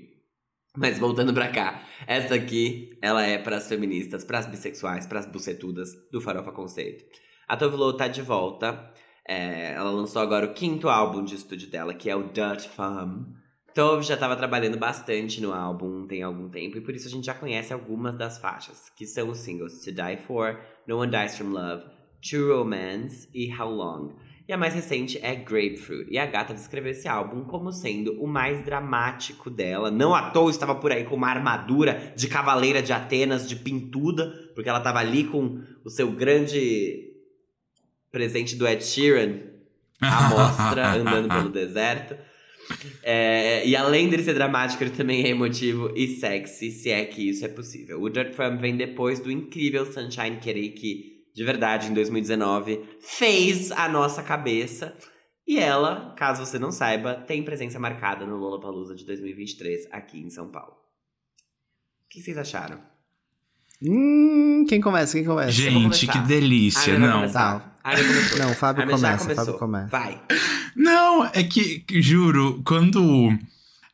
Mas 0.74 0.98
voltando 0.98 1.35
pra 1.35 1.48
cá, 1.48 1.83
essa 2.06 2.35
aqui, 2.37 2.96
ela 3.02 3.22
é 3.26 3.37
pras 3.37 3.68
feministas, 3.68 4.24
pras 4.24 4.46
bissexuais, 4.46 5.04
pras 5.06 5.26
bucetudas 5.26 5.90
do 6.11 6.22
Farofa 6.22 6.52
Conceito. 6.52 7.04
A 7.48 7.56
Tovlo 7.56 7.92
tá 7.94 8.06
de 8.06 8.22
volta. 8.22 8.92
É, 9.28 9.72
ela 9.72 9.90
lançou 9.90 10.20
agora 10.20 10.46
o 10.46 10.54
quinto 10.54 10.88
álbum 10.88 11.24
de 11.24 11.35
estúdio 11.35 11.70
dela, 11.70 11.94
que 11.94 12.11
é 12.11 12.16
o 12.16 12.24
Dirt 12.33 12.66
Farm. 12.68 13.24
Tove 13.74 14.02
já 14.02 14.14
estava 14.14 14.35
trabalhando 14.35 14.76
bastante 14.76 15.40
no 15.40 15.52
álbum 15.52 16.06
tem 16.06 16.22
algum 16.22 16.48
tempo, 16.48 16.76
e 16.76 16.80
por 16.80 16.94
isso 16.94 17.06
a 17.06 17.11
gente 17.11 17.26
já 17.26 17.35
conhece 17.35 17.72
algumas 17.72 18.16
das 18.16 18.38
faixas, 18.38 18.90
que 18.96 19.06
são 19.06 19.28
os 19.28 19.38
singles 19.38 19.85
To 19.85 19.92
Die 19.92 20.16
For, 20.26 20.59
No 20.88 20.98
One 20.98 21.12
Dies 21.12 21.38
From 21.38 21.50
Love, 21.50 21.85
True 22.20 22.52
Romance 22.52 23.28
e 23.33 23.54
How 23.54 23.70
Long. 23.70 24.12
E 24.48 24.52
a 24.52 24.59
mais 24.59 24.74
recente 24.74 25.16
é 25.22 25.37
Grapefruit. 25.37 26.11
E 26.11 26.18
a 26.18 26.26
gata 26.26 26.52
descreveu 26.52 26.90
esse 26.90 27.06
álbum 27.06 27.44
como 27.44 27.70
sendo 27.70 28.20
o 28.20 28.26
mais 28.26 28.64
dramático 28.64 29.48
dela. 29.48 29.92
Não 29.92 30.12
à 30.12 30.30
toa 30.30 30.50
estava 30.50 30.74
por 30.74 30.90
aí 30.90 31.04
com 31.04 31.14
uma 31.14 31.28
armadura 31.28 32.12
de 32.16 32.26
cavaleira 32.26 32.83
de 32.83 32.92
Atenas, 32.92 33.48
de 33.48 33.54
pintuda, 33.54 34.26
porque 34.52 34.68
ela 34.68 34.78
estava 34.78 34.98
ali 34.98 35.22
com 35.22 35.62
o 35.85 35.88
seu 35.88 36.11
grande 36.11 37.09
presente 38.10 38.56
do 38.56 38.66
Ed 38.66 38.84
Sheeran, 38.84 39.40
à 40.00 40.28
mostra, 40.28 40.92
andando 40.98 41.28
pelo 41.28 41.48
deserto. 41.48 42.16
É, 43.02 43.66
e 43.66 43.74
além 43.74 44.08
dele 44.08 44.22
ser 44.22 44.34
dramático, 44.34 44.82
ele 44.82 44.90
também 44.90 45.24
é 45.24 45.28
emotivo 45.28 45.92
e 45.96 46.06
sexy, 46.18 46.70
se 46.70 46.90
é 46.90 47.04
que 47.04 47.28
isso 47.28 47.44
é 47.44 47.48
possível. 47.48 48.00
O 48.00 48.08
Dirt 48.08 48.34
Farm 48.34 48.58
vem 48.58 48.76
depois 48.76 49.18
do 49.18 49.30
incrível 49.30 49.84
Sunshine 49.86 50.36
Kitty, 50.36 50.68
que 50.70 51.10
de 51.34 51.44
verdade, 51.44 51.88
em 51.88 51.94
2019, 51.94 52.84
fez 53.00 53.70
a 53.72 53.88
nossa 53.88 54.22
cabeça. 54.22 54.96
E 55.46 55.58
ela, 55.58 56.14
caso 56.16 56.44
você 56.44 56.58
não 56.58 56.70
saiba, 56.70 57.14
tem 57.14 57.42
presença 57.42 57.78
marcada 57.78 58.26
no 58.26 58.36
Lollapalooza 58.36 58.94
de 58.94 59.04
2023 59.04 59.88
aqui 59.90 60.20
em 60.20 60.30
São 60.30 60.50
Paulo. 60.50 60.72
O 60.72 62.08
que 62.08 62.20
vocês 62.20 62.36
acharam? 62.36 62.80
Hum, 63.82 64.64
quem 64.68 64.80
começa? 64.80 65.16
Quem 65.16 65.24
começa? 65.24 65.50
Gente, 65.50 66.06
que 66.06 66.18
delícia, 66.18 66.96
Ah, 66.96 66.98
não. 66.98 67.32
Tá. 67.32 67.69
Começou. 67.82 68.38
Não, 68.38 68.50
o 68.50 68.54
Fábio 68.54 68.88
começa. 68.88 69.34
Fábio 69.34 69.54
começa. 69.54 69.88
Vai. 69.88 70.20
Não, 70.76 71.24
é 71.26 71.42
que, 71.42 71.84
juro, 72.00 72.62
quando 72.64 73.36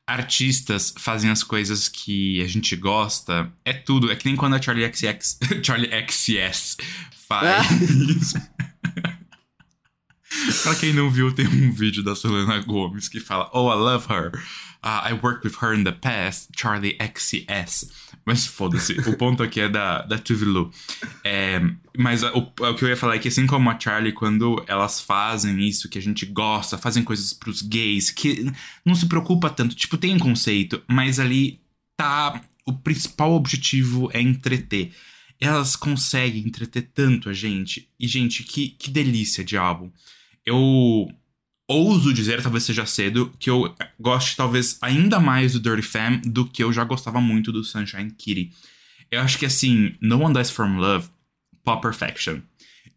artistas 0.07 0.94
fazem 0.96 1.31
as 1.31 1.42
coisas 1.42 1.88
que 1.88 2.42
a 2.42 2.46
gente 2.46 2.77
gosta, 2.77 3.51
é 3.64 3.72
tudo. 3.72 4.11
É 4.11 4.16
que 4.16 4.27
nem 4.27 4.37
quando 4.37 4.55
a 4.55 4.62
Charlie 4.62 4.90
XCX, 4.92 5.38
Charlie 5.62 5.90
XCS 6.09 6.77
faz. 7.29 8.35
pra 10.62 10.75
quem 10.77 10.92
não 10.92 11.11
viu, 11.11 11.35
tem 11.35 11.46
um 11.46 11.72
vídeo 11.72 12.03
da 12.03 12.14
Selena 12.14 12.59
Gomez 12.61 13.09
que 13.09 13.20
fala: 13.20 13.51
Oh, 13.53 13.70
I 13.70 13.77
love 13.77 14.07
her. 14.12 14.33
Uh, 14.85 15.11
I 15.11 15.18
worked 15.20 15.44
with 15.44 15.57
her 15.62 15.75
in 15.75 15.83
the 15.83 15.92
past, 15.92 16.51
Charlie 16.57 16.96
XCS. 16.99 17.90
Mas 18.27 18.45
foda-se, 18.45 18.93
o 19.09 19.17
ponto 19.17 19.41
aqui 19.41 19.61
é 19.61 19.69
da, 19.69 20.03
da 20.03 20.19
Tuvilu. 20.19 20.73
É, 21.23 21.61
mas 21.97 22.25
o, 22.25 22.39
o 22.39 22.75
que 22.75 22.85
eu 22.85 22.89
ia 22.89 22.97
falar 22.97 23.15
é 23.15 23.19
que 23.21 23.29
assim 23.29 23.47
como 23.47 23.71
a 23.71 23.79
Charlie, 23.79 24.12
quando 24.12 24.65
elas 24.67 25.01
fazem 25.01 25.61
isso 25.61 25.89
que 25.89 25.97
a 25.97 26.03
gente 26.03 26.27
gosta, 26.27 26.77
fazem 26.77 27.05
coisas 27.05 27.33
pros 27.33 27.62
gays, 27.62 28.11
que 28.11 28.53
não 28.85 28.97
se 28.97 29.07
preocupa 29.07 29.49
tanto, 29.49 29.77
tipo, 29.77 29.97
tem 29.97 30.19
conceito, 30.19 30.83
mas 30.89 31.21
ali 31.21 31.61
tá. 31.97 32.43
O 32.67 32.73
principal 32.73 33.33
objetivo 33.33 34.11
é 34.12 34.21
entreter. 34.21 34.91
Elas 35.41 35.77
conseguem 35.77 36.43
entreter 36.45 36.91
tanto 36.93 37.29
a 37.29 37.33
gente. 37.33 37.89
E, 38.01 38.09
gente, 38.09 38.43
que, 38.43 38.71
que 38.71 38.91
delícia 38.91 39.45
de 39.45 39.57
álbum. 39.57 39.93
Eu 40.45 41.09
ouso 41.68 42.12
dizer, 42.12 42.42
talvez 42.42 42.64
seja 42.64 42.87
cedo, 42.87 43.33
que 43.38 43.50
eu 43.50 43.74
gosto 43.98 44.37
talvez 44.37 44.79
ainda 44.81 45.18
mais 45.18 45.52
do 45.52 45.61
Dirty 45.61 45.83
Fam 45.83 46.20
do 46.24 46.46
que 46.46 46.62
eu 46.62 46.72
já 46.72 46.85
gostava 46.85 47.20
muito 47.20 47.52
do 47.52 47.64
Sunshine 47.64 48.11
Kitty. 48.11 48.52
Eu 49.11 49.20
acho 49.20 49.38
que 49.38 49.46
assim, 49.46 49.94
No 50.00 50.20
One 50.22 50.35
Dies 50.35 50.50
From 50.50 50.79
Love, 50.79 51.09
Pop 51.64 51.83
Perfection. 51.83 52.40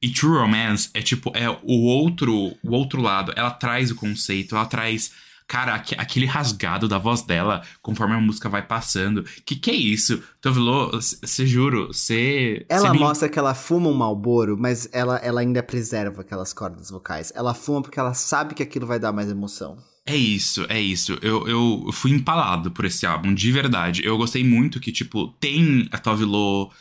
E 0.01 0.09
True 0.09 0.39
Romance 0.39 0.89
é 0.93 1.01
tipo, 1.01 1.31
é 1.35 1.49
o 1.49 1.83
outro, 1.85 2.55
o 2.63 2.71
outro 2.71 3.01
lado. 3.01 3.33
Ela 3.35 3.51
traz 3.51 3.91
o 3.91 3.95
conceito, 3.95 4.55
ela 4.55 4.65
traz, 4.65 5.11
cara, 5.49 5.73
aque- 5.73 5.95
aquele 5.97 6.27
rasgado 6.27 6.87
da 6.87 6.99
voz 6.99 7.23
dela 7.23 7.61
conforme 7.81 8.13
a 8.13 8.19
música 8.21 8.47
vai 8.47 8.61
passando. 8.65 9.23
Que 9.43 9.55
que 9.55 9.71
é 9.71 9.73
isso? 9.75 10.21
Tovilo, 10.39 10.91
você 10.91 11.45
juro, 11.45 11.87
você. 11.87 12.65
Ela 12.69 12.93
mostra 12.93 13.27
que 13.27 13.39
ela 13.39 13.53
fuma 13.55 13.89
um 13.89 13.93
malboro, 13.93 14.55
mas 14.57 14.87
ela, 14.93 15.17
ela 15.17 15.41
ainda 15.41 15.63
preserva 15.63 16.21
aquelas 16.21 16.53
cordas 16.53 16.91
vocais. 16.91 17.33
Ela 17.35 17.53
fuma 17.53 17.81
porque 17.81 17.99
ela 17.99 18.13
sabe 18.13 18.53
que 18.53 18.61
aquilo 18.63 18.85
vai 18.85 18.99
dar 18.99 19.11
mais 19.11 19.29
emoção. 19.29 19.77
É 20.05 20.15
isso, 20.15 20.65
é 20.69 20.79
isso. 20.79 21.17
Eu, 21.21 21.47
eu 21.47 21.89
fui 21.91 22.11
empalado 22.11 22.71
por 22.71 22.85
esse 22.85 23.05
álbum, 23.05 23.33
de 23.33 23.51
verdade. 23.51 24.01
Eu 24.05 24.17
gostei 24.17 24.43
muito 24.43 24.79
que, 24.79 24.91
tipo, 24.91 25.27
tem 25.39 25.87
a 25.91 25.97
Tove 25.97 26.25
Lo 26.25 26.71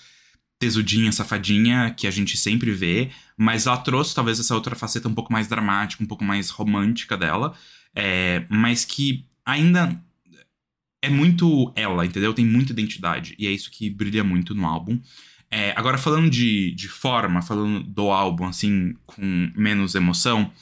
tesudinha, 0.58 1.12
safadinha, 1.12 1.94
que 1.96 2.06
a 2.06 2.10
gente 2.10 2.36
sempre 2.36 2.72
vê, 2.72 3.10
mas 3.36 3.66
ela 3.66 3.76
trouxe 3.76 4.14
talvez 4.14 4.40
essa 4.40 4.54
outra 4.54 4.74
faceta 4.74 5.08
um 5.08 5.14
pouco 5.14 5.32
mais 5.32 5.46
dramática, 5.46 6.02
um 6.02 6.06
pouco 6.06 6.24
mais 6.24 6.50
romântica 6.50 7.16
dela, 7.16 7.54
é, 7.94 8.44
mas 8.48 8.84
que 8.84 9.24
ainda 9.46 10.00
é 11.00 11.08
muito 11.08 11.72
ela, 11.76 12.04
entendeu? 12.04 12.34
Tem 12.34 12.44
muita 12.44 12.72
identidade, 12.72 13.34
e 13.38 13.46
é 13.46 13.50
isso 13.50 13.70
que 13.70 13.88
brilha 13.88 14.24
muito 14.24 14.54
no 14.54 14.66
álbum. 14.66 15.00
É, 15.50 15.72
agora, 15.76 15.96
falando 15.96 16.28
de, 16.28 16.72
de 16.72 16.88
forma, 16.88 17.40
falando 17.40 17.82
do 17.84 18.10
álbum, 18.10 18.44
assim, 18.44 18.94
com 19.06 19.50
menos 19.56 19.94
emoção, 19.94 20.52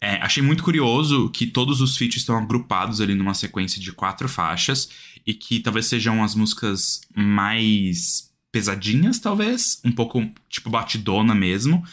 é, 0.00 0.16
achei 0.16 0.42
muito 0.42 0.64
curioso 0.64 1.30
que 1.30 1.46
todos 1.46 1.80
os 1.80 1.96
feats 1.96 2.16
estão 2.16 2.36
agrupados 2.36 3.00
ali 3.00 3.14
numa 3.14 3.34
sequência 3.34 3.80
de 3.80 3.92
quatro 3.92 4.28
faixas 4.28 4.88
e 5.26 5.32
que 5.32 5.60
talvez 5.60 5.86
sejam 5.86 6.22
as 6.22 6.34
músicas 6.34 7.00
mais 7.14 8.33
pesadinhas, 8.54 9.18
talvez, 9.18 9.80
um 9.84 9.90
pouco 9.90 10.24
tipo 10.48 10.70
batidona 10.70 11.34
mesmo. 11.34 11.84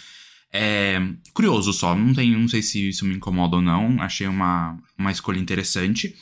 É, 0.54 1.02
curioso 1.34 1.74
só, 1.74 1.95
não, 1.95 2.13
tem, 2.13 2.38
não 2.38 2.47
sei 2.47 2.62
se 2.62 2.89
isso 2.89 3.04
me 3.04 3.15
incomoda 3.15 3.56
ou 3.56 3.63
não, 3.63 4.00
achei 4.00 4.28
uma, 4.28 4.78
uma 4.95 5.12
escolha 5.12 5.39
interessante. 5.39 6.15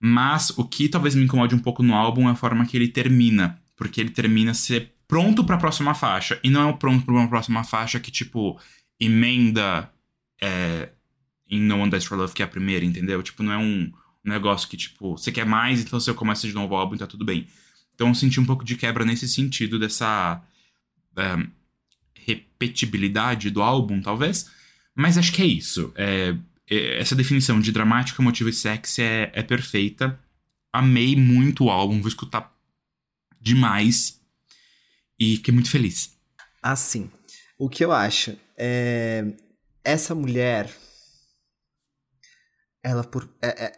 Mas 0.00 0.48
o 0.56 0.64
que 0.64 0.88
talvez 0.88 1.14
me 1.14 1.24
incomode 1.24 1.54
um 1.54 1.58
pouco 1.58 1.82
no 1.82 1.94
álbum 1.94 2.26
é 2.26 2.32
a 2.32 2.34
forma 2.34 2.64
que 2.64 2.74
ele 2.74 2.88
termina, 2.88 3.60
porque 3.76 4.00
ele 4.00 4.08
termina 4.08 4.54
ser 4.54 4.94
pronto 5.06 5.44
pra 5.44 5.58
próxima 5.58 5.92
faixa, 5.92 6.40
e 6.42 6.48
não 6.48 6.70
é 6.70 6.72
pronto 6.72 7.04
pra 7.04 7.12
uma 7.12 7.28
próxima 7.28 7.62
faixa 7.62 8.00
que, 8.00 8.10
tipo, 8.10 8.58
emenda 8.98 9.92
é, 10.40 10.88
em 11.50 11.60
No 11.60 11.76
One 11.80 11.90
Dies 11.90 12.06
For 12.06 12.16
Love, 12.16 12.32
que 12.32 12.40
é 12.40 12.46
a 12.46 12.48
primeira, 12.48 12.82
entendeu? 12.82 13.22
Tipo, 13.22 13.42
não 13.42 13.52
é 13.52 13.58
um 13.58 13.92
negócio 14.24 14.66
que, 14.70 14.76
tipo, 14.78 15.18
você 15.18 15.30
quer 15.30 15.44
mais, 15.44 15.82
então 15.82 16.00
você 16.00 16.14
começa 16.14 16.48
de 16.48 16.54
novo 16.54 16.72
o 16.72 16.78
álbum 16.78 16.96
tá 16.96 17.06
tudo 17.06 17.26
bem. 17.26 17.46
Então 18.02 18.10
eu 18.10 18.14
senti 18.16 18.40
um 18.40 18.44
pouco 18.44 18.64
de 18.64 18.76
quebra 18.76 19.04
nesse 19.04 19.28
sentido, 19.28 19.78
dessa 19.78 20.42
é, 21.16 21.46
repetibilidade 22.16 23.48
do 23.48 23.62
álbum, 23.62 24.02
talvez. 24.02 24.50
Mas 24.92 25.16
acho 25.16 25.32
que 25.32 25.40
é 25.40 25.46
isso. 25.46 25.92
É, 25.94 26.36
é, 26.68 26.98
essa 26.98 27.14
definição 27.14 27.60
de 27.60 27.70
dramático, 27.70 28.20
emotivo 28.20 28.50
e 28.50 28.52
sexy 28.52 29.02
é, 29.02 29.30
é 29.32 29.42
perfeita. 29.44 30.18
Amei 30.72 31.14
muito 31.14 31.66
o 31.66 31.70
álbum, 31.70 32.00
vou 32.00 32.08
escutar 32.08 32.52
demais. 33.40 34.20
E 35.16 35.36
fiquei 35.36 35.54
muito 35.54 35.70
feliz. 35.70 36.18
Assim, 36.60 37.08
o 37.56 37.68
que 37.68 37.84
eu 37.84 37.92
acho 37.92 38.36
é. 38.58 39.32
Essa 39.84 40.12
mulher. 40.12 40.76
Ela 42.82 43.04
por. 43.04 43.32
É, 43.40 43.66
é, 43.66 43.76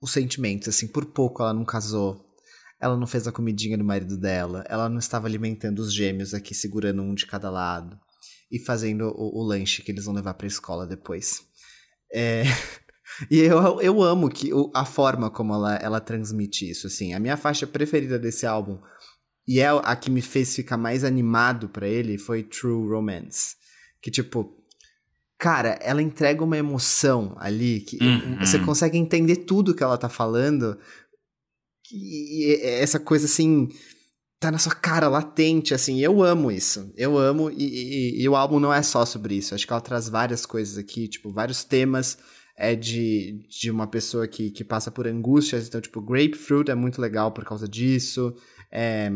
os 0.00 0.12
sentimentos, 0.12 0.68
assim, 0.68 0.86
por 0.86 1.06
pouco 1.06 1.42
ela 1.42 1.52
não 1.52 1.64
casou. 1.64 2.24
Ela 2.84 2.96
não 2.98 3.06
fez 3.06 3.26
a 3.26 3.32
comidinha 3.32 3.78
do 3.78 3.84
marido 3.84 4.16
dela. 4.18 4.62
Ela 4.68 4.88
não 4.90 4.98
estava 4.98 5.26
alimentando 5.26 5.78
os 5.78 5.92
gêmeos 5.92 6.34
aqui, 6.34 6.54
segurando 6.54 7.00
um 7.02 7.14
de 7.14 7.24
cada 7.26 7.48
lado. 7.50 7.98
E 8.52 8.58
fazendo 8.58 9.08
o, 9.16 9.40
o 9.40 9.42
lanche 9.42 9.82
que 9.82 9.90
eles 9.90 10.04
vão 10.04 10.14
levar 10.14 10.34
pra 10.34 10.46
escola 10.46 10.86
depois. 10.86 11.42
É. 12.12 12.42
E 13.30 13.38
eu, 13.38 13.80
eu 13.80 14.02
amo 14.02 14.28
que 14.28 14.50
a 14.74 14.84
forma 14.84 15.30
como 15.30 15.54
ela, 15.54 15.76
ela 15.76 16.00
transmite 16.00 16.68
isso, 16.68 16.88
assim. 16.88 17.14
A 17.14 17.20
minha 17.20 17.36
faixa 17.36 17.64
preferida 17.64 18.18
desse 18.18 18.44
álbum, 18.44 18.78
e 19.46 19.60
é 19.60 19.68
a 19.68 19.94
que 19.94 20.10
me 20.10 20.20
fez 20.20 20.52
ficar 20.56 20.76
mais 20.76 21.04
animado 21.04 21.68
pra 21.68 21.86
ele, 21.86 22.18
foi 22.18 22.42
True 22.42 22.88
Romance. 22.88 23.54
Que, 24.02 24.10
tipo, 24.10 24.56
cara, 25.38 25.78
ela 25.80 26.02
entrega 26.02 26.42
uma 26.42 26.56
emoção 26.56 27.36
ali, 27.38 27.80
que 27.82 28.02
Uhum. 28.02 28.38
você 28.40 28.58
consegue 28.58 28.98
entender 28.98 29.36
tudo 29.36 29.74
que 29.76 29.82
ela 29.84 29.98
tá 29.98 30.08
falando. 30.08 30.76
E 31.92 32.52
e 32.52 32.60
essa 32.62 32.98
coisa, 32.98 33.26
assim, 33.26 33.68
tá 34.40 34.50
na 34.50 34.58
sua 34.58 34.74
cara, 34.74 35.08
latente, 35.08 35.74
assim. 35.74 36.00
Eu 36.00 36.22
amo 36.22 36.50
isso. 36.50 36.92
Eu 36.96 37.18
amo, 37.18 37.50
e, 37.50 37.64
e- 38.18 38.22
e 38.22 38.28
o 38.28 38.36
álbum 38.36 38.60
não 38.60 38.72
é 38.72 38.82
só 38.82 39.04
sobre 39.06 39.36
isso. 39.36 39.54
Acho 39.54 39.66
que 39.66 39.72
ela 39.72 39.80
traz 39.82 40.08
várias 40.08 40.46
coisas 40.46 40.78
aqui, 40.78 41.08
tipo, 41.08 41.32
vários 41.32 41.64
temas 41.64 42.18
é 42.56 42.74
de, 42.76 43.46
de 43.48 43.70
uma 43.70 43.86
pessoa 43.86 44.28
que, 44.28 44.50
que 44.50 44.64
passa 44.64 44.90
por 44.90 45.06
angústias. 45.06 45.66
Então, 45.66 45.80
tipo, 45.80 46.00
Grapefruit 46.00 46.70
é 46.70 46.74
muito 46.74 47.00
legal 47.00 47.32
por 47.32 47.44
causa 47.44 47.66
disso. 47.68 48.34
É, 48.70 49.10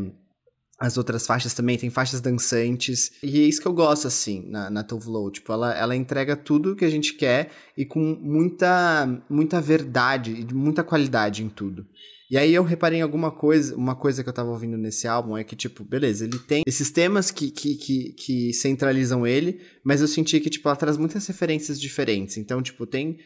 as 0.79 0.97
outras 0.97 1.27
faixas 1.27 1.55
também, 1.55 1.77
tem 1.77 1.91
faixas 1.91 2.21
dançantes. 2.21 3.13
E 3.23 3.41
é 3.41 3.43
isso 3.43 3.61
que 3.61 3.67
eu 3.67 3.73
gosto, 3.73 4.07
assim, 4.07 4.49
na, 4.49 4.71
na 4.71 4.85
Tove. 4.85 5.09
Tipo, 5.33 5.53
ela, 5.53 5.75
ela 5.77 5.97
entrega 5.97 6.37
tudo 6.37 6.77
que 6.77 6.85
a 6.85 6.91
gente 6.91 7.15
quer 7.15 7.51
e 7.77 7.85
com 7.85 8.01
muita, 8.01 9.23
muita 9.29 9.61
verdade 9.61 10.33
e 10.49 10.55
muita 10.55 10.85
qualidade 10.85 11.43
em 11.43 11.49
tudo. 11.49 11.85
E 12.31 12.37
aí 12.37 12.55
eu 12.55 12.63
reparei 12.63 12.99
em 12.99 13.03
alguma 13.03 13.31
coisa, 13.31 13.75
uma 13.75 13.97
coisa 13.97 14.23
que 14.23 14.29
eu 14.29 14.33
tava 14.33 14.51
ouvindo 14.51 14.77
nesse 14.77 15.09
álbum 15.09 15.37
é 15.37 15.43
que, 15.43 15.57
tipo, 15.57 15.83
beleza, 15.83 16.27
ele 16.27 16.39
tem 16.39 16.63
esses 16.67 16.91
temas 16.91 17.31
que, 17.31 17.51
que, 17.51 17.75
que, 17.77 18.13
que 18.13 18.53
centralizam 18.53 19.27
ele, 19.27 19.61
mas 19.83 20.03
eu 20.03 20.09
senti 20.09 20.39
que, 20.39 20.51
tipo, 20.51 20.69
ela 20.69 20.77
traz 20.77 20.99
muitas 20.99 21.27
referências 21.27 21.81
diferentes. 21.81 22.37
Então, 22.37 22.61
tipo, 22.61 22.87
tem 22.87 23.19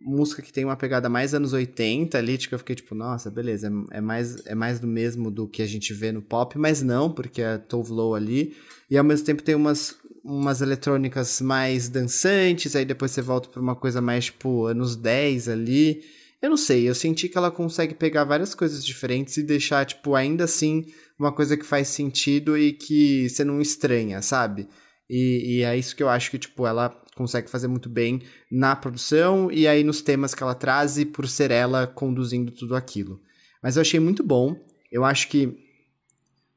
música 0.00 0.40
que 0.40 0.50
tem 0.50 0.64
uma 0.64 0.76
pegada 0.76 1.06
mais 1.06 1.34
anos 1.34 1.52
80 1.52 2.16
ali, 2.16 2.38
tipo, 2.38 2.54
eu 2.54 2.58
fiquei 2.58 2.74
tipo, 2.74 2.94
nossa, 2.94 3.30
beleza, 3.30 3.70
é, 3.92 3.98
é 3.98 4.00
mais, 4.00 4.46
é 4.46 4.54
mais 4.54 4.80
do 4.80 4.86
mesmo 4.86 5.30
do 5.30 5.46
que 5.46 5.60
a 5.60 5.66
gente 5.66 5.92
vê 5.92 6.10
no 6.10 6.22
pop, 6.22 6.58
mas 6.58 6.82
não, 6.82 7.12
porque 7.12 7.42
é 7.42 7.58
Tove 7.58 7.92
Low 7.92 8.14
ali. 8.14 8.56
E 8.90 8.96
ao 8.96 9.04
mesmo 9.04 9.26
tempo 9.26 9.42
tem 9.42 9.54
umas, 9.54 9.96
umas 10.24 10.62
eletrônicas 10.62 11.42
mais 11.42 11.90
dançantes, 11.90 12.74
aí 12.74 12.86
depois 12.86 13.10
você 13.10 13.20
volta 13.20 13.50
pra 13.50 13.60
uma 13.60 13.76
coisa 13.76 14.00
mais, 14.00 14.26
tipo, 14.26 14.64
anos 14.64 14.96
10 14.96 15.48
ali. 15.50 16.02
Eu 16.40 16.50
não 16.50 16.56
sei, 16.56 16.88
eu 16.88 16.94
senti 16.94 17.28
que 17.28 17.38
ela 17.38 17.50
consegue 17.50 17.94
pegar 17.94 18.24
várias 18.24 18.54
coisas 18.54 18.84
diferentes 18.84 19.36
e 19.36 19.42
deixar, 19.42 19.84
tipo, 19.86 20.14
ainda 20.14 20.44
assim, 20.44 20.84
uma 21.18 21.32
coisa 21.32 21.56
que 21.56 21.64
faz 21.64 21.88
sentido 21.88 22.58
e 22.58 22.72
que 22.72 23.28
você 23.28 23.42
não 23.42 23.60
estranha, 23.60 24.20
sabe? 24.20 24.68
E, 25.08 25.58
e, 25.58 25.62
é 25.62 25.76
isso 25.76 25.96
que 25.96 26.02
eu 26.02 26.08
acho 26.08 26.30
que, 26.30 26.38
tipo, 26.38 26.66
ela 26.66 26.90
consegue 27.14 27.48
fazer 27.48 27.68
muito 27.68 27.88
bem 27.88 28.22
na 28.50 28.76
produção 28.76 29.50
e 29.50 29.66
aí 29.66 29.82
nos 29.82 30.02
temas 30.02 30.34
que 30.34 30.42
ela 30.42 30.54
traz 30.54 30.98
e 30.98 31.06
por 31.06 31.26
ser 31.26 31.50
ela 31.50 31.86
conduzindo 31.86 32.52
tudo 32.52 32.76
aquilo. 32.76 33.20
Mas 33.62 33.76
eu 33.76 33.80
achei 33.80 33.98
muito 33.98 34.22
bom. 34.22 34.54
Eu 34.92 35.04
acho 35.04 35.28
que 35.28 35.65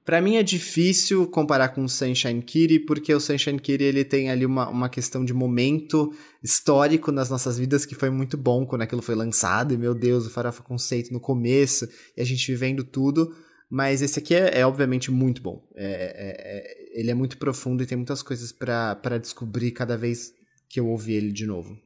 para 0.09 0.21
mim 0.21 0.37
é 0.37 0.41
difícil 0.41 1.27
comparar 1.27 1.69
com 1.69 1.83
o 1.83 1.87
Sunshine 1.87 2.41
Kitty, 2.41 2.79
porque 2.79 3.13
o 3.13 3.19
Sunshine 3.19 3.59
Kitty 3.59 3.83
ele 3.83 4.03
tem 4.03 4.31
ali 4.31 4.43
uma, 4.43 4.67
uma 4.67 4.89
questão 4.89 5.23
de 5.23 5.35
momento 5.35 6.11
histórico 6.41 7.11
nas 7.11 7.29
nossas 7.29 7.59
vidas 7.59 7.85
que 7.85 7.93
foi 7.93 8.09
muito 8.09 8.35
bom 8.35 8.65
quando 8.65 8.81
aquilo 8.81 9.03
foi 9.03 9.13
lançado, 9.13 9.71
e 9.71 9.77
meu 9.77 9.93
Deus, 9.93 10.25
o 10.25 10.31
Farofa 10.31 10.63
Conceito 10.63 11.13
no 11.13 11.19
começo, 11.19 11.87
e 12.17 12.21
a 12.21 12.25
gente 12.25 12.51
vivendo 12.51 12.83
tudo. 12.83 13.35
Mas 13.69 14.01
esse 14.01 14.17
aqui 14.17 14.33
é, 14.33 14.61
é 14.61 14.65
obviamente 14.65 15.11
muito 15.11 15.43
bom. 15.43 15.63
É, 15.75 15.85
é, 15.85 16.97
é 16.97 16.99
ele 16.99 17.11
é 17.11 17.13
muito 17.13 17.37
profundo 17.37 17.83
e 17.83 17.85
tem 17.85 17.95
muitas 17.95 18.23
coisas 18.23 18.51
para 18.51 19.19
descobrir 19.19 19.73
cada 19.73 19.95
vez 19.95 20.33
que 20.67 20.79
eu 20.79 20.87
ouvi 20.87 21.13
ele 21.13 21.31
de 21.31 21.45
novo. 21.45 21.77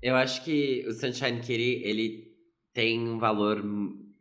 Eu 0.00 0.14
acho 0.14 0.44
que 0.44 0.84
o 0.86 0.92
Sunshine 0.92 1.40
Kitty, 1.40 1.82
ele 1.82 2.32
tem 2.72 3.00
um 3.00 3.18
valor 3.18 3.64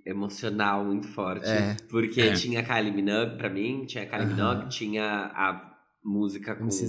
emocional 0.05 0.83
muito 0.83 1.07
forte. 1.07 1.47
É, 1.49 1.75
porque 1.89 2.21
é. 2.21 2.33
tinha 2.33 2.63
Kylie 2.63 2.91
Minogue 2.91 3.37
pra 3.37 3.49
mim, 3.49 3.85
tinha 3.85 4.05
Kylie 4.05 4.25
Aham. 4.25 4.33
Minogue, 4.33 4.69
tinha 4.69 5.31
a 5.33 5.71
música 6.03 6.55
com 6.55 6.63
MC 6.63 6.85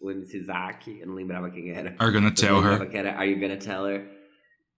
o 0.00 0.10
MC 0.10 0.40
Zack, 0.40 1.00
eu 1.00 1.06
não 1.06 1.14
lembrava 1.14 1.50
quem 1.50 1.70
era. 1.70 1.94
Are 1.98 2.12
Gonna 2.12 2.28
Eu 2.28 2.34
Tell 2.34 2.54
lembrava 2.56 2.84
Her. 2.84 2.90
que 2.90 2.96
era 2.96 3.18
Are 3.18 3.30
You 3.30 3.38
Gonna 3.38 3.56
Tell 3.56 3.86
Her? 3.86 4.10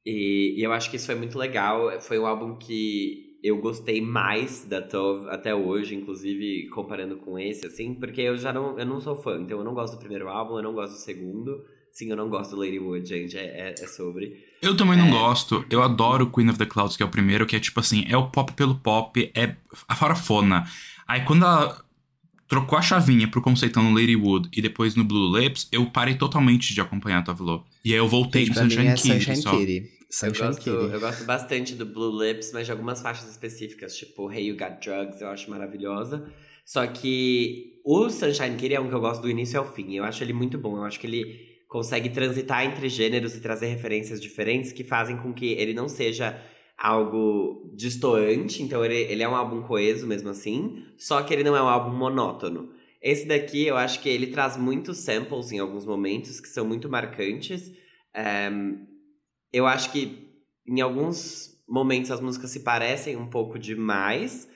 E, 0.05 0.57
e 0.59 0.63
eu 0.63 0.73
acho 0.73 0.91
que 0.91 0.97
isso 0.97 1.07
foi 1.07 1.15
muito 1.15 1.39
legal. 1.39 2.01
Foi 2.01 2.19
um 2.19 2.27
álbum 2.27 2.57
que 2.57 3.39
eu 3.43 3.59
gostei 3.61 4.01
mais 4.01 4.65
da 4.65 4.83
Tove 4.83 5.29
até 5.31 5.55
hoje, 5.55 5.95
inclusive 5.95 6.69
comparando 6.71 7.19
com 7.19 7.39
esse, 7.39 7.67
assim, 7.67 7.95
porque 7.95 8.23
eu 8.23 8.37
já 8.37 8.53
não, 8.53 8.79
eu 8.79 8.87
não 8.87 9.01
sou 9.01 9.15
fã, 9.15 9.41
então 9.41 9.59
eu 9.59 9.65
não 9.65 9.75
gosto 9.75 9.95
do 9.95 10.01
primeiro 10.01 10.29
álbum, 10.29 10.57
eu 10.57 10.63
não 10.63 10.75
gosto 10.75 10.95
do 10.95 11.01
segundo. 11.01 11.65
Sim, 11.99 12.11
eu 12.11 12.17
não 12.17 12.29
gosto 12.29 12.55
do 12.55 12.61
Lady 12.63 12.79
Wood, 12.79 13.09
gente, 13.09 13.37
é, 13.37 13.41
é, 13.41 13.75
é 13.77 13.87
sobre. 13.89 14.47
Eu 14.63 14.77
também 14.77 14.97
não 14.97 15.09
É. 15.09 15.11
gosto. 15.11 15.65
Eu 15.69 15.83
adoro 15.83 16.31
Queen 16.31 16.49
of 16.49 16.57
the 16.57 16.65
Clouds, 16.65 16.97
que 16.97 17.03
é 17.03 17.07
o 17.07 17.09
primeiro, 17.09 17.45
que 17.45 17.57
é 17.57 17.59
tipo 17.59 17.81
assim, 17.81 18.05
é 18.09 18.17
o 18.17 18.31
pop 18.31 18.53
pelo 18.53 18.77
pop, 18.77 19.29
é 19.35 19.57
a 19.89 19.97
farofona. 19.97 20.65
Aí 21.09 21.23
quando 21.23 21.45
ela 21.45 21.83
trocou 22.47 22.79
a 22.79 22.83
chavinha 22.83 23.27
pro 23.27 23.43
conceitão 23.43 23.83
no 23.83 23.93
Ladywood 23.93 24.49
e 24.57 24.63
depois 24.63 24.95
no 24.95 25.03
Blue 25.03 25.37
Lips, 25.37 25.67
eu 25.73 25.87
parei 25.87 26.15
totalmente 26.15 26.73
de 26.73 26.81
acompanhar 26.81 27.19
a 27.19 27.23
Tove 27.23 27.43
Lo. 27.43 27.67
E 27.85 27.93
aí 27.93 27.99
eu 27.99 28.07
voltei 28.07 28.47
Gente, 28.47 28.55
mim 28.61 28.71
Sunshine 28.71 28.87
é 28.87 28.95
Kitty 28.95 29.09
Sunshine 29.09 29.37
só. 29.43 29.59
Kitty. 29.59 29.91
Eu 30.23 30.33
gosto, 30.33 30.71
eu 30.71 31.01
gosto 31.01 31.25
bastante 31.25 31.75
do 31.75 31.85
Blue 31.85 32.23
Lips, 32.23 32.53
mas 32.55 32.65
de 32.65 32.71
algumas 32.71 33.03
faixas 33.03 33.29
específicas, 33.29 33.97
tipo 33.97 34.31
Hey 34.33 34.47
You 34.47 34.57
Got 34.57 34.79
Drugs, 34.89 35.21
eu 35.21 35.29
acho 35.31 35.51
maravilhosa. 35.51 36.31
Só 36.65 36.87
que 36.87 37.81
o 37.85 38.09
Sunshine 38.09 38.55
Kitty 38.57 38.75
é 38.75 38.81
um 38.81 38.89
que 38.89 38.95
eu 38.95 39.01
gosto 39.01 39.21
do 39.21 39.29
início 39.29 39.59
ao 39.59 39.67
fim. 39.75 39.95
Eu 39.97 40.05
acho 40.05 40.23
ele 40.23 40.33
muito 40.33 40.57
bom. 40.59 40.77
Eu 40.77 40.85
acho 40.85 41.01
que 41.01 41.07
ele 41.09 41.48
consegue 41.69 42.09
transitar 42.11 42.65
entre 42.65 42.89
gêneros 42.89 43.37
e 43.37 43.41
trazer 43.41 43.67
referências 43.67 44.21
diferentes 44.21 44.73
que 44.73 44.83
fazem 44.83 45.17
com 45.17 45.33
que 45.33 45.53
ele 45.53 45.75
não 45.75 45.89
seja 45.89 46.41
algo 46.77 47.71
distoante. 47.75 48.63
Então 48.63 48.85
ele, 48.85 48.95
ele 48.95 49.23
é 49.23 49.29
um 49.29 49.37
álbum 49.37 49.63
coeso 49.63 50.07
mesmo 50.07 50.31
assim, 50.31 50.85
só 50.97 51.23
que 51.23 51.33
ele 51.35 51.45
não 51.45 51.57
é 51.57 51.63
um 51.63 51.69
álbum 51.69 51.97
monótono. 51.97 52.71
Esse 53.03 53.27
daqui 53.27 53.67
eu 53.67 53.77
acho 53.77 54.01
que 54.01 54.09
ele 54.09 54.29
traz 54.29 54.57
muitos 54.57 54.99
samples 54.99 55.53
em 55.53 55.59
alguns 55.59 55.85
momentos 55.87 56.41
que 56.41 56.49
são 56.49 56.65
muito 56.67 56.89
marcantes. 56.89 57.71
Ehm, 58.15 58.87
eu 59.53 59.67
acho 59.67 59.93
que 59.93 60.29
em 60.67 60.81
alguns 60.81 61.57
momentos 61.69 62.11
as 62.11 62.21
músicas 62.21 62.51
se 62.51 62.61
parecem 62.61 63.17
um 63.17 63.27
pouco 63.29 63.59
demais. 63.59 64.49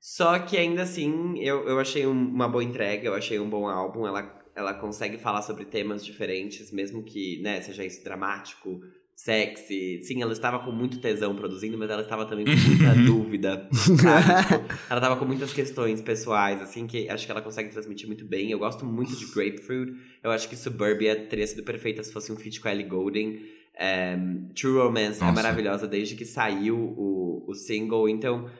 Só 0.00 0.38
que 0.38 0.56
ainda 0.56 0.82
assim, 0.82 1.38
eu, 1.38 1.66
eu 1.68 1.78
achei 1.80 2.06
um- 2.06 2.12
uma 2.28 2.48
boa 2.48 2.62
entrega, 2.62 3.06
eu 3.08 3.14
achei 3.14 3.38
um 3.40 3.48
bom 3.48 3.66
álbum. 3.68 4.06
Ela, 4.06 4.37
ela 4.58 4.74
consegue 4.74 5.18
falar 5.18 5.42
sobre 5.42 5.64
temas 5.64 6.04
diferentes, 6.04 6.72
mesmo 6.72 7.02
que 7.02 7.40
né, 7.42 7.60
seja 7.60 7.84
isso 7.84 8.02
dramático, 8.02 8.80
sexy. 9.14 10.00
Sim, 10.02 10.20
ela 10.20 10.32
estava 10.32 10.58
com 10.58 10.72
muito 10.72 11.00
tesão 11.00 11.34
produzindo, 11.36 11.78
mas 11.78 11.88
ela 11.88 12.02
estava 12.02 12.26
também 12.26 12.44
com 12.44 12.50
muita 12.50 12.94
dúvida. 13.06 13.68
sabe? 13.72 14.58
Tipo, 14.58 14.74
ela 14.90 14.98
estava 14.98 15.16
com 15.16 15.24
muitas 15.24 15.52
questões 15.52 16.02
pessoais, 16.02 16.60
assim, 16.60 16.86
que 16.88 17.08
acho 17.08 17.24
que 17.24 17.30
ela 17.30 17.40
consegue 17.40 17.70
transmitir 17.70 18.08
muito 18.08 18.24
bem. 18.24 18.50
Eu 18.50 18.58
gosto 18.58 18.84
muito 18.84 19.14
de 19.16 19.26
Grapefruit. 19.26 19.92
Eu 20.22 20.32
acho 20.32 20.48
que 20.48 20.56
Suburbia 20.56 21.14
teria 21.14 21.46
sido 21.46 21.62
perfeita 21.62 22.02
se 22.02 22.12
fosse 22.12 22.32
um 22.32 22.36
feat 22.36 22.60
com 22.60 22.66
a 22.66 22.72
Ellie 22.72 22.86
Goulding. 22.86 23.40
Ehm, 23.78 24.48
True 24.56 24.78
Romance 24.78 25.22
é 25.22 25.24
Nossa. 25.24 25.32
maravilhosa 25.32 25.86
desde 25.86 26.16
que 26.16 26.24
saiu 26.24 26.76
o, 26.76 27.44
o 27.46 27.54
single, 27.54 28.08
então 28.08 28.50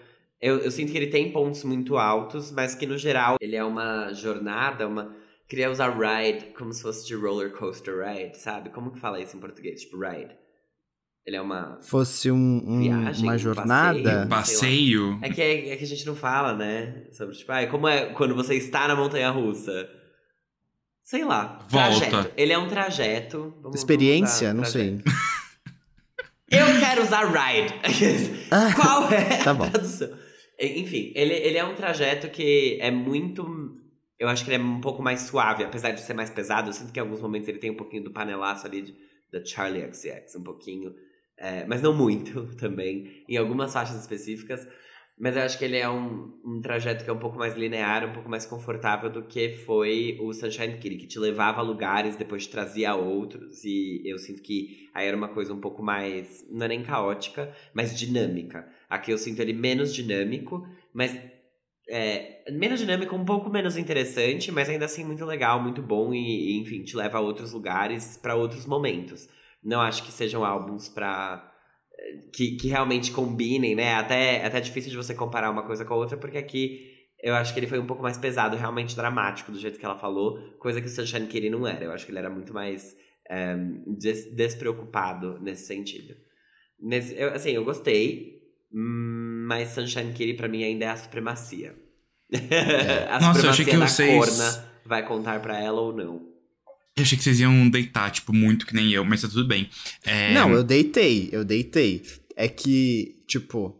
eu, 0.41 0.59
eu 0.59 0.71
sinto 0.71 0.93
que 0.93 0.99
ele 0.99 1.09
tem 1.09 1.33
pontos 1.33 1.65
muito 1.65 1.97
altos, 1.97 2.53
mas 2.53 2.75
que 2.75 2.87
no 2.87 2.97
geral 2.97 3.37
ele 3.41 3.57
é 3.57 3.65
uma 3.65 4.13
jornada, 4.13 4.87
uma. 4.87 5.15
Queria 5.49 5.71
usar 5.71 5.91
ride 5.97 6.47
como 6.57 6.73
se 6.73 6.83
fosse 6.83 7.07
de 7.07 7.15
roller 7.15 7.51
coaster 7.53 7.95
ride, 8.05 8.37
sabe? 8.39 8.69
Como 8.71 8.91
que 8.93 9.01
fala 9.01 9.21
isso 9.21 9.37
em 9.37 9.41
português? 9.41 9.81
Tipo, 9.81 9.99
ride. 9.99 10.37
Ele 11.25 11.37
é 11.37 11.41
uma. 11.41 11.79
Fosse 11.83 12.31
um, 12.31 12.37
um- 12.67 12.81
Viagem, 12.81 13.25
uma 13.25 13.33
um 13.35 13.55
passeio. 13.55 13.65
passeio. 13.65 14.29
Passeio. 14.29 15.19
É 15.23 15.29
que, 15.31 15.41
é, 15.43 15.69
é 15.71 15.77
que 15.77 15.85
a 15.85 15.87
gente 15.87 16.07
não 16.07 16.15
fala, 16.17 16.55
né? 16.55 17.07
Sobre, 17.13 17.35
tipo, 17.37 17.51
ah, 17.53 17.67
como 17.67 17.87
é 17.89 18.07
quando 18.15 18.35
você 18.35 18.55
está 18.57 18.87
na 18.89 18.95
montanha 18.97 19.31
russa? 19.31 19.89
Sei 21.03 21.25
lá. 21.25 21.67
Volta. 21.69 22.07
Trajeto. 22.07 22.33
Ele 22.37 22.53
é 22.53 22.59
um 22.59 22.69
trajeto. 22.69 23.55
Vamos- 23.63 23.79
Experiência? 23.79 24.49
vamos 24.49 24.63
Não 24.63 24.71
sei. 24.73 25.03
Eu 26.51 26.67
quero 26.81 27.03
usar 27.03 27.25
ride. 27.27 27.75
Qual 28.75 29.11
é 29.13 29.43
Tá 29.45 29.51
a 29.51 29.55
bom. 29.55 29.71
tradução? 29.71 30.09
Enfim, 30.61 31.13
ele, 31.15 31.35
ele 31.35 31.57
é 31.59 31.65
um 31.65 31.75
trajeto 31.75 32.29
que 32.31 32.79
é 32.81 32.91
muito. 32.91 33.47
Eu 34.19 34.29
acho 34.29 34.45
que 34.45 34.51
ele 34.51 34.62
é 34.62 34.64
um 34.64 34.81
pouco 34.81 35.03
mais 35.03 35.21
suave, 35.23 35.62
apesar 35.62 35.93
de 35.93 36.01
ser 36.01 36.14
mais 36.14 36.31
pesado. 36.31 36.69
Eu 36.69 36.73
sinto 36.73 36.93
que 36.93 36.99
em 36.99 37.03
alguns 37.03 37.21
momentos 37.21 37.49
ele 37.49 37.59
tem 37.59 37.71
um 37.71 37.77
pouquinho 37.77 38.05
do 38.05 38.11
panelaço 38.11 38.66
ali 38.66 38.83
de, 38.83 38.97
da 39.31 39.45
Charlie 39.45 39.93
XX, 39.93 40.37
um 40.37 40.43
pouquinho. 40.43 40.95
É, 41.37 41.64
mas 41.66 41.81
não 41.81 41.95
muito 41.95 42.47
também, 42.59 43.25
em 43.29 43.37
algumas 43.37 43.73
faixas 43.73 44.01
específicas. 44.01 44.66
Mas 45.21 45.37
eu 45.37 45.43
acho 45.43 45.59
que 45.59 45.64
ele 45.64 45.77
é 45.77 45.89
um, 45.89 46.33
um 46.45 46.61
trajeto 46.61 47.03
que 47.03 47.11
é 47.11 47.12
um 47.12 47.19
pouco 47.19 47.37
mais 47.37 47.57
linear, 47.57 48.09
um 48.09 48.12
pouco 48.12 48.29
mais 48.29 48.47
confortável 48.47 49.11
do 49.11 49.25
que 49.25 49.51
foi 49.51 50.16
o 50.21 50.33
Sunshine 50.33 50.79
Kitty, 50.79 50.97
que 50.97 51.07
te 51.09 51.19
levava 51.19 51.59
a 51.59 51.62
lugares, 51.62 52.16
depois 52.16 52.45
te 52.47 52.51
trazia 52.51 52.91
a 52.91 52.95
outros. 52.95 53.64
E 53.64 54.01
eu 54.05 54.16
sinto 54.16 54.43
que 54.43 54.89
aí 54.95 55.09
era 55.09 55.16
uma 55.16 55.29
coisa 55.29 55.53
um 55.53 55.61
pouco 55.61 55.83
mais, 55.83 56.47
não 56.51 56.66
é 56.66 56.69
nem 56.69 56.85
caótica, 56.85 57.53
mas 57.75 57.99
dinâmica. 57.99 58.69
Aqui 58.89 59.11
eu 59.11 59.19
sinto 59.19 59.41
ele 59.41 59.53
menos 59.53 59.93
dinâmico, 59.93 60.64
mas 60.95 61.19
é, 61.89 62.45
menos 62.53 62.80
dinâmico, 62.80 63.14
um 63.16 63.24
pouco 63.24 63.51
menos 63.51 63.76
interessante, 63.76 64.53
mas 64.53 64.68
ainda 64.68 64.84
assim 64.84 65.05
muito 65.05 65.24
legal, 65.24 65.61
muito 65.62 65.82
bom 65.82 66.12
e, 66.14 66.57
e, 66.57 66.59
enfim, 66.61 66.82
te 66.82 66.97
leva 66.97 67.18
a 67.18 67.20
outros 67.20 67.53
lugares, 67.53 68.16
para 68.16 68.34
outros 68.34 68.66
momentos. 68.66 69.28
Não 69.62 69.80
acho 69.80 70.05
que 70.05 70.12
sejam 70.12 70.45
álbuns 70.45 70.89
pra 70.89 71.51
que, 72.32 72.57
que 72.57 72.68
realmente 72.68 73.11
combinem, 73.12 73.74
né? 73.74 73.95
Até, 73.95 74.36
é 74.39 74.47
até 74.47 74.61
difícil 74.61 74.91
de 74.91 74.97
você 74.97 75.14
comparar 75.14 75.51
uma 75.51 75.62
coisa 75.64 75.84
com 75.84 75.95
a 75.95 75.97
outra, 75.97 76.16
porque 76.16 76.39
aqui 76.39 76.95
eu 77.22 77.34
acho 77.34 77.53
que 77.53 77.59
ele 77.61 77.66
foi 77.66 77.78
um 77.78 77.86
pouco 77.86 78.03
mais 78.03 78.16
pesado, 78.16 78.57
realmente 78.57 78.95
dramático, 78.95 79.51
do 79.51 79.59
jeito 79.59 79.78
que 79.78 79.84
ela 79.84 79.99
falou, 79.99 80.39
coisa 80.59 80.80
que 80.80 80.86
o 80.86 80.91
Sunshine 80.91 81.26
Kitty 81.26 81.51
não 81.51 81.66
era. 81.66 81.84
Eu 81.84 81.93
acho 81.93 82.07
que 82.07 82.12
ele 82.12 82.18
era 82.18 82.30
muito 82.30 82.55
mais 82.55 82.95
é, 83.28 83.57
des- 83.86 84.32
despreocupado 84.34 85.39
nesse 85.41 85.66
sentido. 85.66 86.14
Nesse, 86.80 87.14
eu, 87.18 87.30
assim, 87.34 87.51
eu 87.53 87.64
gostei, 87.64 88.41
hum, 88.72 89.18
mas 89.49 89.71
Sunshine 89.71 90.13
Kitty 90.13 90.35
pra 90.35 90.47
mim 90.47 90.63
ainda 90.63 90.85
é 90.85 90.89
a 90.89 90.97
supremacia. 90.97 91.75
a 93.11 93.19
Nossa, 93.21 93.47
eu 93.47 93.51
achei 93.51 93.65
supremacia 93.65 94.07
que 94.07 94.13
da 94.13 94.19
vocês- 94.27 94.39
corna 94.39 94.65
vai 94.85 95.07
contar 95.07 95.41
pra 95.41 95.59
ela 95.59 95.81
ou 95.81 95.93
não. 95.97 96.21
Eu 96.97 97.03
achei 97.03 97.17
que 97.17 97.25
vocês 97.25 97.41
iam 97.41 97.71
deitar, 97.71 98.11
tipo, 98.11 98.33
muito 98.33 98.67
que 98.67 98.75
nem 98.75 98.91
eu, 98.93 99.05
mas 99.05 99.23
tá 99.23 99.29
tudo 99.29 99.47
bem. 99.47 99.71
É, 100.05 100.35
Não, 100.35 100.51
eu 100.53 100.63
deitei, 100.65 101.29
eu 101.33 101.45
deitei. 101.45 102.03
É 102.37 102.49
que, 102.49 103.23
tipo, 103.27 103.75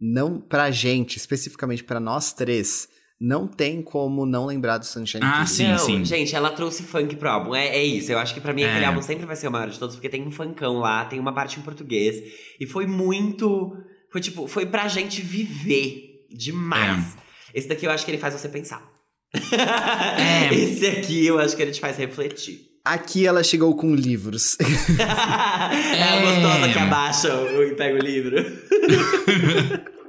não 0.00 0.38
pra 0.40 0.70
gente, 0.70 1.16
especificamente 1.16 1.82
pra 1.82 1.98
nós 1.98 2.32
três, 2.34 2.86
não 3.20 3.46
tem 3.48 3.80
como 3.82 4.24
não 4.26 4.46
lembrar 4.46 4.78
do 4.78 4.84
Sunshine 4.86 5.24
Ah, 5.24 5.44
sim, 5.46 5.68
não, 5.68 5.78
sim. 5.78 6.04
gente, 6.04 6.34
ela 6.36 6.50
trouxe 6.50 6.82
funk 6.82 7.16
pro 7.16 7.28
álbum. 7.30 7.54
É, 7.54 7.66
é 7.76 7.82
isso. 7.84 8.12
Eu 8.12 8.18
acho 8.18 8.32
que 8.34 8.40
pra 8.40 8.52
mim 8.52 8.62
aquele 8.64 8.84
É. 8.84 8.88
álbum 8.88 9.02
sempre 9.02 9.26
vai 9.26 9.36
ser 9.36 9.48
o 9.48 9.50
maior 9.50 9.68
de 9.70 9.78
todos, 9.78 9.96
porque 9.96 10.08
tem 10.08 10.22
um 10.26 10.30
funkão 10.30 10.78
lá, 10.78 11.04
tem 11.06 11.18
uma 11.18 11.34
parte 11.34 11.58
em 11.58 11.62
português. 11.62 12.16
E 12.60 12.66
foi 12.66 12.86
muito. 12.86 13.74
Foi 14.10 14.20
tipo, 14.20 14.46
foi 14.48 14.66
pra 14.66 14.88
gente 14.88 15.20
viver 15.22 16.26
demais. 16.30 17.16
É. 17.54 17.58
Esse 17.58 17.68
daqui 17.68 17.86
eu 17.86 17.90
acho 17.90 18.04
que 18.04 18.10
ele 18.10 18.18
faz 18.18 18.34
você 18.34 18.48
pensar. 18.48 18.82
É. 19.32 20.52
Esse 20.54 20.86
aqui 20.86 21.26
eu 21.26 21.38
acho 21.38 21.56
que 21.56 21.62
ele 21.62 21.70
te 21.72 21.80
faz 21.80 21.96
refletir. 21.96 22.68
Aqui 22.84 23.26
ela 23.26 23.42
chegou 23.44 23.76
com 23.76 23.94
livros. 23.94 24.56
é 24.98 26.02
a 26.02 26.20
gostosa 26.22 26.72
que 26.72 26.78
abaixa 26.78 27.34
o- 27.36 27.62
e 27.62 27.74
pega 27.74 27.96
o 27.98 28.02
livro. 28.02 28.36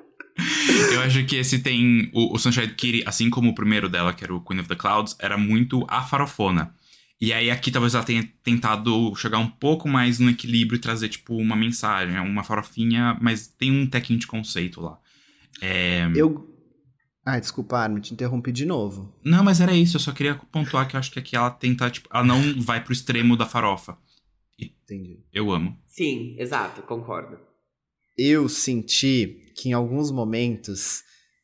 Eu 0.94 1.02
acho 1.02 1.24
que 1.26 1.36
esse 1.36 1.60
tem. 1.60 2.10
O, 2.14 2.34
o 2.36 2.40
Sunshine 2.40 2.70
Kitty, 2.74 3.04
assim 3.06 3.30
como 3.30 3.52
o 3.52 3.56
primeiro 3.56 3.88
dela, 3.90 4.14
que 4.14 4.24
era 4.24 4.34
o 4.34 4.42
Queen 4.42 4.60
of 4.60 4.70
the 4.70 4.76
Clouds, 4.76 5.16
era 5.20 5.38
muito 5.38 5.86
a 5.88 6.02
farofona. 6.02 6.74
E 7.22 7.32
aí 7.32 7.52
aqui 7.52 7.70
talvez 7.70 7.94
ela 7.94 8.04
tenha 8.04 8.28
tentado 8.44 9.14
chegar 9.16 9.38
um 9.38 9.48
pouco 9.48 9.88
mais 9.88 10.18
no 10.18 10.32
equilíbrio 10.32 10.78
e 10.78 10.82
trazer, 10.82 11.08
tipo, 11.08 11.36
uma 11.36 11.56
mensagem, 11.56 12.20
uma 12.20 12.44
farofinha, 12.44 13.16
mas 13.22 13.46
tem 13.46 13.72
um 13.72 13.88
tequinho 13.88 14.18
de 14.18 14.26
conceito 14.26 14.82
lá. 14.82 15.00
É... 15.62 16.10
Eu. 16.16 16.50
Ai, 17.24 17.40
desculpa, 17.40 17.78
Armin, 17.78 18.02
te 18.02 18.16
interrompi 18.16 18.52
de 18.52 18.66
novo. 18.66 19.16
Não, 19.24 19.44
mas 19.44 19.62
era 19.62 19.72
isso, 19.72 19.98
eu 19.98 20.02
só 20.02 20.12
queria 20.12 20.34
pontuar 20.52 20.88
que 20.88 20.96
eu 20.96 21.00
acho 21.00 21.12
que 21.12 21.20
aqui 21.20 21.36
ela 21.36 21.52
tenta, 21.52 21.92
tipo, 21.92 22.10
ela 22.12 22.24
não 22.24 22.60
vai 22.60 22.84
pro 22.84 22.92
extremo 22.92 23.38
da 23.38 23.46
farofa. 23.46 23.96
Entendi. 24.60 25.20
Eu 25.32 25.52
amo. 25.52 25.78
Sim, 25.86 26.36
exato, 26.40 26.82
concordo. 26.82 27.38
Eu 28.18 28.50
senti 28.50 29.54
que 29.56 29.70
em 29.70 29.74
alguns 29.74 30.10
momentos 30.10 31.04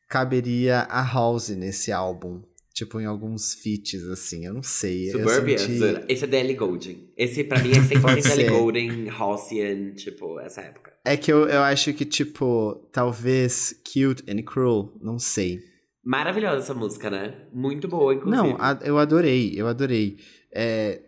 caberia 0.10 0.82
a 0.90 1.04
House 1.04 1.50
nesse 1.50 1.92
álbum. 1.92 2.42
Tipo, 2.78 3.02
em 3.02 3.06
alguns 3.06 3.56
feats, 3.56 4.04
assim, 4.04 4.46
eu 4.46 4.54
não 4.54 4.62
sei. 4.62 5.08
eu 5.10 5.14
Suburbia? 5.14 5.58
senti-. 5.58 6.06
Esse 6.08 6.26
é 6.26 6.40
Ellie 6.40 6.56
Goulding. 6.56 7.10
Esse 7.18 7.44
pra 7.44 7.58
mim 7.60 7.72
é 7.72 7.80
100% 7.82 8.02
Pode 8.04 8.32
Ellie. 8.32 8.50
Goulding, 8.52 9.10
Halcyon, 9.10 9.96
tipo, 9.96 10.40
essa 10.40 10.62
época. 10.62 10.94
É 11.04 11.18
que 11.18 11.34
eu, 11.34 11.48
eu 11.50 11.64
acho 11.64 11.92
que, 11.96 12.06
tipo, 12.06 12.76
talvez 12.92 13.74
Cute 13.84 14.24
and 14.30 14.44
Cruel, 14.44 14.94
não 15.02 15.18
sei. 15.18 15.60
Maravilhosa 16.06 16.58
essa 16.60 16.74
música, 16.76 17.10
né? 17.10 17.48
Muito 17.52 17.88
boa, 17.88 18.14
inclusive. 18.14 18.48
Não, 18.50 18.56
a- 18.62 18.80
eu 18.84 19.00
adorei, 19.00 19.54
eu 19.56 19.68
adorei. 19.68 20.20
É, 20.54 21.02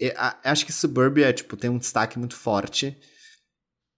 é, 0.00 0.14
a- 0.16 0.38
acho 0.44 0.64
que 0.64 0.72
Suburbia, 0.72 1.32
tipo, 1.32 1.56
tem 1.56 1.68
um 1.68 1.78
destaque 1.78 2.16
muito 2.16 2.36
forte. 2.36 2.96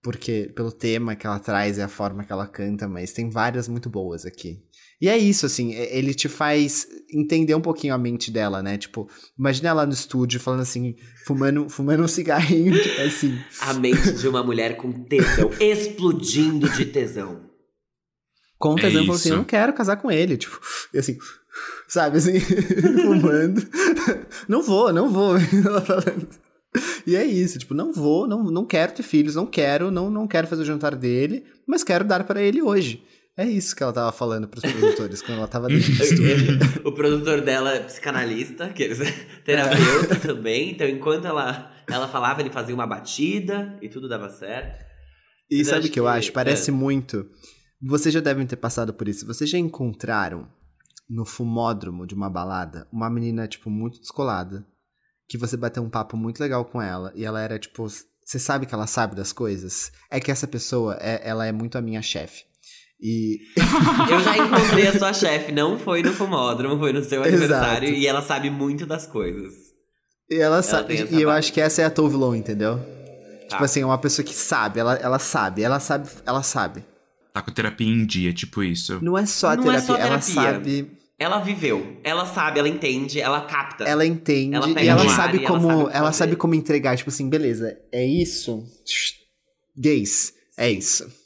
Porque, 0.03 0.51
pelo 0.57 0.73
tema 0.73 1.15
que 1.15 1.27
ela 1.27 1.39
traz 1.39 1.77
e 1.77 1.83
a 1.83 1.89
forma 1.89 2.25
que 2.25 2.33
ela 2.33 2.47
canta, 2.47 2.89
mas 2.89 3.13
tem 3.13 3.29
várias 3.29 3.69
muito 3.69 3.91
boas 3.91 4.25
aqui. 4.25 4.65
E 5.01 5.09
é 5.09 5.17
isso, 5.17 5.47
assim, 5.47 5.75
é- 5.75 5.97
ele 5.97 6.13
te 6.13 6.29
faz 6.29 6.87
entender 7.13 7.55
um 7.55 7.61
pouquinho 7.61 7.95
a 7.95 7.99
mente 7.99 8.31
dela, 8.31 8.63
né? 8.63 8.77
Tipo, 8.77 9.09
imagina 9.39 9.71
ela 9.71 9.87
no 9.87 9.93
estúdio 9.93 10.39
falando 10.39 10.61
assim, 10.61 10.95
fumando, 11.27 11.69
fumando 11.71 12.03
um 12.03 12.09
cigarrinho, 12.09 12.73
tipo 12.83 13.01
assim. 13.01 13.39
A 13.63 13.73
mente 13.75 14.13
de 14.13 14.29
uma 14.29 14.43
mulher 14.43 14.77
com 14.77 14.93
tesão, 15.05 15.51
explodindo 15.59 16.69
de 16.71 16.85
tesão. 16.87 17.49
Com 18.59 18.75
É 18.79 18.83
tesão, 18.83 19.01
falou 19.03 19.15
assim, 19.17 19.29
isso. 19.29 19.33
eu 19.35 19.37
não 19.39 19.45
quero 19.45 19.73
casar 19.73 19.97
com 19.97 20.11
ele, 20.11 20.37
tipo, 20.37 20.61
e 20.93 20.99
assim, 20.99 21.17
sabe, 21.89 22.19
assim, 22.19 22.39
fumando. 22.39 23.67
Não 24.47 24.63
vou, 24.63 24.93
não 24.93 25.09
vou. 25.11 25.35
Ela 25.37 25.81
falando. 25.81 26.29
E 27.07 27.17
é 27.17 27.25
isso, 27.25 27.59
tipo, 27.59 27.73
não 27.75 27.91
vou, 27.93 28.29
não, 28.29 28.45
não 28.45 28.65
quero 28.67 28.93
ter 28.93 29.03
filhos, 29.03 29.35
não 29.35 29.47
quero, 29.47 29.91
não, 29.91 30.11
não 30.11 30.29
quero 30.29 30.47
fazer 30.47 30.63
o 30.63 30.67
jantar 30.67 30.95
dele, 30.95 31.43
mas 31.67 31.83
quero 31.83 32.05
dar 32.05 32.23
pra 32.25 32.41
ele 32.43 32.61
hoje. 32.63 33.03
É 33.41 33.47
isso 33.47 33.75
que 33.75 33.83
ela 33.83 33.93
tava 33.93 34.13
falando 34.13 34.47
pros 34.49 34.63
produtores 34.71 35.23
quando 35.23 35.39
ela 35.39 35.49
tava 35.49 35.69
dentro 35.69 35.93
do 35.95 36.03
estúdio. 36.03 36.59
o 36.85 36.93
produtor 36.93 37.41
dela 37.41 37.73
é 37.75 37.81
psicanalista, 37.81 38.69
que 38.69 38.83
eles 38.83 38.99
terapeuta 39.45 40.17
também. 40.17 40.73
Então, 40.73 40.87
enquanto 40.87 41.27
ela, 41.27 41.73
ela 41.89 42.07
falava, 42.09 42.41
ele 42.43 42.51
fazia 42.51 42.75
uma 42.75 42.87
batida 42.87 43.79
e 43.81 43.89
tudo 43.89 44.09
dava 44.09 44.29
certo. 44.29 44.85
E 45.51 45.59
Mas 45.59 45.69
sabe 45.69 45.79
o 45.79 45.83
acho 45.85 45.93
que 45.93 46.01
eu 46.01 46.05
que- 46.05 46.11
acho? 46.11 46.33
Parece 46.33 46.71
é. 46.71 46.73
muito. 46.75 47.27
Vocês 47.83 48.13
já 48.13 48.21
devem 48.21 48.47
ter 48.47 48.57
passado 48.57 48.93
por 48.93 49.09
isso. 49.09 49.27
Vocês 49.27 49.49
já 49.49 49.57
encontraram 49.59 50.47
no 51.09 51.25
fumódromo 51.25 52.07
de 52.07 52.15
uma 52.15 52.29
balada 52.29 52.87
uma 52.93 53.09
menina, 53.09 53.49
tipo, 53.49 53.71
muito 53.71 53.99
descolada. 54.01 54.67
Que 55.29 55.39
você 55.39 55.57
bateu 55.57 55.83
um 55.83 55.89
papo 55.89 56.17
muito 56.17 56.41
legal 56.41 56.65
com 56.67 56.83
ela. 56.83 57.11
E 57.15 57.25
ela 57.25 57.41
era, 57.41 57.59
tipo. 57.59 57.87
Você 57.89 58.39
sabe 58.39 58.67
que 58.67 58.75
ela 58.75 58.87
sabe 58.87 59.17
das 59.17 59.33
coisas? 59.33 59.91
É 60.11 60.21
que 60.21 60.31
essa 60.31 60.47
pessoa, 60.47 60.97
é, 61.01 61.27
ela 61.27 61.47
é 61.47 61.53
muito 61.53 61.79
a 61.79 61.81
minha 61.81 62.03
chefe. 62.03 62.45
E. 63.03 63.41
Eu 64.11 64.21
já 64.21 64.37
encontrei 64.37 64.87
a 64.89 64.99
sua 64.99 65.13
chefe, 65.13 65.53
não 65.53 65.79
foi 65.79 66.03
no 66.03 66.13
fumódromo, 66.13 66.79
foi 66.79 66.93
no 66.93 67.03
seu 67.03 67.23
Exato. 67.25 67.29
aniversário 67.37 67.89
e 67.95 68.07
ela 68.07 68.21
sabe 68.23 68.51
muito 68.51 68.85
das 68.85 69.07
coisas. 69.07 69.55
E 70.31 70.37
ela 70.37 70.63
sabe. 70.63 70.95
tem 70.95 71.03
essa 71.05 71.15
E 71.15 71.23
eu 71.23 71.31
acho 71.31 71.53
que 71.53 71.61
essa 71.61 71.83
é 71.83 71.85
a 71.85 71.91
Tove 71.91 72.17
Lo, 72.17 72.35
entendeu? 72.35 72.79
Tá. 72.79 73.57
Tipo 73.57 73.65
assim, 73.65 73.81
é 73.81 73.87
uma 73.87 73.99
pessoa 73.99 74.25
que 74.25 74.35
sabe, 74.35 74.79
ela, 74.81 74.95
ela 74.97 75.19
sabe, 75.19 75.63
ela 75.63 75.81
sabe, 75.81 76.09
ela 76.25 76.43
sabe. 76.43 76.85
Tá 77.33 77.43
com 77.43 77.51
terapia 77.53 77.89
em 77.89 78.05
dia, 78.05 78.33
tipo 78.33 78.63
isso. 78.63 78.99
Não 79.03 79.17
é 79.17 79.25
só 79.27 79.49
a 79.51 79.57
Não 79.57 79.63
é 79.65 79.67
terapia, 79.67 79.87
só 79.87 79.95
ela 79.97 80.19
terapia. 80.21 80.35
sabe. 80.35 80.91
Ela 81.19 81.39
viveu, 81.41 81.99
ela 82.03 82.25
sabe, 82.27 82.59
ela 82.59 82.69
entende, 82.69 83.21
ela 83.21 83.43
capta. 83.43 83.85
Ela 83.85 84.07
entende 84.07 84.55
Ela 84.57 84.83
e 84.83 84.89
ela 84.89 85.09
sabe 85.11 85.39
e 85.39 85.45
ela 85.45 85.49
como. 85.49 85.69
sabe 85.83 85.97
Ela 85.97 86.13
sabe, 86.13 86.37
como 86.37 86.55
entregar, 86.55 86.97
tipo 86.97 87.11
assim, 87.11 87.29
beleza, 87.29 87.77
é 87.93 88.05
isso. 88.05 88.65
Gays, 89.77 90.33
é 90.57 90.71
isso. 90.71 91.20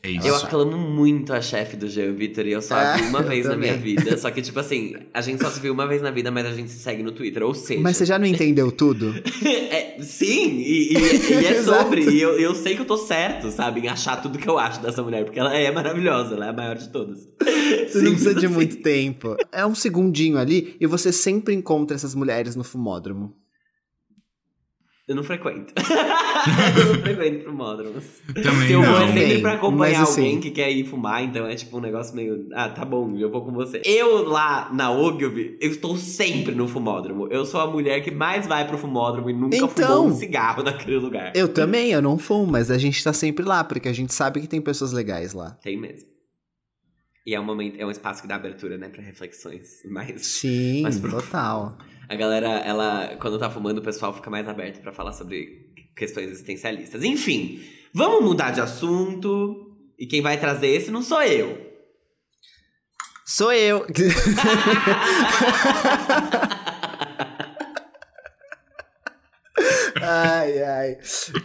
É 0.00 0.10
isso. 0.10 0.28
Eu 0.28 0.36
aclamo 0.36 0.76
muito 0.78 1.32
a 1.32 1.40
chefe 1.42 1.76
do 1.76 1.88
Jean 1.88 2.12
Vitor 2.12 2.46
e 2.46 2.52
eu 2.52 2.62
só 2.62 2.74
Ah, 2.76 2.94
a 2.94 2.96
vi 2.96 3.02
uma 3.08 3.18
eu 3.20 3.28
vez 3.28 3.46
na 3.46 3.56
minha 3.56 3.76
vida. 3.76 4.16
Só 4.16 4.30
que, 4.30 4.40
tipo 4.40 4.58
assim, 4.60 4.94
a 5.12 5.20
gente 5.20 5.42
só 5.42 5.50
se 5.50 5.58
viu 5.58 5.72
uma 5.72 5.88
vez 5.88 6.00
na 6.00 6.10
vida, 6.12 6.30
mas 6.30 6.46
a 6.46 6.52
gente 6.52 6.70
se 6.70 6.78
segue 6.78 7.02
no 7.02 7.10
Twitter. 7.10 7.42
Ou 7.42 7.52
seja. 7.52 7.80
Mas 7.80 7.96
você 7.96 8.06
já 8.06 8.16
não 8.18 8.24
entendeu 8.26 8.70
tudo? 8.70 9.12
É, 9.44 10.00
sim, 10.00 10.58
e, 10.60 10.92
e- 10.94 11.32
e 11.42 11.46
é 11.46 11.62
sobre. 11.62 12.08
E 12.10 12.20
eu, 12.20 12.38
eu 12.38 12.54
sei 12.54 12.76
que 12.76 12.82
eu 12.82 12.86
tô 12.86 12.96
certo, 12.96 13.50
sabe? 13.50 13.80
Em 13.80 13.88
achar 13.88 14.22
tudo 14.22 14.38
que 14.38 14.48
eu 14.48 14.56
acho 14.58 14.80
dessa 14.80 15.02
mulher, 15.02 15.24
porque 15.24 15.38
ela 15.40 15.52
é 15.54 15.70
maravilhosa, 15.72 16.34
ela 16.36 16.46
é 16.46 16.50
a 16.50 16.52
maior 16.52 16.76
de 16.76 16.88
todas. 16.90 17.28
Você 17.88 17.98
não 18.02 18.12
precisa 18.12 18.34
de 18.34 18.46
muito 18.48 18.76
tempo. 18.76 19.36
É 19.50 19.66
um 19.66 19.74
segundinho 19.74 20.38
ali 20.38 20.76
e 20.80 20.86
você 20.86 21.12
sempre 21.12 21.54
encontra 21.54 21.96
essas 21.96 22.14
mulheres 22.14 22.54
no 22.54 22.62
fumódromo. 22.62 23.34
Eu 25.08 25.16
não 25.16 25.22
frequento. 25.22 25.72
eu 26.78 26.94
não 26.94 27.00
frequento 27.02 27.44
fumódromos. 27.44 28.04
Também 28.34 28.66
Se 28.66 28.72
eu 28.74 28.82
vou 28.82 28.90
é 28.96 29.00
não. 29.00 29.06
sempre 29.06 29.20
Também, 29.22 29.40
pra 29.40 29.52
acompanhar 29.54 30.00
mas 30.00 30.10
assim- 30.10 30.20
alguém 30.20 30.40
que 30.40 30.50
quer 30.50 30.70
ir 30.70 30.84
fumar, 30.84 31.24
então 31.24 31.46
é 31.46 31.54
tipo 31.54 31.78
um 31.78 31.80
negócio 31.80 32.14
meio. 32.14 32.46
Ah, 32.52 32.68
tá 32.68 32.84
bom, 32.84 33.16
eu 33.16 33.30
vou 33.30 33.42
com 33.42 33.50
você. 33.52 33.80
Eu 33.86 34.24
lá 34.28 34.70
na 34.72 34.90
Ogilvy, 34.90 35.56
eu 35.62 35.70
estou 35.70 35.96
sempre 35.96 36.54
no 36.54 36.68
fumódromo. 36.68 37.26
Eu 37.30 37.46
sou 37.46 37.58
a 37.60 37.66
mulher 37.66 38.02
que 38.02 38.10
mais 38.10 38.46
vai 38.46 38.66
pro 38.68 38.76
fumódromo 38.76 39.30
e 39.30 39.32
nunca 39.32 39.56
Então. 39.56 39.68
fumou 39.70 40.06
um 40.08 40.14
cigarro 40.14 40.62
naquele 40.64 40.98
lugar. 40.98 41.32
Eu 41.34 41.48
também, 41.48 41.90
eu 41.90 42.02
não 42.02 42.18
fumo, 42.18 42.46
mas 42.46 42.70
a 42.70 42.76
gente 42.76 43.02
tá 43.02 43.12
sempre 43.14 43.44
lá, 43.46 43.64
porque 43.64 43.88
a 43.88 43.92
gente 43.94 44.12
sabe 44.12 44.40
que 44.42 44.46
tem 44.46 44.60
pessoas 44.60 44.92
legais 44.92 45.32
lá. 45.32 45.52
Tem 45.62 45.80
mesmo. 45.80 46.06
E 47.26 47.34
é 47.34 47.40
um 47.40 47.44
momento, 47.44 47.76
é 47.78 47.84
um 47.84 47.90
espaço 47.90 48.22
que 48.22 48.28
dá 48.28 48.36
abertura, 48.36 48.76
né, 48.78 48.88
pra 48.88 49.02
reflexões. 49.02 49.82
Mas 49.90 50.26
Sim, 50.26 50.80
Mas 50.84 50.98
pro- 50.98 51.10
total. 51.10 51.76
A 52.08 52.16
galera, 52.16 52.48
ela, 52.60 53.16
quando 53.20 53.38
tá 53.38 53.50
fumando, 53.50 53.78
o 53.78 53.82
pessoal 53.82 54.14
fica 54.14 54.30
mais 54.30 54.48
aberto 54.48 54.80
pra 54.80 54.92
falar 54.92 55.12
sobre 55.12 55.74
questões 55.94 56.30
existencialistas. 56.30 57.04
Enfim, 57.04 57.62
vamos 57.92 58.24
mudar 58.24 58.50
de 58.50 58.62
assunto. 58.62 59.66
E 59.98 60.06
quem 60.06 60.22
vai 60.22 60.40
trazer 60.40 60.68
esse 60.68 60.90
não 60.90 61.02
sou 61.02 61.20
eu. 61.22 61.68
Sou 63.26 63.52
eu. 63.52 63.84
ai, 70.00 70.62
ai. 70.62 70.96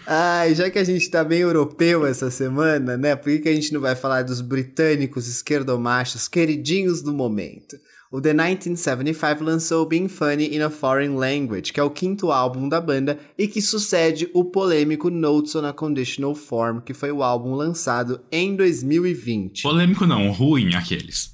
Ai, 0.08 0.56
já 0.56 0.70
que 0.70 0.80
a 0.80 0.84
gente 0.86 1.10
tá 1.10 1.26
bem 1.26 1.40
europeu 1.40 2.06
essa 2.06 2.32
semana, 2.32 2.96
né? 2.96 3.18
Por 3.18 3.34
que, 3.34 3.40
que 3.40 3.50
a 3.50 3.54
gente 3.54 3.74
não 3.74 3.82
vai 3.82 3.98
falar 3.98 4.22
dos 4.22 4.40
britânicos 4.40 5.28
esquerdomachos 5.28 6.30
queridinhos 6.30 7.02
do 7.02 7.12
momento? 7.12 7.76
O 8.14 8.22
The 8.22 8.32
1975 8.32 9.44
lançou 9.44 9.88
Being 9.88 10.08
Funny 10.08 10.56
in 10.56 10.62
a 10.62 10.70
Foreign 10.70 11.18
Language, 11.18 11.74
que 11.74 11.80
é 11.80 11.84
o 11.84 11.90
quinto 11.90 12.32
álbum 12.32 12.70
da 12.70 12.80
banda 12.80 13.18
e 13.36 13.48
que 13.48 13.60
sucede 13.60 14.30
o 14.36 14.46
polêmico 14.46 15.10
Notes 15.10 15.56
on 15.56 15.66
a 15.66 15.74
Conditional 15.74 16.36
Form, 16.36 16.80
que 16.80 16.94
foi 16.94 17.12
o 17.12 17.24
álbum 17.24 17.56
lançado 17.56 18.22
em 18.32 18.56
2020. 18.56 19.64
Polêmico 19.64 20.06
não, 20.06 20.30
ruim 20.30 20.76
aqueles. 20.76 21.34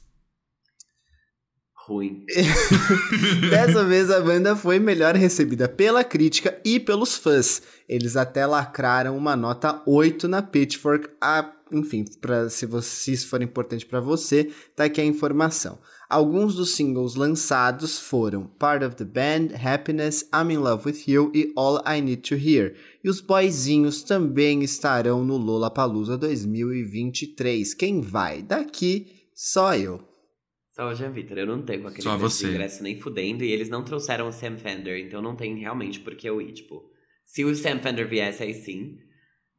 Ruim. 1.75 2.23
Dessa 3.49 3.83
vez 3.83 4.09
a 4.09 4.21
banda 4.21 4.55
foi 4.55 4.79
melhor 4.79 5.15
recebida 5.15 5.67
pela 5.67 6.01
crítica 6.01 6.61
e 6.63 6.79
pelos 6.79 7.17
fãs. 7.17 7.61
Eles 7.89 8.15
até 8.15 8.45
lacraram 8.45 9.17
uma 9.17 9.35
nota 9.35 9.81
8 9.85 10.29
na 10.29 10.41
Pitchfork. 10.41 11.09
Ah, 11.19 11.51
enfim, 11.73 12.05
pra, 12.21 12.49
se, 12.49 12.65
você, 12.65 12.89
se 12.89 13.11
isso 13.11 13.27
for 13.27 13.41
importante 13.41 13.85
pra 13.85 13.99
você, 13.99 14.49
tá 14.77 14.85
aqui 14.85 15.01
a 15.01 15.05
informação. 15.05 15.77
Alguns 16.09 16.55
dos 16.55 16.75
singles 16.75 17.13
lançados 17.13 17.99
foram 17.99 18.47
Part 18.47 18.83
of 18.83 18.95
the 18.95 19.05
Band, 19.05 19.53
Happiness, 19.63 20.27
I'm 20.33 20.51
in 20.51 20.57
Love 20.57 20.89
with 20.89 21.03
You 21.07 21.31
e 21.35 21.53
All 21.55 21.83
I 21.85 22.01
Need 22.01 22.23
to 22.29 22.33
Hear. 22.35 22.75
E 23.03 23.09
os 23.09 23.21
boyzinhos 23.21 24.01
também 24.01 24.63
estarão 24.63 25.23
no 25.23 25.37
Lollapalooza 25.37 26.17
2023. 26.17 27.75
Quem 27.75 28.01
vai? 28.01 28.41
Daqui, 28.41 29.27
só 29.35 29.75
eu. 29.75 30.01
Só 30.71 30.89
o 30.89 30.95
Jean 30.95 31.11
Vitor, 31.11 31.37
eu 31.37 31.45
não 31.45 31.61
tenho 31.61 31.85
aquele 31.85 32.01
Só 32.01 32.17
você. 32.17 32.47
ingresso 32.47 32.81
nem 32.81 32.99
fudendo, 32.99 33.43
e 33.43 33.51
eles 33.51 33.69
não 33.69 33.83
trouxeram 33.83 34.29
o 34.29 34.31
Sam 34.31 34.57
Fender, 34.57 35.05
então 35.05 35.21
não 35.21 35.35
tem 35.35 35.59
realmente 35.59 35.99
por 35.99 36.15
que 36.15 36.27
eu 36.27 36.41
ir, 36.41 36.53
tipo. 36.53 36.89
Se 37.23 37.45
o 37.45 37.55
Sam 37.55 37.81
Fender 37.83 38.09
viesse, 38.09 38.41
aí 38.41 38.55
sim. 38.55 38.97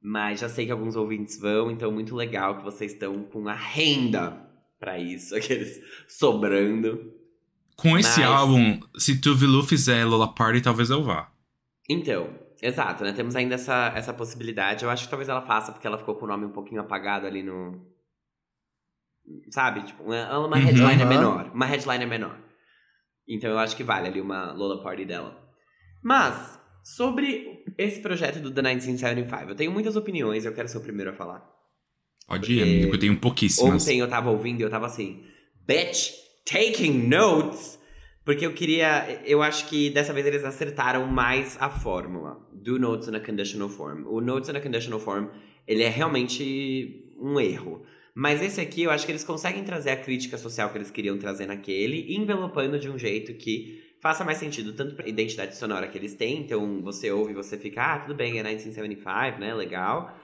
Mas 0.03 0.40
já 0.40 0.48
sei 0.48 0.66
que 0.66 0.72
alguns 0.72 0.96
ouvintes 0.96 1.38
vão, 1.38 1.70
então 1.70 1.92
muito 1.92 2.16
legal 2.16 2.59
que 2.59 2.64
vocês 2.64 2.92
estão 2.92 3.22
com 3.22 3.46
a 3.46 3.55
renda 3.55 4.49
pra 4.81 4.99
isso, 4.99 5.37
aqueles 5.37 5.78
sobrando. 6.09 7.12
Com 7.76 7.97
esse 7.97 8.20
Mas- 8.20 8.28
álbum, 8.28 8.81
se 8.99 9.20
Tuvilu 9.20 9.62
fizer 9.62 10.05
Lola 10.05 10.35
Party, 10.35 10.61
talvez 10.61 10.91
eu 10.91 11.05
vá. 11.05 11.31
Então, 11.89 12.28
exato, 12.61 13.05
né? 13.05 13.12
Temos 13.12 13.37
ainda 13.37 13.55
essa, 13.55 13.93
essa 13.95 14.12
possibilidade. 14.12 14.85
Eu 14.85 14.91
acho 14.91 15.05
que 15.05 15.11
talvez 15.11 15.28
ela 15.28 15.43
faça, 15.43 15.70
porque 15.72 15.87
ela 15.87 15.97
ficou 15.99 16.14
com 16.16 16.24
o 16.24 16.28
nome 16.28 16.45
um 16.47 16.53
pouquinho 16.53 16.81
apagado 16.81 17.26
ali 17.26 17.43
no. 17.43 17.87
Sabe? 19.51 19.83
Tipo, 19.85 20.03
uma, 20.05 20.39
uma 20.47 20.57
Uhum. 20.57 20.85
Aham. 20.87 21.07
menor. 21.09 21.51
Uma 21.55 21.66
headliner 21.66 22.09
menor. 22.09 22.39
Então 23.28 23.51
eu 23.51 23.59
acho 23.59 23.76
que 23.76 23.85
vale 23.85 24.09
ali 24.09 24.20
uma 24.20 24.53
Lola 24.53 24.83
Party 24.83 25.05
dela. 25.05 25.37
Mas, 26.03 26.59
sobre 26.83 27.64
esse 27.78 28.01
projeto 28.01 28.41
do 28.41 28.51
The 28.51 28.62
1975, 28.62 29.51
eu 29.51 29.55
tenho 29.55 29.70
muitas 29.72 29.97
opiniões, 29.97 30.45
eu 30.45 30.55
quero 30.55 30.68
ser 30.68 30.78
o 30.78 30.83
primeiro 30.83 31.11
a 31.11 31.14
falar. 31.14 31.47
Pode 32.31 32.53
ir, 32.53 32.62
amigo, 32.62 32.95
eu 32.95 32.99
tenho 32.99 33.16
pouquíssimas. 33.16 33.83
Ontem 33.83 33.99
eu 33.99 34.09
tava 34.09 34.31
ouvindo 34.31 34.61
e 34.61 34.62
eu 34.62 34.70
tava 34.70 34.87
assim, 34.87 35.24
bitch, 35.66 36.12
taking 36.45 37.09
notes. 37.09 37.76
Porque 38.24 38.47
eu 38.47 38.53
queria. 38.53 39.20
Eu 39.26 39.43
acho 39.43 39.66
que 39.68 39.91
dessa 39.91 40.12
vez 40.12 40.24
eles 40.24 40.45
acertaram 40.45 41.09
mais 41.09 41.57
a 41.61 41.68
fórmula 41.68 42.39
do 42.53 42.78
Notes 42.78 43.09
in 43.09 43.16
a 43.16 43.20
Conditional 43.20 43.68
Form. 43.68 44.07
O 44.07 44.20
Notes 44.20 44.49
in 44.49 44.57
a 44.57 44.61
Conditional 44.61 45.01
Form, 45.01 45.26
ele 45.66 45.83
é 45.83 45.89
realmente 45.89 47.12
um 47.18 47.41
erro. 47.41 47.83
Mas 48.14 48.41
esse 48.41 48.61
aqui 48.61 48.85
eu 48.85 48.93
acho 48.93 49.05
que 49.05 49.11
eles 49.11 49.24
conseguem 49.24 49.64
trazer 49.64 49.91
a 49.91 49.97
crítica 49.97 50.39
social 50.39 50.70
que 50.70 50.78
eles 50.78 50.91
queriam 50.91 51.18
trazer 51.18 51.47
naquele, 51.47 52.14
envelopando 52.14 52.78
de 52.78 52.89
um 52.89 52.97
jeito 52.97 53.35
que 53.35 53.83
faça 54.01 54.22
mais 54.22 54.39
sentido, 54.39 54.72
tanto 54.72 54.95
pra 54.95 55.09
identidade 55.09 55.57
sonora 55.57 55.89
que 55.89 55.99
eles 55.99 56.14
têm. 56.14 56.43
Então 56.43 56.81
você 56.81 57.11
ouve 57.11 57.33
e 57.33 57.35
você 57.35 57.59
fica, 57.59 57.95
ah, 57.95 57.99
tudo 57.99 58.14
bem, 58.14 58.39
é 58.39 58.43
1975, 58.43 59.41
né? 59.41 59.53
Legal 59.53 60.16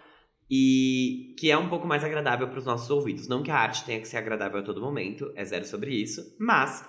e 0.51 1.34
que 1.38 1.51
é 1.51 1.59
um 1.59 1.68
pouco 1.68 1.86
mais 1.86 2.05
agradável 2.05 2.49
para 2.49 2.59
os 2.59 2.64
nossos 2.64 2.88
ouvidos. 2.90 3.28
Não 3.28 3.42
que 3.42 3.51
a 3.51 3.57
arte 3.57 3.84
tenha 3.84 4.01
que 4.01 4.09
ser 4.09 4.16
agradável 4.16 4.61
a 4.61 4.62
todo 4.62 4.80
momento, 4.80 5.32
é 5.34 5.44
zero 5.44 5.64
sobre 5.64 5.94
isso, 5.94 6.22
mas 6.38 6.88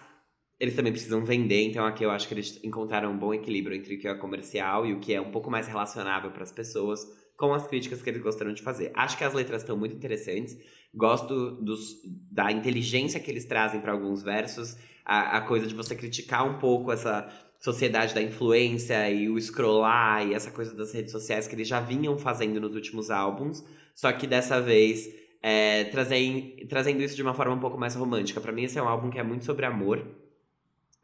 eles 0.59 0.75
também 0.75 0.91
precisam 0.91 1.23
vender, 1.23 1.61
então 1.69 1.85
aqui 1.85 2.03
eu 2.03 2.09
acho 2.09 2.27
que 2.27 2.33
eles 2.33 2.59
encontraram 2.63 3.11
um 3.11 3.17
bom 3.17 3.33
equilíbrio 3.33 3.75
entre 3.75 3.95
o 3.95 3.99
que 3.99 4.07
é 4.07 4.15
comercial 4.15 4.85
e 4.85 4.93
o 4.93 4.99
que 4.99 5.13
é 5.13 5.21
um 5.21 5.31
pouco 5.31 5.51
mais 5.51 5.67
relacionável 5.67 6.31
para 6.31 6.43
as 6.43 6.51
pessoas 6.51 6.99
com 7.37 7.53
as 7.53 7.67
críticas 7.67 8.01
que 8.01 8.09
eles 8.09 8.23
gostaram 8.23 8.51
de 8.51 8.63
fazer. 8.63 8.91
Acho 8.95 9.15
que 9.15 9.23
as 9.23 9.33
letras 9.33 9.61
estão 9.61 9.77
muito 9.77 9.95
interessantes, 9.95 10.57
gosto 10.93 11.51
dos, 11.61 12.01
da 12.31 12.51
inteligência 12.51 13.19
que 13.19 13.29
eles 13.29 13.45
trazem 13.45 13.79
para 13.79 13.91
alguns 13.91 14.23
versos, 14.23 14.75
a, 15.05 15.37
a 15.37 15.41
coisa 15.41 15.67
de 15.67 15.75
você 15.75 15.95
criticar 15.95 16.49
um 16.49 16.57
pouco 16.57 16.91
essa 16.91 17.29
sociedade 17.59 18.13
da 18.13 18.21
influência 18.21 19.09
e 19.09 19.29
o 19.29 19.39
scrollar 19.39 20.27
e 20.27 20.33
essa 20.33 20.51
coisa 20.51 20.75
das 20.75 20.93
redes 20.93 21.11
sociais 21.11 21.47
que 21.47 21.55
eles 21.55 21.67
já 21.67 21.79
vinham 21.79 22.17
fazendo 22.17 22.59
nos 22.61 22.75
últimos 22.75 23.09
álbuns, 23.09 23.63
só 23.95 24.11
que 24.11 24.27
dessa 24.27 24.61
vez 24.61 25.09
é, 25.41 25.85
trazem, 25.85 26.65
trazendo 26.69 27.01
isso 27.01 27.15
de 27.15 27.21
uma 27.21 27.33
forma 27.33 27.55
um 27.55 27.59
pouco 27.59 27.77
mais 27.77 27.95
romântica. 27.95 28.41
Pra 28.41 28.51
mim, 28.51 28.63
esse 28.63 28.77
é 28.77 28.83
um 28.83 28.87
álbum 28.87 29.09
que 29.09 29.19
é 29.19 29.23
muito 29.23 29.45
sobre 29.45 29.65
amor. 29.65 30.05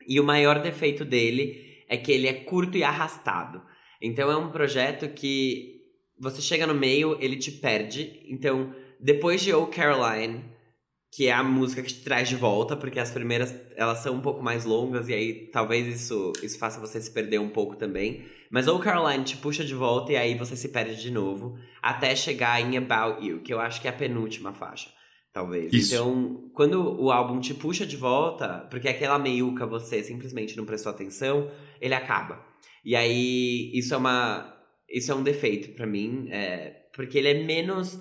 E 0.08 0.20
o 0.20 0.24
maior 0.24 0.62
defeito 0.62 1.06
dele 1.06 1.84
é 1.88 1.98
que 1.98 2.12
ele 2.12 2.28
é 2.28 2.34
curto 2.34 2.78
e 2.78 2.84
arrastado. 2.84 3.62
Então 4.02 4.30
é 4.30 4.36
um 4.36 4.52
projeto 4.52 5.08
que 5.10 5.82
você 6.20 6.42
chega 6.42 6.68
no 6.68 6.74
meio, 6.74 7.18
ele 7.20 7.38
te 7.38 7.52
perde. 7.52 8.22
Então, 8.28 8.74
depois 9.00 9.42
de 9.42 9.54
Oh 9.54 9.68
Caroline, 9.68 10.44
que 11.16 11.28
é 11.28 11.32
a 11.32 11.44
música 11.44 11.84
que 11.84 11.94
te 11.94 12.04
traz 12.04 12.28
de 12.28 12.36
volta, 12.36 12.76
porque 12.76 13.00
as 13.00 13.12
primeiras 13.12 13.54
elas 13.76 14.00
são 14.00 14.16
um 14.16 14.20
pouco 14.20 14.42
mais 14.42 14.66
longas 14.66 15.08
e 15.08 15.14
aí 15.14 15.48
talvez 15.52 16.02
isso, 16.02 16.34
isso 16.42 16.58
faça 16.58 16.80
você 16.80 17.00
se 17.00 17.12
perder 17.12 17.40
um 17.40 17.50
pouco 17.50 17.76
também. 17.76 18.26
Mas 18.50 18.68
Oh 18.68 18.80
Caroline 18.80 19.24
te 19.24 19.38
puxa 19.38 19.64
de 19.64 19.76
volta 19.76 20.12
e 20.12 20.16
aí 20.16 20.36
você 20.36 20.56
se 20.56 20.70
perde 20.70 21.00
de 21.00 21.12
novo, 21.12 21.56
até 21.84 22.16
chegar 22.16 22.60
em 22.60 22.78
About 22.78 23.24
You, 23.24 23.42
que 23.42 23.54
eu 23.54 23.60
acho 23.60 23.80
que 23.80 23.88
é 23.88 23.92
a 23.92 23.94
penúltima 23.94 24.54
faixa, 24.54 24.90
talvez. 25.32 25.72
Isso. 25.72 25.94
Então, 25.94 26.50
quando 26.52 27.00
o 27.00 27.12
álbum 27.12 27.40
te 27.40 27.54
puxa 27.54 27.86
de 27.86 27.96
volta, 27.96 28.68
porque 28.72 28.90
aquela 28.90 29.20
meiuca 29.20 29.68
você 29.68 30.02
simplesmente 30.02 30.58
não 30.58 30.66
prestou 30.66 30.92
atenção, 30.92 31.48
ele 31.80 31.94
acaba. 31.94 32.44
E 32.84 32.96
aí 32.96 33.72
isso 33.76 33.94
é 33.94 33.98
uma 33.98 34.52
isso 34.90 35.12
é 35.12 35.16
um 35.16 35.24
defeito 35.24 35.76
pra 35.76 35.86
mim, 35.86 36.28
é, 36.32 36.88
porque 36.96 37.20
ele 37.20 37.28
é 37.28 37.44
menos 37.44 38.00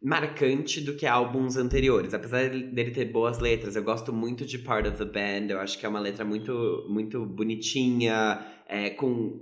marcante 0.00 0.80
do 0.80 0.94
que 0.94 1.06
álbuns 1.06 1.56
anteriores. 1.56 2.14
Apesar 2.14 2.48
dele 2.48 2.90
ter 2.90 3.06
boas 3.06 3.38
letras, 3.38 3.74
eu 3.76 3.82
gosto 3.82 4.12
muito 4.12 4.46
de 4.46 4.58
Part 4.58 4.88
of 4.88 4.98
the 4.98 5.04
Band. 5.04 5.50
Eu 5.50 5.60
acho 5.60 5.78
que 5.78 5.84
é 5.84 5.88
uma 5.88 6.00
letra 6.00 6.24
muito, 6.24 6.86
muito 6.88 7.26
bonitinha, 7.26 8.40
é, 8.68 8.90
com, 8.90 9.40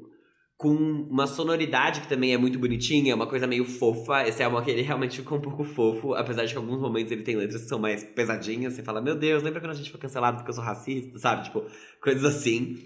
com 0.57 0.75
uma 0.75 1.27
sonoridade 1.27 2.01
que 2.01 2.09
também 2.09 2.33
é 2.33 2.39
muito 2.39 2.59
bonitinha, 2.59 3.15
uma 3.15 3.27
coisa 3.27 3.47
meio 3.47 3.67
fofa. 3.67 4.27
Esse 4.27 4.43
álbum 4.43 4.57
aqui, 4.57 4.71
ele 4.71 4.83
realmente 4.83 5.19
ficou 5.19 5.37
um 5.37 5.43
pouco 5.43 5.63
fofo, 5.63 6.15
apesar 6.15 6.45
de 6.47 6.55
que 6.55 6.59
em 6.59 6.63
alguns 6.63 6.81
momentos 6.81 7.13
ele 7.13 7.23
tem 7.23 7.37
letras 7.37 7.63
que 7.63 7.69
são 7.69 7.79
mais 7.79 8.03
pesadinhas. 8.03 8.73
Você 8.73 8.83
fala, 8.83 9.03
meu 9.03 9.17
Deus, 9.17 9.43
lembra 9.43 9.61
quando 9.61 9.73
a 9.73 9.77
gente 9.77 9.91
foi 9.91 10.01
cancelado 10.01 10.39
porque 10.39 10.51
eu 10.51 10.55
sou 10.55 10.65
racista, 10.65 11.19
sabe? 11.19 11.45
Tipo, 11.45 11.65
coisas 12.03 12.25
assim. 12.25 12.79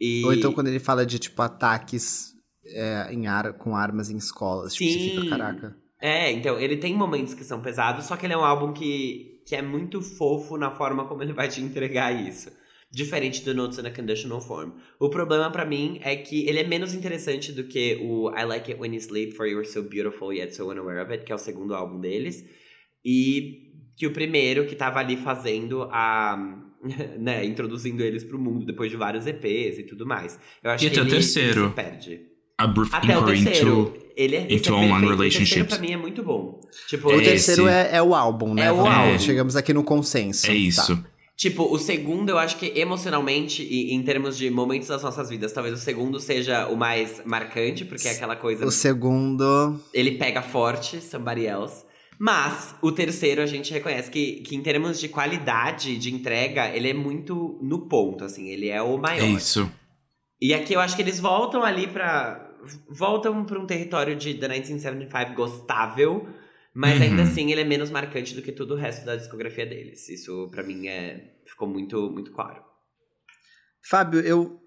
E... 0.00 0.24
Ou 0.24 0.32
então 0.32 0.52
quando 0.52 0.68
ele 0.68 0.78
fala 0.78 1.04
de, 1.04 1.18
tipo, 1.18 1.42
ataques 1.42 2.36
é, 2.64 3.12
em 3.12 3.26
ar, 3.26 3.52
com 3.54 3.74
armas 3.74 4.10
em 4.10 4.16
escolas. 4.16 4.74
Tipo, 4.74 4.92
você 4.92 4.98
Sim. 4.98 5.10
fica, 5.10 5.28
caraca. 5.30 5.85
É, 6.00 6.30
então, 6.30 6.58
ele 6.58 6.76
tem 6.76 6.94
momentos 6.94 7.34
que 7.34 7.44
são 7.44 7.60
pesados, 7.60 8.04
só 8.04 8.16
que 8.16 8.26
ele 8.26 8.34
é 8.34 8.36
um 8.36 8.44
álbum 8.44 8.72
que, 8.72 9.42
que 9.46 9.56
é 9.56 9.62
muito 9.62 10.02
fofo 10.02 10.56
na 10.58 10.70
forma 10.70 11.06
como 11.06 11.22
ele 11.22 11.32
vai 11.32 11.48
te 11.48 11.60
entregar 11.60 12.12
isso. 12.12 12.50
Diferente 12.90 13.44
do 13.44 13.54
Notes 13.54 13.78
in 13.78 13.86
a 13.86 13.90
Conditional 13.90 14.40
Form. 14.40 14.72
O 15.00 15.10
problema 15.10 15.50
pra 15.50 15.64
mim 15.64 15.98
é 16.02 16.16
que 16.16 16.46
ele 16.48 16.60
é 16.60 16.66
menos 16.66 16.94
interessante 16.94 17.50
do 17.52 17.64
que 17.64 17.96
o 18.02 18.30
I 18.30 18.44
Like 18.44 18.72
It 18.72 18.80
When 18.80 18.94
You 18.94 19.00
Sleep 19.00 19.32
For 19.32 19.46
You're 19.46 19.66
So 19.66 19.82
Beautiful 19.82 20.32
Yet 20.32 20.54
So 20.54 20.70
Unaware 20.70 21.02
of 21.02 21.12
It, 21.12 21.24
que 21.24 21.32
é 21.32 21.34
o 21.34 21.38
segundo 21.38 21.74
álbum 21.74 21.98
deles. 21.98 22.44
E 23.04 23.72
que 23.96 24.06
o 24.06 24.12
primeiro, 24.12 24.66
que 24.66 24.74
tava 24.74 25.00
ali 25.00 25.16
fazendo 25.16 25.82
a... 25.90 26.62
né, 27.18 27.44
introduzindo 27.44 28.02
eles 28.02 28.22
pro 28.22 28.38
mundo 28.38 28.64
depois 28.64 28.90
de 28.90 28.96
vários 28.96 29.26
EPs 29.26 29.78
e 29.78 29.82
tudo 29.82 30.06
mais. 30.06 30.38
Eu 30.62 30.70
acho 30.70 30.84
E 30.84 30.90
que 30.90 30.98
até 30.98 31.06
o 31.06 31.10
terceiro. 31.10 31.72
perde. 31.72 32.20
A 32.58 32.64
Até 32.64 33.18
o 33.18 33.24
terceiro. 33.26 33.80
into... 33.80 34.05
ele 34.16 34.36
é, 34.36 34.52
into 34.52 34.70
é 34.70 34.72
online 34.72 35.06
perfeito. 35.06 35.14
O 35.14 35.16
terceiro 35.16 35.16
relationships. 35.16 35.76
pra 35.76 35.78
mim 35.78 35.92
é 35.92 35.96
muito 35.96 36.22
bom. 36.22 36.60
Tipo, 36.88 37.08
O 37.08 37.20
É 37.20 37.24
terceiro 37.24 37.68
é, 37.68 37.96
é 37.96 38.02
o 38.02 38.14
álbum, 38.14 38.54
né? 38.54 38.66
É 38.66 38.72
o 38.72 38.80
álbum. 38.86 39.18
Chegamos 39.18 39.54
aqui 39.54 39.72
no 39.74 39.84
consenso. 39.84 40.50
É 40.50 40.54
isso. 40.54 40.96
Tá. 40.96 41.04
Tipo, 41.36 41.70
o 41.70 41.78
segundo, 41.78 42.30
eu 42.30 42.38
acho 42.38 42.56
que 42.56 42.72
emocionalmente 42.74 43.62
e 43.62 43.92
em 43.92 44.02
termos 44.02 44.38
de 44.38 44.48
momentos 44.48 44.88
das 44.88 45.02
nossas 45.02 45.28
vidas, 45.28 45.52
talvez 45.52 45.74
o 45.74 45.78
segundo 45.78 46.18
seja 46.18 46.66
o 46.68 46.76
mais 46.76 47.20
marcante, 47.26 47.84
porque 47.84 48.08
é 48.08 48.12
aquela 48.12 48.34
coisa. 48.34 48.64
O 48.64 48.70
segundo. 48.70 49.78
Ele 49.92 50.12
pega 50.12 50.40
forte, 50.40 50.98
somebody 50.98 51.44
else. 51.44 51.84
Mas 52.18 52.74
o 52.80 52.90
terceiro 52.90 53.42
a 53.42 53.46
gente 53.46 53.70
reconhece 53.70 54.10
que, 54.10 54.36
que 54.36 54.56
em 54.56 54.62
termos 54.62 54.98
de 54.98 55.08
qualidade 55.08 55.98
de 55.98 56.10
entrega, 56.14 56.74
ele 56.74 56.88
é 56.88 56.94
muito 56.94 57.58
no 57.62 57.80
ponto, 57.86 58.24
assim, 58.24 58.48
ele 58.48 58.70
é 58.70 58.80
o 58.80 58.96
maior. 58.96 59.22
É 59.22 59.28
isso. 59.28 59.70
E 60.40 60.54
aqui 60.54 60.72
eu 60.72 60.80
acho 60.80 60.96
que 60.96 61.02
eles 61.02 61.20
voltam 61.20 61.62
ali 61.62 61.86
pra. 61.86 62.45
Voltam 62.88 63.44
pra 63.44 63.58
um 63.58 63.66
território 63.66 64.16
de 64.16 64.34
The 64.34 64.48
1975 64.48 65.34
gostável, 65.34 66.28
mas 66.74 66.96
Uhum. 66.98 67.02
ainda 67.06 67.22
assim 67.22 67.50
ele 67.52 67.60
é 67.60 67.64
menos 67.64 67.90
marcante 67.90 68.34
do 68.34 68.42
que 68.42 68.52
todo 68.52 68.72
o 68.74 68.76
resto 68.76 69.04
da 69.06 69.16
discografia 69.16 69.64
deles. 69.66 70.08
Isso 70.08 70.48
pra 70.50 70.62
mim 70.62 70.86
é. 70.88 71.34
Ficou 71.46 71.68
muito, 71.68 72.10
muito 72.10 72.32
claro. 72.32 72.62
Fábio, 73.88 74.20
eu. 74.20 74.60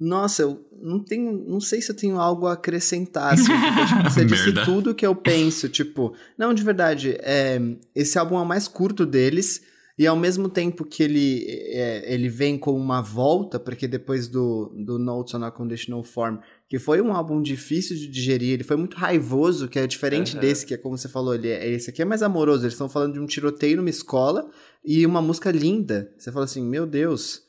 Nossa, 0.00 0.42
eu 0.42 0.64
não 0.80 1.02
tenho. 1.04 1.32
Não 1.48 1.60
sei 1.60 1.82
se 1.82 1.90
eu 1.90 1.96
tenho 1.96 2.20
algo 2.20 2.46
a 2.46 2.52
acrescentar. 2.52 3.34
Assim, 3.34 3.44
tipo, 3.44 4.10
você 4.10 4.24
disse 4.26 4.44
Merda. 4.46 4.64
tudo 4.64 4.94
que 4.94 5.04
eu 5.06 5.14
penso. 5.14 5.68
Tipo, 5.68 6.14
não, 6.38 6.54
de 6.54 6.62
verdade, 6.62 7.16
é, 7.20 7.58
esse 7.94 8.18
álbum 8.18 8.38
é 8.38 8.42
o 8.42 8.46
mais 8.46 8.68
curto 8.68 9.04
deles. 9.04 9.60
E 9.98 10.06
ao 10.06 10.14
mesmo 10.16 10.48
tempo 10.48 10.84
que 10.84 11.02
ele, 11.02 11.44
é, 11.48 12.14
ele 12.14 12.28
vem 12.28 12.56
com 12.56 12.70
uma 12.70 13.02
volta, 13.02 13.58
porque 13.58 13.88
depois 13.88 14.28
do, 14.28 14.72
do 14.86 14.96
Notes 14.96 15.34
on 15.34 15.42
a 15.42 15.50
Conditional 15.50 16.04
Form, 16.04 16.38
que 16.68 16.78
foi 16.78 17.00
um 17.00 17.12
álbum 17.12 17.40
difícil 17.40 17.96
de 17.96 18.08
digerir, 18.08 18.52
ele 18.52 18.64
foi 18.64 18.76
muito 18.76 18.96
raivoso, 18.96 19.68
que 19.68 19.78
é 19.78 19.86
diferente 19.86 20.32
Aham. 20.32 20.40
desse, 20.40 20.66
que 20.66 20.74
é 20.74 20.76
como 20.76 20.98
você 20.98 21.08
falou, 21.08 21.34
ele 21.34 21.48
é, 21.48 21.66
esse 21.70 21.88
aqui 21.88 22.02
é 22.02 22.04
mais 22.04 22.22
amoroso. 22.22 22.64
Eles 22.64 22.74
estão 22.74 22.88
falando 22.88 23.14
de 23.14 23.20
um 23.20 23.26
tiroteio 23.26 23.78
numa 23.78 23.88
escola 23.88 24.50
e 24.84 25.06
uma 25.06 25.22
música 25.22 25.50
linda. 25.50 26.12
Você 26.18 26.30
fala 26.30 26.44
assim, 26.44 26.62
meu 26.62 26.86
Deus, 26.86 27.42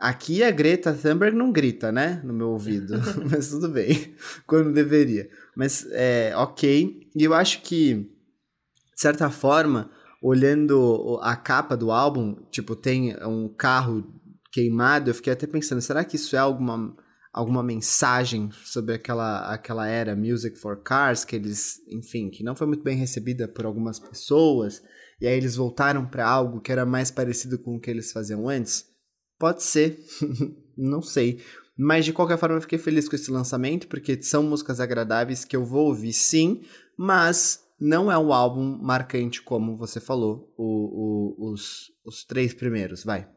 aqui 0.00 0.42
a 0.42 0.50
Greta 0.50 0.92
Thunberg 0.92 1.36
não 1.36 1.52
grita, 1.52 1.92
né? 1.92 2.20
No 2.24 2.32
meu 2.32 2.48
ouvido. 2.48 2.94
Mas 3.30 3.48
tudo 3.48 3.68
bem, 3.68 4.14
quando 4.44 4.72
deveria. 4.72 5.28
Mas 5.56 5.86
é 5.92 6.36
ok. 6.36 7.08
E 7.14 7.22
eu 7.22 7.32
acho 7.32 7.62
que, 7.62 7.94
de 7.94 9.00
certa 9.00 9.30
forma, 9.30 9.88
olhando 10.20 11.20
a 11.22 11.36
capa 11.36 11.76
do 11.76 11.92
álbum, 11.92 12.34
tipo, 12.50 12.74
tem 12.74 13.14
um 13.24 13.48
carro 13.48 14.04
queimado, 14.50 15.10
eu 15.10 15.14
fiquei 15.14 15.32
até 15.32 15.46
pensando, 15.46 15.80
será 15.80 16.02
que 16.04 16.16
isso 16.16 16.34
é 16.34 16.38
alguma, 16.38 16.96
alguma 17.34 17.64
mensagem 17.64 18.48
sobre 18.64 18.94
aquela, 18.94 19.52
aquela 19.52 19.88
era 19.88 20.14
Music 20.14 20.56
for 20.56 20.80
Cars, 20.80 21.24
que 21.24 21.34
eles, 21.34 21.80
enfim, 21.88 22.30
que 22.30 22.44
não 22.44 22.54
foi 22.54 22.68
muito 22.68 22.84
bem 22.84 22.96
recebida 22.96 23.48
por 23.48 23.66
algumas 23.66 23.98
pessoas. 23.98 24.80
e 25.20 25.26
aí 25.26 25.36
eles 25.36 25.56
voltaram 25.56 26.06
para 26.06 26.26
algo 26.26 26.60
que 26.60 26.70
era 26.70 26.86
mais 26.86 27.10
parecido 27.10 27.58
com 27.58 27.74
o 27.74 27.80
que 27.80 27.90
eles 27.90 28.12
faziam 28.12 28.48
antes? 28.48 28.86
Pode 29.36 29.64
ser, 29.64 29.98
não 30.78 31.02
sei. 31.02 31.40
Mas 31.76 32.04
de 32.04 32.12
qualquer 32.12 32.38
forma 32.38 32.54
eu 32.56 32.60
fiquei 32.60 32.78
feliz 32.78 33.08
com 33.08 33.16
esse 33.16 33.32
lançamento, 33.32 33.88
porque 33.88 34.22
são 34.22 34.44
músicas 34.44 34.78
agradáveis 34.78 35.44
que 35.44 35.56
eu 35.56 35.64
vou 35.64 35.88
ouvir 35.88 36.12
sim, 36.12 36.62
mas 36.96 37.64
não 37.80 38.12
é 38.12 38.16
um 38.16 38.32
álbum 38.32 38.78
marcante 38.80 39.42
como 39.42 39.76
você 39.76 39.98
falou, 39.98 40.54
o, 40.56 41.42
o, 41.42 41.50
os, 41.50 41.90
os 42.06 42.24
três 42.24 42.54
primeiros, 42.54 43.02
vai. 43.02 43.28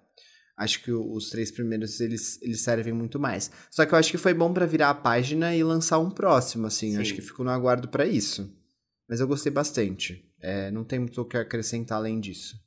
Acho 0.58 0.82
que 0.82 0.92
os 0.92 1.30
três 1.30 1.52
primeiros 1.52 2.00
eles, 2.00 2.42
eles 2.42 2.62
servem 2.62 2.92
muito 2.92 3.20
mais. 3.20 3.52
Só 3.70 3.86
que 3.86 3.94
eu 3.94 3.98
acho 3.98 4.10
que 4.10 4.18
foi 4.18 4.34
bom 4.34 4.52
para 4.52 4.66
virar 4.66 4.90
a 4.90 4.96
página 4.96 5.56
e 5.56 5.64
lançar 5.64 6.00
um 6.00 6.10
próximo, 6.10 6.66
assim. 6.66 6.94
Sim. 6.94 6.98
Acho 7.00 7.14
que 7.14 7.22
fico 7.22 7.44
no 7.44 7.52
aguardo 7.52 7.88
para 7.88 8.08
isso. 8.08 8.52
Mas 9.08 9.20
eu 9.20 9.28
gostei 9.28 9.52
bastante. 9.52 10.26
É, 10.42 10.72
não 10.72 10.84
tem 10.84 10.98
muito 10.98 11.22
o 11.22 11.26
que 11.26 11.38
acrescentar 11.38 12.00
além 12.00 12.20
disso. 12.20 12.60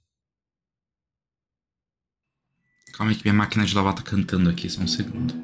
Calma 2.95 3.11
aí 3.11 3.17
que 3.17 3.25
minha 3.25 3.35
máquina 3.35 3.65
de 3.65 3.75
lavar 3.75 3.95
tá 3.95 4.03
cantando 4.03 4.49
aqui, 4.49 4.69
só 4.69 4.81
um 4.83 4.87
segundo. 4.87 5.35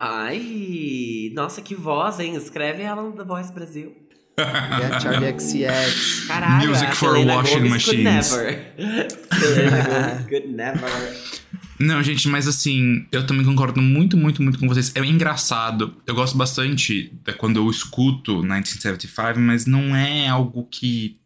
Ai, 0.00 1.30
nossa, 1.34 1.60
que 1.60 1.74
voz, 1.74 2.18
hein? 2.18 2.34
Escreve 2.34 2.82
ela 2.82 3.02
no 3.02 3.12
The 3.12 3.24
Voice 3.24 3.52
Brasil. 3.52 3.94
Yeah, 4.38 5.00
Charlie 5.00 5.32
XCX. 5.38 6.26
Caralho, 6.26 6.68
Music 6.68 6.96
for 6.96 7.12
Selena 7.12 7.36
washing 7.36 7.54
Gomez 7.56 7.72
machines. 7.72 8.32
Could 8.32 8.44
never. 8.44 9.10
Selena 9.38 10.26
could 10.28 10.48
never. 10.48 11.43
Não, 11.78 12.02
gente, 12.02 12.28
mas 12.28 12.46
assim, 12.46 13.06
eu 13.10 13.26
também 13.26 13.44
concordo 13.44 13.82
muito, 13.82 14.16
muito, 14.16 14.42
muito 14.42 14.58
com 14.58 14.68
vocês. 14.68 14.94
É 14.94 15.04
engraçado. 15.04 15.96
Eu 16.06 16.14
gosto 16.14 16.36
bastante 16.36 17.12
quando 17.38 17.56
eu 17.56 17.68
escuto 17.70 18.38
1975, 18.38 19.40
mas 19.40 19.66
não 19.66 19.94
é 19.94 20.28
algo 20.28 20.68
que 20.70 21.18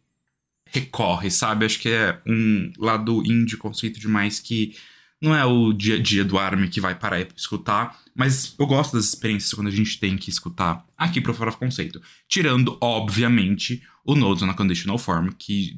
recorre, 0.65 1.29
sabe? 1.29 1.65
Acho 1.65 1.79
que 1.79 1.89
é 1.89 2.19
um 2.27 2.71
lado 2.77 3.23
indie 3.25 3.57
conceito 3.57 3.99
demais 3.99 4.39
que 4.39 4.75
não 5.21 5.35
é 5.35 5.45
o 5.45 5.73
dia 5.73 5.95
a 5.95 6.01
dia 6.01 6.23
do 6.23 6.37
Army 6.37 6.69
que 6.69 6.79
vai 6.79 6.95
parar 6.95 7.25
pra 7.25 7.35
escutar, 7.35 7.99
mas 8.15 8.55
eu 8.57 8.65
gosto 8.65 8.95
das 8.95 9.05
experiências 9.05 9.53
quando 9.53 9.67
a 9.67 9.71
gente 9.71 9.99
tem 9.99 10.17
que 10.17 10.29
escutar 10.29 10.85
aqui 10.97 11.19
pro 11.19 11.33
Fora 11.33 11.51
Conceito. 11.51 12.01
Tirando, 12.27 12.77
obviamente, 12.79 13.83
o 14.05 14.15
Notes 14.15 14.43
on 14.43 14.49
a 14.49 14.53
Conditional 14.53 14.97
Form, 14.97 15.29
que 15.37 15.77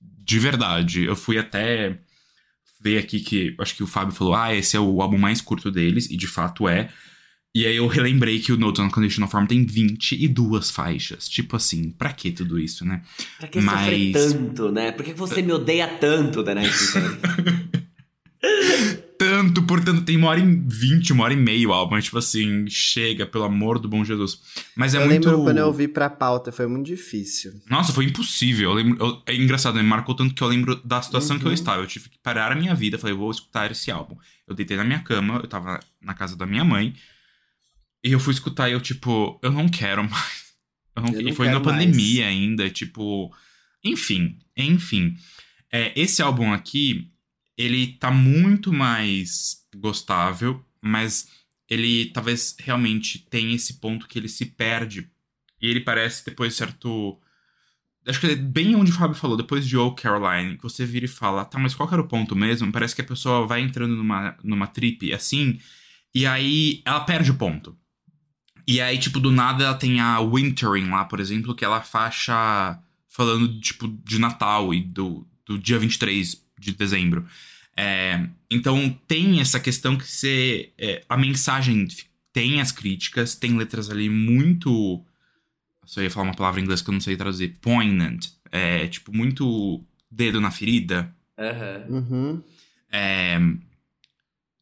de 0.00 0.38
verdade, 0.38 1.04
eu 1.04 1.16
fui 1.16 1.38
até 1.38 2.00
ver 2.80 2.98
aqui 2.98 3.20
que 3.20 3.54
acho 3.58 3.74
que 3.74 3.82
o 3.82 3.86
Fábio 3.86 4.14
falou: 4.14 4.34
ah, 4.34 4.54
esse 4.54 4.76
é 4.76 4.80
o 4.80 5.00
álbum 5.00 5.18
mais 5.18 5.40
curto 5.40 5.70
deles, 5.70 6.10
e 6.10 6.16
de 6.16 6.26
fato 6.26 6.68
é. 6.68 6.88
E 7.54 7.66
aí 7.66 7.76
eu 7.76 7.86
relembrei 7.86 8.38
que 8.38 8.52
o 8.52 8.56
Notes 8.56 8.80
on 8.80 8.90
Conditional 8.90 9.28
Form 9.28 9.46
tem 9.46 9.64
22 9.64 10.70
faixas. 10.70 11.28
Tipo 11.28 11.56
assim, 11.56 11.90
pra 11.90 12.12
que 12.12 12.30
tudo 12.30 12.58
isso, 12.58 12.84
né? 12.84 13.02
Pra 13.38 13.48
que 13.48 13.60
sofrer 13.60 14.12
tanto, 14.12 14.70
né? 14.70 14.92
Por 14.92 15.04
que 15.04 15.12
você 15.12 15.42
me 15.42 15.52
odeia 15.52 15.88
tanto, 15.88 16.44
1975? 16.44 17.88
tanto, 19.60 19.66
portanto, 19.66 20.04
tem 20.04 20.16
uma 20.16 20.28
hora 20.28 20.40
e 20.40 20.44
vinte, 20.66 21.12
uma 21.12 21.24
hora 21.24 21.32
e 21.32 21.36
meia 21.36 21.68
o 21.68 21.72
álbum. 21.72 21.96
É 21.96 22.00
tipo 22.00 22.18
assim, 22.18 22.66
chega, 22.68 23.26
pelo 23.26 23.44
amor 23.44 23.78
do 23.78 23.88
bom 23.88 24.04
Jesus. 24.04 24.40
Mas 24.76 24.94
é 24.94 24.98
eu 24.98 25.06
muito. 25.06 25.28
lembro 25.28 25.42
quando 25.44 25.58
eu 25.58 25.72
vi 25.72 25.88
pra 25.88 26.08
pauta, 26.10 26.50
foi 26.52 26.66
muito 26.66 26.86
difícil. 26.86 27.52
Nossa, 27.68 27.92
foi 27.92 28.04
impossível. 28.04 28.70
Eu 28.70 28.74
lembro, 28.76 29.04
eu- 29.04 29.22
é 29.26 29.34
engraçado, 29.34 29.74
me 29.76 29.82
marcou 29.82 30.14
tanto 30.14 30.34
que 30.34 30.42
eu 30.42 30.48
lembro 30.48 30.76
da 30.84 31.00
situação 31.02 31.38
que 31.38 31.44
eu 31.44 31.48
Uhum. 31.48 31.54
estava. 31.54 31.82
Eu 31.82 31.86
tive 31.86 32.08
que 32.08 32.18
parar 32.18 32.52
a 32.52 32.54
minha 32.54 32.74
vida. 32.74 32.98
Falei, 32.98 33.14
eu 33.14 33.18
vou 33.18 33.30
escutar 33.30 33.70
esse 33.70 33.90
álbum. 33.90 34.16
Eu 34.46 34.54
deitei 34.54 34.76
na 34.76 34.84
minha 34.84 35.00
cama, 35.00 35.40
eu 35.42 35.46
tava 35.48 35.80
na 36.00 36.14
casa 36.14 36.36
da 36.36 36.46
minha 36.46 36.64
mãe. 36.64 36.94
E 38.04 38.12
eu 38.12 38.20
fui 38.20 38.32
escutar 38.32 38.68
e 38.68 38.72
eu, 38.72 38.80
tipo, 38.80 39.38
eu 39.42 39.50
não 39.52 39.68
quero 39.68 40.02
mais. 40.08 40.48
Eu 40.96 41.02
não- 41.02 41.12
Eu 41.12 41.20
e 41.20 41.24
não 41.24 41.32
foi 41.34 41.48
na 41.48 41.60
pandemia 41.60 42.26
ainda, 42.26 42.68
tipo. 42.70 43.32
Enfim, 43.84 44.36
enfim. 44.56 45.14
É, 45.70 45.92
esse 45.94 46.20
álbum 46.20 46.52
aqui, 46.52 47.08
ele 47.58 47.88
tá 47.88 48.10
muito 48.10 48.72
mais 48.72 49.66
gostável, 49.76 50.64
mas 50.80 51.28
ele 51.68 52.06
talvez 52.06 52.56
realmente 52.58 53.18
tenha 53.18 53.54
esse 53.54 53.74
ponto 53.74 54.06
que 54.06 54.18
ele 54.18 54.28
se 54.28 54.46
perde. 54.46 55.10
E 55.60 55.68
ele 55.68 55.80
parece 55.80 56.24
depois 56.24 56.54
certo. 56.54 57.20
Acho 58.06 58.20
que 58.20 58.26
é 58.28 58.36
bem 58.36 58.76
onde 58.76 58.92
o 58.92 58.94
Fábio 58.94 59.16
falou, 59.16 59.36
depois 59.36 59.66
de 59.66 59.76
Oh 59.76 59.92
Caroline, 59.92 60.56
que 60.56 60.62
você 60.62 60.86
vira 60.86 61.04
e 61.04 61.08
fala, 61.08 61.44
tá, 61.44 61.58
mas 61.58 61.74
qual 61.74 61.92
era 61.92 62.00
o 62.00 62.08
ponto 62.08 62.34
mesmo? 62.34 62.72
Parece 62.72 62.94
que 62.94 63.02
a 63.02 63.04
pessoa 63.04 63.46
vai 63.46 63.60
entrando 63.60 63.96
numa, 63.96 64.36
numa 64.42 64.66
trip 64.66 65.12
assim, 65.12 65.60
e 66.14 66.24
aí 66.24 66.80
ela 66.86 67.00
perde 67.00 67.32
o 67.32 67.34
ponto. 67.34 67.76
E 68.66 68.80
aí, 68.80 68.98
tipo, 68.98 69.18
do 69.20 69.30
nada 69.30 69.64
ela 69.64 69.74
tem 69.74 70.00
a 70.00 70.20
Wintering 70.20 70.88
lá, 70.88 71.04
por 71.04 71.20
exemplo, 71.20 71.54
que 71.54 71.64
ela 71.64 71.82
faixa 71.82 72.78
falando, 73.08 73.60
tipo, 73.60 73.88
de 73.88 74.18
Natal 74.18 74.72
e 74.72 74.80
do, 74.80 75.26
do 75.44 75.58
dia 75.58 75.78
23 75.78 76.42
de 76.58 76.72
dezembro. 76.72 77.26
É, 77.80 78.28
então 78.50 78.90
tem 79.06 79.40
essa 79.40 79.60
questão 79.60 79.96
que 79.96 80.04
você. 80.04 80.72
é, 80.76 81.04
a 81.08 81.16
mensagem 81.16 81.86
tem 82.32 82.60
as 82.60 82.72
críticas, 82.72 83.36
tem 83.36 83.56
letras 83.56 83.88
ali 83.88 84.10
muito. 84.10 85.00
Só 85.86 86.02
ia 86.02 86.10
falar 86.10 86.26
uma 86.26 86.34
palavra 86.34 86.60
em 86.60 86.64
inglês 86.64 86.82
que 86.82 86.90
eu 86.90 86.92
não 86.92 87.00
sei 87.00 87.16
traduzir. 87.16 87.56
Poignant. 87.60 88.26
É, 88.50 88.88
tipo, 88.88 89.14
muito 89.14 89.84
dedo 90.10 90.40
na 90.40 90.50
ferida. 90.50 91.14
Aham. 91.38 91.86
Uhum. 91.88 92.42
É, 92.90 93.38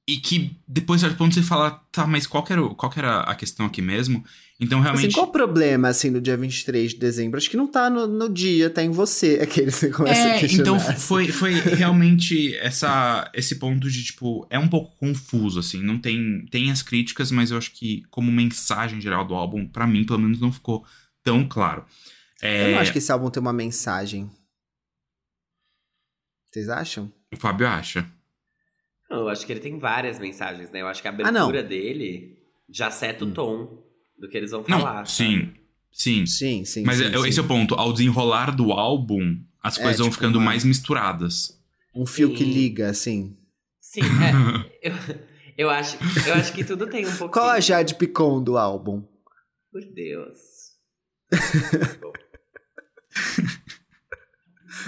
e 0.09 0.19
que 0.19 0.57
depois, 0.69 1.01
certo 1.01 1.17
ponto, 1.17 1.35
você 1.35 1.43
fala, 1.43 1.71
tá, 1.91 2.07
mas 2.07 2.27
qual 2.27 2.45
que 2.45 2.53
era, 2.53 2.63
qual 2.75 2.93
era 2.97 3.21
a 3.23 3.35
questão 3.35 3.67
aqui 3.67 3.83
mesmo? 3.83 4.25
Então, 4.61 4.81
realmente. 4.81 5.07
Assim, 5.07 5.15
qual 5.15 5.27
o 5.27 5.33
problema, 5.33 5.89
assim, 5.89 6.11
no 6.11 6.21
dia 6.21 6.37
23 6.37 6.93
de 6.93 6.99
dezembro? 6.99 7.37
Acho 7.37 7.51
que 7.51 7.57
não 7.57 7.67
tá 7.67 7.91
no, 7.91 8.07
no 8.07 8.29
dia, 8.29 8.71
tá 8.71 8.83
em 8.83 8.91
você. 8.91 9.41
Aqueles 9.43 9.75
que 9.75 9.81
você 9.81 9.91
começa 9.93 10.23
a 10.23 10.29
É, 10.37 10.39
questionar. 10.39 10.63
então 10.79 10.81
foi, 10.97 11.29
foi 11.29 11.55
realmente 11.55 12.57
essa, 12.57 13.31
esse 13.35 13.57
ponto 13.59 13.91
de, 13.91 14.05
tipo, 14.05 14.47
é 14.49 14.59
um 14.59 14.69
pouco 14.69 14.97
confuso, 14.97 15.59
assim. 15.59 15.83
Não 15.83 15.99
tem, 15.99 16.47
tem 16.51 16.71
as 16.71 16.83
críticas, 16.83 17.31
mas 17.31 17.51
eu 17.51 17.59
acho 17.59 17.73
que, 17.73 18.03
como 18.09 18.31
mensagem 18.33 19.01
geral 19.01 19.27
do 19.27 19.35
álbum, 19.35 19.67
pra 19.67 19.87
mim, 19.87 20.07
pelo 20.07 20.21
menos, 20.21 20.41
não 20.41 20.53
ficou 20.53 20.87
tão 21.23 21.47
claro. 21.47 21.85
É, 22.41 22.69
Eu 22.69 22.73
não 22.75 22.79
acho 22.79 22.93
que 22.93 22.99
esse 22.99 23.11
álbum 23.13 23.29
tem 23.29 23.41
uma 23.41 23.53
mensagem. 23.53 24.31
Vocês 26.51 26.69
acham? 26.69 27.13
O 27.35 27.37
Fábio 27.37 27.67
acha. 27.67 28.11
Não, 29.11 29.19
eu 29.21 29.29
acho 29.29 29.47
que 29.47 29.53
ele 29.53 29.61
tem 29.61 29.79
várias 29.79 30.19
mensagens, 30.19 30.71
né? 30.71 30.83
Eu 30.83 30.89
acho 30.89 31.01
que 31.01 31.09
a 31.09 31.11
Ah, 31.11 31.15
não. 31.33 31.49
abertura 31.49 31.63
dele 31.63 32.39
já 32.69 32.91
seta 32.91 33.25
o 33.25 33.29
Hum. 33.29 33.33
tom 33.33 33.83
do 34.19 34.29
que 34.29 34.37
eles 34.37 34.51
vão 34.51 34.65
Não, 34.69 34.81
falar. 34.81 35.07
sim, 35.07 35.53
sim. 35.93 36.27
Sim, 36.27 36.65
sim. 36.65 36.83
Mas 36.85 36.99
sim, 36.99 37.05
é- 37.05 37.17
sim. 37.19 37.29
esse 37.29 37.39
é 37.39 37.43
o 37.43 37.47
ponto. 37.47 37.75
Ao 37.75 37.93
desenrolar 37.93 38.55
do 38.55 38.73
álbum, 38.73 39.39
as 39.63 39.79
É, 39.79 39.83
coisas 39.83 39.99
vão 40.01 40.09
tipo, 40.09 40.17
ficando 40.17 40.37
uma- 40.39 40.47
mais 40.47 40.65
misturadas. 40.65 41.57
Um 41.95 42.05
fio 42.07 42.31
que 42.33 42.45
Sim. 42.45 42.53
liga, 42.53 42.91
assim. 42.91 43.37
Sim, 43.81 44.01
é. 44.03 44.03
eu, 44.83 44.93
eu, 45.57 45.71
acho, 45.71 45.97
eu 46.27 46.35
acho 46.35 46.53
que 46.53 46.65
tudo 46.65 46.87
tem 46.89 47.05
um 47.07 47.11
pouquinho. 47.11 47.31
Qual 47.31 47.49
a 47.49 47.61
Jade 47.61 47.95
Picon 47.95 48.43
do 48.43 48.59
álbum? 48.59 49.03
Por 49.73 49.83
Deus. 49.95 50.75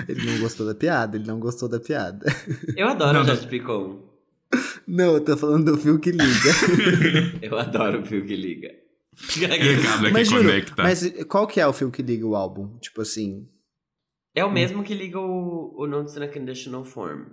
Ele 0.09 0.25
não 0.25 0.39
gostou 0.41 0.67
da 0.67 0.75
piada, 0.75 1.17
ele 1.17 1.27
não 1.27 1.41
gostou 1.41 1.69
da 1.69 1.81
piada. 1.81 2.27
Eu 2.77 2.89
adoro 2.89 3.19
Não, 3.19 3.25
não. 3.25 3.35
Jade 3.35 3.47
Picon. 3.49 4.08
Não, 4.89 5.15
eu 5.15 5.21
tô 5.25 5.37
falando 5.37 5.73
do 5.73 5.79
fio 5.79 5.99
que 5.99 6.11
liga. 6.11 6.51
Eu 7.43 7.59
adoro 7.59 8.01
o 8.01 8.07
Fio 8.07 8.25
que 8.25 8.35
Liga. 8.35 8.71
Recado 9.37 10.05
aqui 10.07 10.13
mas 10.13 10.29
juro, 10.29 10.45
conecta. 10.45 10.83
mas 10.83 11.25
qual 11.25 11.47
que 11.47 11.61
é 11.61 11.67
o 11.67 11.73
fio 11.73 11.91
que 11.91 12.03
liga 12.03 12.27
o 12.27 12.35
álbum? 12.37 12.79
Tipo 12.79 13.03
assim... 13.03 13.49
É 14.35 14.45
o 14.45 14.51
mesmo 14.53 14.83
que 14.85 14.95
liga 14.95 15.19
o, 15.19 15.75
o 15.77 15.87
Notes 15.87 16.17
in 16.17 16.23
a 16.23 16.29
Conditional 16.29 16.85
Form. 16.85 17.27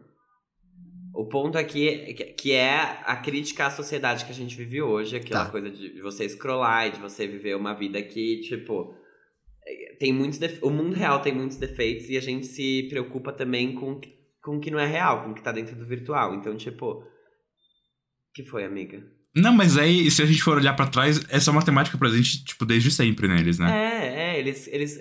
O 1.13 1.25
ponto 1.25 1.57
aqui 1.57 1.87
é 1.87 2.13
que- 2.13 2.23
que 2.33 2.51
é 2.51 2.73
a 3.05 3.15
crítica 3.17 3.67
à 3.67 3.71
sociedade 3.71 4.25
que 4.25 4.31
a 4.31 4.35
gente 4.35 4.55
vive 4.57 4.81
hoje, 4.81 5.15
aquela 5.15 5.45
Tá. 5.45 5.51
coisa 5.51 5.69
de 5.69 6.01
você 6.01 6.27
scrollar 6.27 6.87
e 6.87 6.91
de 6.91 6.99
você 6.99 7.25
viver 7.27 7.55
uma 7.55 7.73
vida 7.73 8.01
que, 8.01 8.41
tipo, 8.41 8.93
é, 9.65 9.95
tem 9.99 10.11
muitos 10.11 10.39
o 10.61 10.69
mundo 10.69 10.93
real 10.95 11.21
tem 11.21 11.33
muitos 11.33 11.57
defeitos 11.57 12.09
e 12.09 12.17
a 12.17 12.21
gente 12.21 12.47
se 12.47 12.87
preocupa 12.89 13.31
também 13.31 13.73
com 13.75 14.01
com 14.43 14.57
o 14.57 14.59
que 14.59 14.69
não 14.69 14.77
é 14.79 14.85
real, 14.85 15.23
com 15.23 15.31
o 15.31 15.33
que 15.33 15.41
tá 15.41 15.51
dentro 15.51 15.75
do 15.75 15.85
virtual. 15.85 16.35
Então, 16.35 16.55
tipo, 16.55 17.03
que 18.35 18.43
foi, 18.43 18.65
amiga? 18.65 19.01
Não, 19.35 19.53
mas 19.53 19.77
aí, 19.77 20.09
se 20.11 20.21
a 20.21 20.25
gente 20.25 20.43
for 20.43 20.57
olhar 20.57 20.73
pra 20.75 20.87
trás, 20.87 21.21
essa 21.29 21.49
é 21.49 21.51
uma 21.51 21.63
temática 21.65 21.97
presente, 21.97 22.43
tipo, 22.43 22.65
desde 22.65 22.91
sempre 22.91 23.27
neles, 23.27 23.57
né? 23.57 23.69
É, 23.71 24.35
é, 24.35 24.39
eles 24.39 24.67
eles 24.67 24.99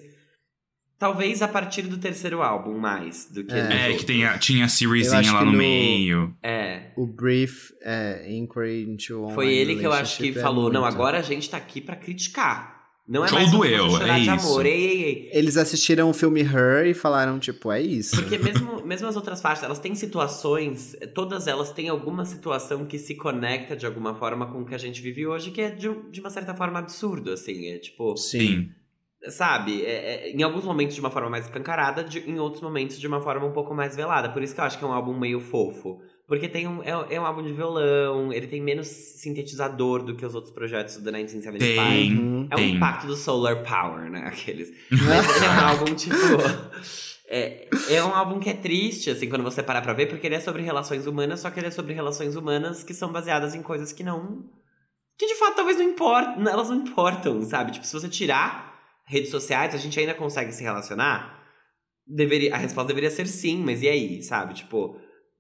talvez 0.99 1.43
a 1.43 1.49
partir 1.49 1.83
do 1.83 1.99
terceiro 1.99 2.43
álbum 2.43 2.79
mais 2.79 3.31
do 3.31 3.45
que 3.45 3.53
É. 3.55 3.91
É, 3.93 3.97
que 3.97 4.05
tem 4.05 4.25
a, 4.25 4.39
tinha 4.39 4.65
a 4.65 4.69
seriesinha 4.69 5.33
lá 5.33 5.45
no, 5.45 5.53
no- 5.53 5.59
meio. 5.59 6.35
É. 6.43 6.93
O 6.97 7.07
Brief 7.07 7.73
é, 7.83 8.27
Inquiry 8.33 8.83
into 8.85 9.29
Foi 9.35 9.47
Online 9.47 9.55
ele 9.55 9.77
que 9.77 9.87
eu 9.87 9.93
acho 9.93 10.17
que 10.23 10.31
é 10.31 10.33
falou, 10.33 10.73
não, 10.73 10.83
muito. 10.83 10.95
agora 10.95 11.19
a 11.19 11.23
gente 11.23 11.49
tá 11.51 11.57
aqui 11.57 11.81
pra 11.81 11.95
criticar. 11.97 12.84
Não 13.07 13.23
é 13.23 13.29
Show 13.29 13.39
mais 13.39 13.51
do 13.51 13.65
eu, 13.67 13.99
é 13.99 14.15
de 14.15 14.21
isso. 14.23 14.31
amor. 14.31 14.65
Ei, 14.65 14.73
ei, 14.73 15.03
ei. 15.03 15.31
Eles 15.33 15.59
assistiram 15.59 16.09
o 16.09 16.15
filme 16.15 16.41
Her 16.41 16.87
e 16.87 16.95
falaram, 16.95 17.39
tipo, 17.39 17.71
é 17.71 17.81
isso. 17.81 18.17
Porque 18.17 18.39
mesmo, 18.39 18.83
mesmo 18.83 19.07
as 19.07 19.15
outras 19.15 19.43
faixas, 19.43 19.65
elas 19.65 19.79
têm 19.79 19.95
situações, 19.95 20.97
todas 21.15 21.47
elas 21.47 21.71
têm 21.71 21.91
alguma 21.91 22.25
situação 22.25 22.87
que 22.87 22.99
se 22.99 23.15
conecta 23.15 23.77
de 23.77 23.85
alguma 23.85 24.15
forma 24.15 24.51
com 24.51 24.63
o 24.63 24.65
que 24.65 24.75
a 24.75 24.79
gente 24.79 25.03
vive 25.03 25.27
hoje, 25.27 25.51
que 25.51 25.61
é 25.61 25.71
de, 25.71 25.95
de 26.11 26.21
uma 26.21 26.31
certa 26.31 26.55
forma 26.55 26.79
absurdo, 26.79 27.31
assim. 27.31 27.67
É 27.69 27.79
tipo, 27.79 28.17
Sim. 28.17 28.71
sabe, 29.29 29.85
é, 29.85 30.29
é, 30.29 30.31
em 30.31 30.43
alguns 30.43 30.65
momentos 30.65 30.95
de 30.95 31.01
uma 31.01 31.11
forma 31.11 31.29
mais 31.29 31.45
escancarada, 31.45 32.03
de, 32.03 32.21
em 32.21 32.39
outros 32.39 32.63
momentos 32.63 32.99
de 32.99 33.07
uma 33.07 33.21
forma 33.21 33.45
um 33.45 33.53
pouco 33.53 33.75
mais 33.75 33.95
velada. 33.95 34.31
Por 34.31 34.43
isso 34.43 34.55
que 34.55 34.61
eu 34.63 34.65
acho 34.65 34.79
que 34.79 34.85
é 34.85 34.89
um 34.89 34.93
álbum 34.95 35.19
meio 35.19 35.41
fofo. 35.41 36.01
Porque 36.27 36.49
tem 36.49 36.67
um, 36.67 36.83
é, 36.83 37.15
é 37.17 37.21
um 37.21 37.27
álbum 37.27 37.43
de 37.43 37.53
violão, 37.53 38.33
ele 38.33 38.47
tem 38.47 38.61
menos 38.61 38.87
sintetizador 38.87 40.03
do 40.03 40.17
que 40.17 40.25
os 40.25 40.35
outros 40.35 40.53
projetos 40.53 40.97
do 40.97 41.03
1975. 41.03 41.59
Tem, 41.59 42.17
Uhum. 42.17 42.49
É 42.51 42.55
um 42.55 42.59
tem. 42.59 42.75
impacto 42.77 43.07
do 43.07 43.15
Solar 43.15 43.63
Power, 43.63 44.11
né? 44.11 44.25
Aqueles. 44.27 44.71
Mas 44.91 45.37
ele 45.37 45.45
é 45.45 45.51
um 45.51 45.61
álbum, 45.69 45.95
tipo. 45.95 46.15
É, 47.29 47.69
é 47.91 48.05
um 48.05 48.15
álbum 48.15 48.39
que 48.39 48.49
é 48.51 48.55
triste, 48.55 49.11
assim, 49.11 49.29
quando 49.29 49.43
você 49.43 49.63
parar 49.63 49.83
pra 49.83 49.93
ver, 49.93 50.07
porque 50.07 50.27
ele 50.27 50.35
é 50.35 50.41
sobre 50.41 50.63
relações 50.63 51.07
humanas, 51.07 51.41
só 51.41 51.51
que 51.51 51.59
ele 51.61 51.67
é 51.67 51.71
sobre 51.71 51.93
relações 51.93 52.37
humanas 52.37 52.83
que 52.83 52.95
são 52.95 53.11
baseadas 53.13 53.55
em 53.55 53.63
coisas 53.63 53.93
que 53.93 54.03
não. 54.03 54.45
que 55.19 55.27
de 55.27 55.35
fato 55.37 55.57
talvez 55.57 55.77
não 55.79 55.85
importam. 55.85 56.47
Elas 56.49 56.69
não 56.71 56.77
importam, 56.77 57.43
sabe? 57.43 57.73
Tipo, 57.73 57.87
se 57.87 57.93
você 57.93 58.09
tirar 58.09 58.75
redes 59.07 59.31
sociais, 59.31 59.75
a 59.75 59.79
gente 59.79 59.99
ainda 60.01 60.15
consegue 60.15 60.53
se 60.53 60.63
relacionar. 60.63 61.43
Deveria, 62.07 62.55
a 62.55 62.59
resposta 62.59 62.89
deveria 62.89 63.11
ser 63.11 63.27
sim, 63.27 63.63
mas 63.65 63.83
e 63.83 63.89
aí, 63.89 64.23
sabe? 64.23 64.55
Tipo, 64.55 64.99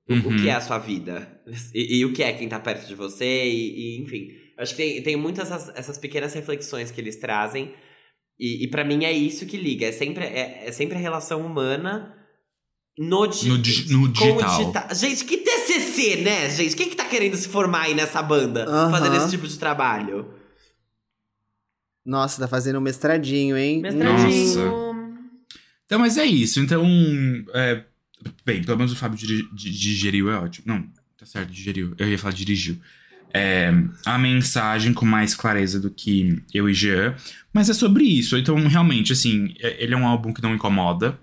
o, 0.09 0.13
o 0.15 0.17
Uhum. 0.17 0.37
que 0.37 0.49
é 0.49 0.53
a 0.55 0.61
sua 0.61 0.79
vida? 0.79 1.41
E, 1.75 1.99
e 1.99 2.05
o 2.05 2.13
que 2.13 2.23
é 2.23 2.33
quem 2.33 2.49
tá 2.49 2.59
perto 2.61 2.87
de 2.87 2.95
você? 2.95 3.45
E, 3.47 3.99
e, 3.99 4.03
enfim. 4.03 4.29
Eu 4.57 4.63
acho 4.63 4.75
que 4.77 4.83
tem, 4.83 5.03
tem 5.03 5.17
muitas 5.17 5.51
essas, 5.51 5.75
essas 5.77 5.99
pequenas 5.99 6.33
reflexões 6.35 6.91
que 6.91 7.01
eles 7.01 7.17
trazem. 7.17 7.73
E, 8.39 8.65
e 8.65 8.69
para 8.69 8.85
mim 8.85 9.05
é 9.05 9.13
isso 9.13 9.47
que 9.47 9.57
liga. 9.57 9.87
É 9.87 9.93
sempre, 9.93 10.25
é, 10.25 10.65
é 10.67 10.73
sempre 10.73 10.97
a 10.97 11.01
relação 11.01 11.41
humana 11.45 12.15
no, 12.99 13.27
di 13.27 13.49
No 13.49 13.59
di- 13.59 13.93
no 13.93 14.09
digital. 14.09 14.59
digital. 14.59 14.95
Gente, 14.95 15.25
que 15.25 15.39
TCC, 15.39 16.17
né, 16.23 16.51
gente? 16.51 16.77
Quem 16.77 16.89
que 16.89 16.97
tá 16.97 17.05
querendo 17.05 17.37
se 17.37 17.49
formar 17.49 17.83
aí 17.83 17.95
nessa 17.95 18.23
banda? 18.23 18.67
Fazendo 18.91 19.17
esse 19.17 19.31
tipo 19.31 19.47
de 19.49 19.59
trabalho? 19.59 20.33
Nossa, 22.05 22.41
tá 22.43 22.47
fazendo 22.49 22.79
um 22.79 22.83
mestradinho, 22.83 23.57
hein? 23.57 23.81
Mestradinho. 23.81 24.95
Então, 25.87 25.99
mas 25.99 26.19
é 26.19 26.25
isso. 26.27 26.61
Então, 26.61 26.85
é, 27.55 27.85
bem, 28.45 28.62
pelo 28.62 28.77
menos 28.79 28.93
o 28.93 28.97
Fábio 28.97 29.18
digeriu, 29.53 30.31
é 30.31 30.37
ótimo. 30.39 30.64
Não, 30.66 30.83
tá 31.18 31.27
certo, 31.27 31.51
digeriu. 31.53 31.95
Eu 31.99 32.09
ia 32.09 32.18
falar 32.18 32.35
dirigiu. 32.35 32.79
É, 33.37 33.72
a 34.07 34.16
mensagem 34.16 34.93
com 34.95 35.05
mais 35.05 35.35
clareza 35.35 35.81
do 35.81 35.91
que 35.91 36.41
eu 36.55 36.68
e 36.70 36.75
Jean. 36.75 37.16
Mas 37.53 37.68
é 37.68 37.75
sobre 37.75 38.05
isso. 38.05 38.37
Então, 38.37 38.57
realmente, 38.68 39.12
assim, 39.12 39.53
é- 39.59 39.83
ele 39.83 39.93
é 39.95 39.97
um 39.97 40.07
álbum 40.07 40.33
que 40.33 40.41
não 40.43 40.55
incomoda. 40.55 41.18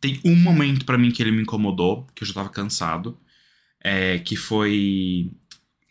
Tem 0.00 0.20
um 0.24 0.36
momento 0.36 0.84
pra 0.84 0.96
mim 0.98 1.10
que 1.10 1.22
ele 1.22 1.32
me 1.32 1.42
incomodou, 1.42 2.06
que 2.14 2.22
eu 2.22 2.28
já 2.28 2.34
tava 2.34 2.48
cansado. 2.50 3.18
é, 3.86 4.18
que 4.18 4.34
foi. 4.34 5.30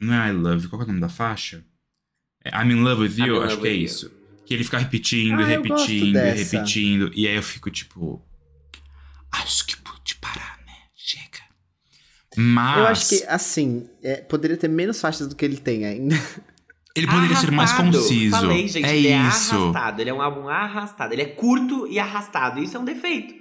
Não 0.01 0.11
é 0.13 0.29
I 0.29 0.31
Love, 0.31 0.67
qual 0.67 0.81
é 0.81 0.85
o 0.85 0.87
nome 0.87 0.99
da 0.99 1.09
faixa? 1.09 1.63
É 2.43 2.49
I'm 2.59 2.71
in 2.71 2.81
Love 2.81 3.03
with 3.03 3.19
You, 3.23 3.35
Love 3.35 3.45
acho 3.45 3.61
que 3.61 3.67
é 3.67 3.71
You. 3.75 3.85
isso. 3.85 4.11
Que 4.47 4.53
ele 4.55 4.63
fica 4.63 4.79
repetindo, 4.79 5.39
Ah, 5.39 5.43
e 5.43 5.45
repetindo, 5.45 6.17
e 6.17 6.31
repetindo. 6.31 7.11
E 7.13 7.27
aí 7.27 7.35
eu 7.35 7.43
fico 7.43 7.69
tipo. 7.69 8.19
Acho 9.33 9.65
que 9.67 9.75
pude 9.77 10.15
parar, 10.15 10.59
né? 10.65 10.73
Chega. 10.95 11.39
Mas. 12.37 12.77
Eu 12.77 12.87
acho 12.87 13.09
que, 13.09 13.23
assim, 13.27 13.89
é, 14.01 14.17
poderia 14.17 14.55
ter 14.57 14.67
menos 14.67 14.99
faixas 15.01 15.27
do 15.27 15.35
que 15.35 15.43
ele 15.43 15.57
tem 15.57 15.85
ainda. 15.85 16.15
Ele 16.95 17.07
poderia 17.07 17.35
ser 17.35 17.49
mais 17.49 17.71
Arrastado. 17.71 17.97
conciso. 17.97 18.29
Falei, 18.35 18.67
gente, 18.67 18.85
é 18.85 18.95
ele 18.95 19.07
é 19.07 19.17
isso. 19.27 19.55
arrastado. 19.55 19.99
Ele 19.99 20.11
é 20.11 20.13
um 20.13 20.21
álbum 20.21 20.47
arrastado. 20.47 21.11
Ele 21.11 21.23
é 21.23 21.25
curto 21.25 21.87
e 21.87 21.97
arrastado. 21.97 22.61
Isso 22.61 22.77
é 22.77 22.79
um 22.79 22.85
defeito. 22.85 23.33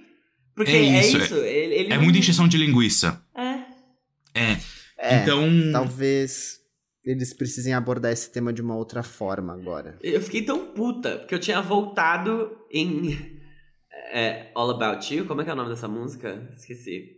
Porque 0.57 0.71
É 0.71 0.77
é 0.77 1.01
isso, 1.07 1.19
isso. 1.19 1.35
ele, 1.35 1.75
ele 1.75 1.93
É 1.93 1.97
não- 1.99 2.03
muita 2.03 2.19
encheção 2.19 2.49
de 2.49 2.57
linguiça. 2.57 3.23
É. 3.37 4.43
É. 4.53 4.59
É, 4.97 5.17
então. 5.23 5.47
talvez 5.71 6.61
eles 7.05 7.35
precisem 7.35 7.75
abordar 7.75 8.11
esse 8.11 8.33
tema 8.33 8.55
de 8.55 8.63
uma 8.63 8.75
outra 8.75 9.03
forma 9.03 9.53
agora. 9.53 9.99
Eu 10.03 10.23
fiquei 10.23 10.41
tão 10.41 10.69
puta, 10.73 11.19
porque 11.19 11.35
eu 11.35 11.39
tinha 11.39 11.61
voltado 11.61 12.57
em 12.73 13.39
é, 14.13 14.51
All 14.55 14.71
About 14.71 15.15
You. 15.15 15.25
Como 15.25 15.41
é 15.41 15.45
que 15.45 15.51
é 15.51 15.53
o 15.53 15.57
nome 15.57 15.71
dessa 15.71 15.89
música? 15.89 16.51
Esqueci. 16.57 17.17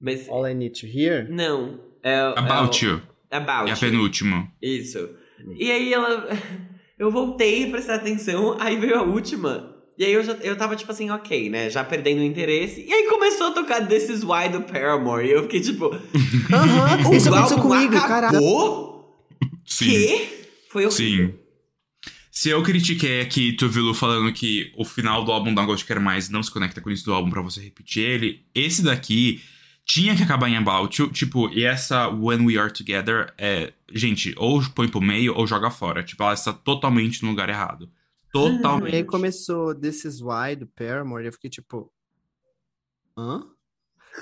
Mas. 0.00 0.28
All 0.28 0.46
I 0.48 0.54
Need 0.54 0.80
to 0.80 0.86
Hear? 0.86 1.30
Não. 1.30 1.78
É, 2.02 2.18
About 2.36 2.84
é 2.84 2.88
o- 2.88 2.90
You. 2.94 3.02
About 3.30 3.68
É 3.70 3.72
a 3.72 3.74
You. 3.74 3.80
penúltimo. 3.80 4.50
Isso. 4.60 5.08
E 5.56 5.70
aí 5.70 5.92
ela. 5.92 6.28
Eu 6.98 7.10
voltei 7.10 7.66
a 7.66 7.70
prestar 7.70 7.94
atenção, 7.96 8.56
aí 8.60 8.76
veio 8.76 8.96
a 8.96 9.02
última. 9.02 9.74
E 9.98 10.04
aí 10.04 10.12
eu 10.12 10.22
já 10.22 10.34
eu 10.34 10.56
tava 10.56 10.76
tipo 10.76 10.92
assim, 10.92 11.10
ok, 11.10 11.50
né? 11.50 11.68
Já 11.68 11.82
perdendo 11.82 12.20
o 12.20 12.24
interesse. 12.24 12.84
E 12.86 12.92
aí 12.92 13.08
começou 13.08 13.48
a 13.48 13.50
tocar 13.50 13.86
This 13.88 14.08
Is 14.08 14.22
Why 14.22 14.48
do 14.52 14.62
Paramore. 14.62 15.26
E 15.26 15.32
eu 15.32 15.42
fiquei 15.42 15.60
tipo. 15.60 15.86
Aham, 16.52 17.08
o 17.10 17.14
isso 17.14 17.28
aconteceu 17.34 17.58
comigo, 17.58 17.92
caralho. 17.92 18.38
Sim. 19.66 19.84
Quê? 19.90 20.28
Foi 20.70 20.86
horrível. 20.86 21.26
Sim. 21.30 21.38
Se 22.34 22.48
eu 22.48 22.62
critiquei 22.62 23.20
aqui 23.20 23.52
Tuvilu 23.52 23.92
falando 23.92 24.32
que 24.32 24.72
o 24.74 24.86
final 24.86 25.22
do 25.22 25.30
álbum 25.30 25.52
Don't 25.52 25.66
Ghost 25.66 25.84
Quer 25.84 26.00
Mais 26.00 26.30
não 26.30 26.42
se 26.42 26.50
conecta 26.50 26.80
com 26.80 26.88
o 26.88 26.90
início 26.90 27.04
do 27.04 27.12
álbum 27.12 27.28
pra 27.28 27.42
você 27.42 27.60
repetir 27.60 28.02
ele, 28.02 28.42
esse 28.54 28.82
daqui 28.82 29.42
tinha 29.84 30.16
que 30.16 30.22
acabar 30.22 30.48
em 30.48 30.56
About 30.56 30.98
You, 30.98 31.10
tipo, 31.10 31.50
e 31.50 31.62
essa 31.62 32.08
When 32.08 32.46
We 32.46 32.56
Are 32.56 32.72
Together 32.72 33.34
é, 33.36 33.74
gente, 33.92 34.34
ou 34.38 34.62
põe 34.74 34.88
pro 34.88 34.98
meio 34.98 35.34
ou 35.34 35.46
joga 35.46 35.70
fora. 35.70 36.02
Tipo, 36.02 36.22
ela 36.22 36.32
está 36.32 36.54
totalmente 36.54 37.22
no 37.22 37.28
lugar 37.28 37.50
errado. 37.50 37.84
E 38.34 38.38
aí 38.38 38.56
Totalmente. 38.56 39.04
começou 39.04 39.74
This 39.74 40.06
Is 40.06 40.22
Why, 40.22 40.56
do 40.56 40.66
Paramore, 40.66 41.26
eu 41.26 41.32
fiquei 41.32 41.50
tipo... 41.50 41.92
Hã? 43.14 43.44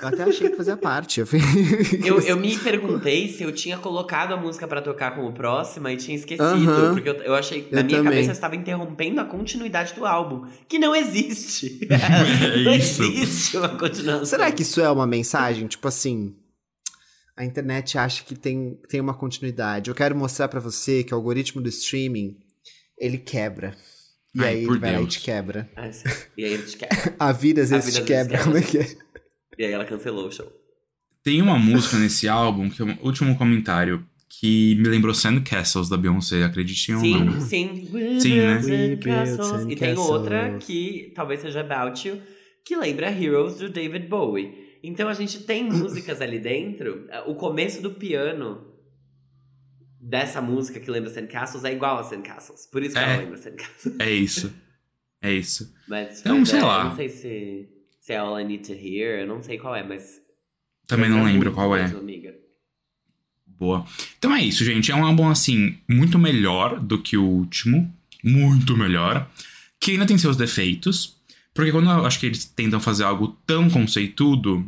Eu 0.01 0.07
até 0.07 0.23
achei 0.23 0.49
que 0.49 0.55
fazia 0.55 0.77
parte. 0.77 1.19
Eu, 1.19 1.27
Eu, 2.05 2.19
eu 2.21 2.37
me 2.37 2.57
perguntei 2.57 3.27
se 3.27 3.43
eu 3.43 3.51
tinha 3.51 3.77
colocado 3.77 4.33
a 4.33 4.37
música 4.37 4.67
pra 4.67 4.81
tocar 4.81 5.15
como 5.15 5.33
próxima 5.33 5.91
e 5.91 5.97
tinha 5.97 6.15
esquecido. 6.15 6.43
Aham. 6.43 6.93
Porque 6.93 7.09
eu, 7.09 7.13
eu 7.15 7.35
achei 7.35 7.63
que 7.63 7.73
na 7.75 7.81
Eu 7.81 7.85
minha 7.85 7.97
também. 7.97 8.11
cabeça 8.13 8.29
eu 8.29 8.33
estava 8.33 8.55
interrompendo 8.55 9.19
a 9.19 9.25
continuidade 9.25 9.93
do 9.93 10.05
álbum. 10.05 10.47
Que 10.69 10.79
não 10.79 10.95
existe. 10.95 11.79
É 11.91 12.63
não 12.63 12.73
isso. 12.73 13.03
existe 13.03 13.57
uma 13.57 13.69
continuação. 13.69 14.25
Será 14.25 14.51
que 14.51 14.61
isso 14.61 14.79
é 14.79 14.89
uma 14.89 15.07
mensagem? 15.07 15.67
Tipo 15.67 15.87
assim... 15.87 16.35
A 17.35 17.45
internet 17.45 17.97
acha 17.97 18.23
que 18.23 18.35
tem, 18.35 18.77
tem 18.87 18.99
uma 19.01 19.13
continuidade. 19.13 19.89
Eu 19.89 19.95
quero 19.95 20.15
mostrar 20.15 20.47
pra 20.47 20.59
você 20.59 21.03
que 21.03 21.13
o 21.13 21.17
algoritmo 21.17 21.61
do 21.61 21.69
streaming, 21.69 22.37
ele 22.97 23.17
quebra. 23.17 23.75
E 24.35 24.41
Ai, 24.41 24.47
aí 24.49 24.63
ele 24.65 24.77
vai 24.79 24.93
lá 24.95 25.01
e 25.01 25.07
te 25.07 25.19
quebra. 25.21 25.69
Ah. 25.75 25.89
E 26.37 26.45
aí 26.45 26.53
ele 26.53 26.63
te 26.63 26.77
quer. 26.77 26.89
A 27.17 27.31
vida 27.31 27.61
às 27.61 27.71
A 27.71 27.77
vezes 27.77 27.93
vida 27.95 28.05
te 28.05 28.07
quebra. 28.07 28.43
Como 28.43 28.57
é 28.57 28.61
que 28.61 28.77
é? 28.77 28.95
E 29.57 29.65
aí 29.65 29.71
ela 29.71 29.85
cancelou 29.85 30.27
o 30.27 30.31
show. 30.31 30.51
Tem 31.23 31.41
uma 31.41 31.57
música 31.57 31.97
nesse 31.97 32.27
álbum, 32.27 32.69
que 32.69 32.81
é 32.81 32.85
o 32.85 33.05
último 33.05 33.37
comentário, 33.37 34.05
que 34.27 34.75
me 34.75 34.87
lembrou 34.87 35.13
Sandcastles 35.13 35.87
da 35.89 35.97
Beyoncé, 35.97 36.43
acreditem 36.43 36.95
ou 36.95 37.01
não. 37.03 37.41
Sim, 37.41 37.87
sim. 37.89 38.19
Sim, 38.19 38.37
né? 38.37 38.95
Castles. 38.97 39.65
E 39.69 39.75
tem 39.75 39.95
outra 39.97 40.57
que 40.59 41.11
talvez 41.13 41.41
seja 41.41 41.59
About 41.61 42.07
You, 42.07 42.21
que 42.65 42.75
lembra 42.75 43.11
Heroes 43.11 43.57
do 43.57 43.69
David 43.69 44.07
Bowie. 44.07 44.79
Então 44.83 45.07
a 45.09 45.13
gente 45.13 45.41
tem 45.43 45.63
músicas 45.65 46.21
ali 46.21 46.39
dentro. 46.39 47.07
O 47.27 47.35
começo 47.35 47.81
do 47.83 47.91
piano 47.91 48.65
dessa 49.99 50.41
música 50.41 50.79
que 50.79 50.89
lembra 50.89 51.11
Sandcastles 51.11 51.63
é 51.63 51.73
igual 51.73 51.99
a 51.99 52.03
Sandcastles. 52.03 52.65
Por 52.65 52.81
isso 52.81 52.95
que 52.95 52.99
É. 52.99 53.03
ela 53.03 53.17
lembra 53.21 53.37
Sandcastles. 53.37 53.95
É 53.99 54.09
isso. 54.09 54.51
É 55.21 55.31
isso. 55.31 55.71
Mas, 55.87 56.21
Então, 56.21 56.39
mas 56.39 56.49
sei 56.49 56.59
é, 56.59 56.63
lá. 56.63 56.79
Eu 56.79 56.89
não 56.89 56.95
sei 56.95 57.09
se, 57.09 57.69
se 58.11 58.15
é 58.15 58.17
All 58.17 58.39
I 58.39 58.43
Need 58.43 58.67
to 58.67 58.73
Hear, 58.73 59.21
eu 59.21 59.27
não 59.27 59.41
sei 59.41 59.57
qual 59.57 59.73
é, 59.73 59.83
mas. 59.83 60.21
Também 60.85 61.09
não 61.09 61.23
lembra 61.23 61.31
lembro 61.31 61.53
qual 61.53 61.75
é. 61.75 61.85
amiga. 61.85 62.35
Boa. 63.45 63.85
Então 64.17 64.35
é 64.35 64.43
isso, 64.43 64.65
gente. 64.65 64.91
É 64.91 64.95
um 64.95 65.05
álbum, 65.05 65.29
assim, 65.29 65.77
muito 65.89 66.19
melhor 66.19 66.79
do 66.79 67.01
que 67.01 67.15
o 67.15 67.23
último. 67.23 67.93
Muito 68.23 68.75
melhor. 68.75 69.29
Que 69.79 69.91
ainda 69.91 70.05
tem 70.05 70.17
seus 70.17 70.35
defeitos. 70.35 71.21
Porque 71.53 71.71
quando 71.71 71.89
eu 71.89 72.05
acho 72.05 72.19
que 72.19 72.25
eles 72.25 72.45
tentam 72.45 72.79
fazer 72.79 73.03
algo 73.03 73.29
tão 73.45 73.69
conceitudo, 73.69 74.67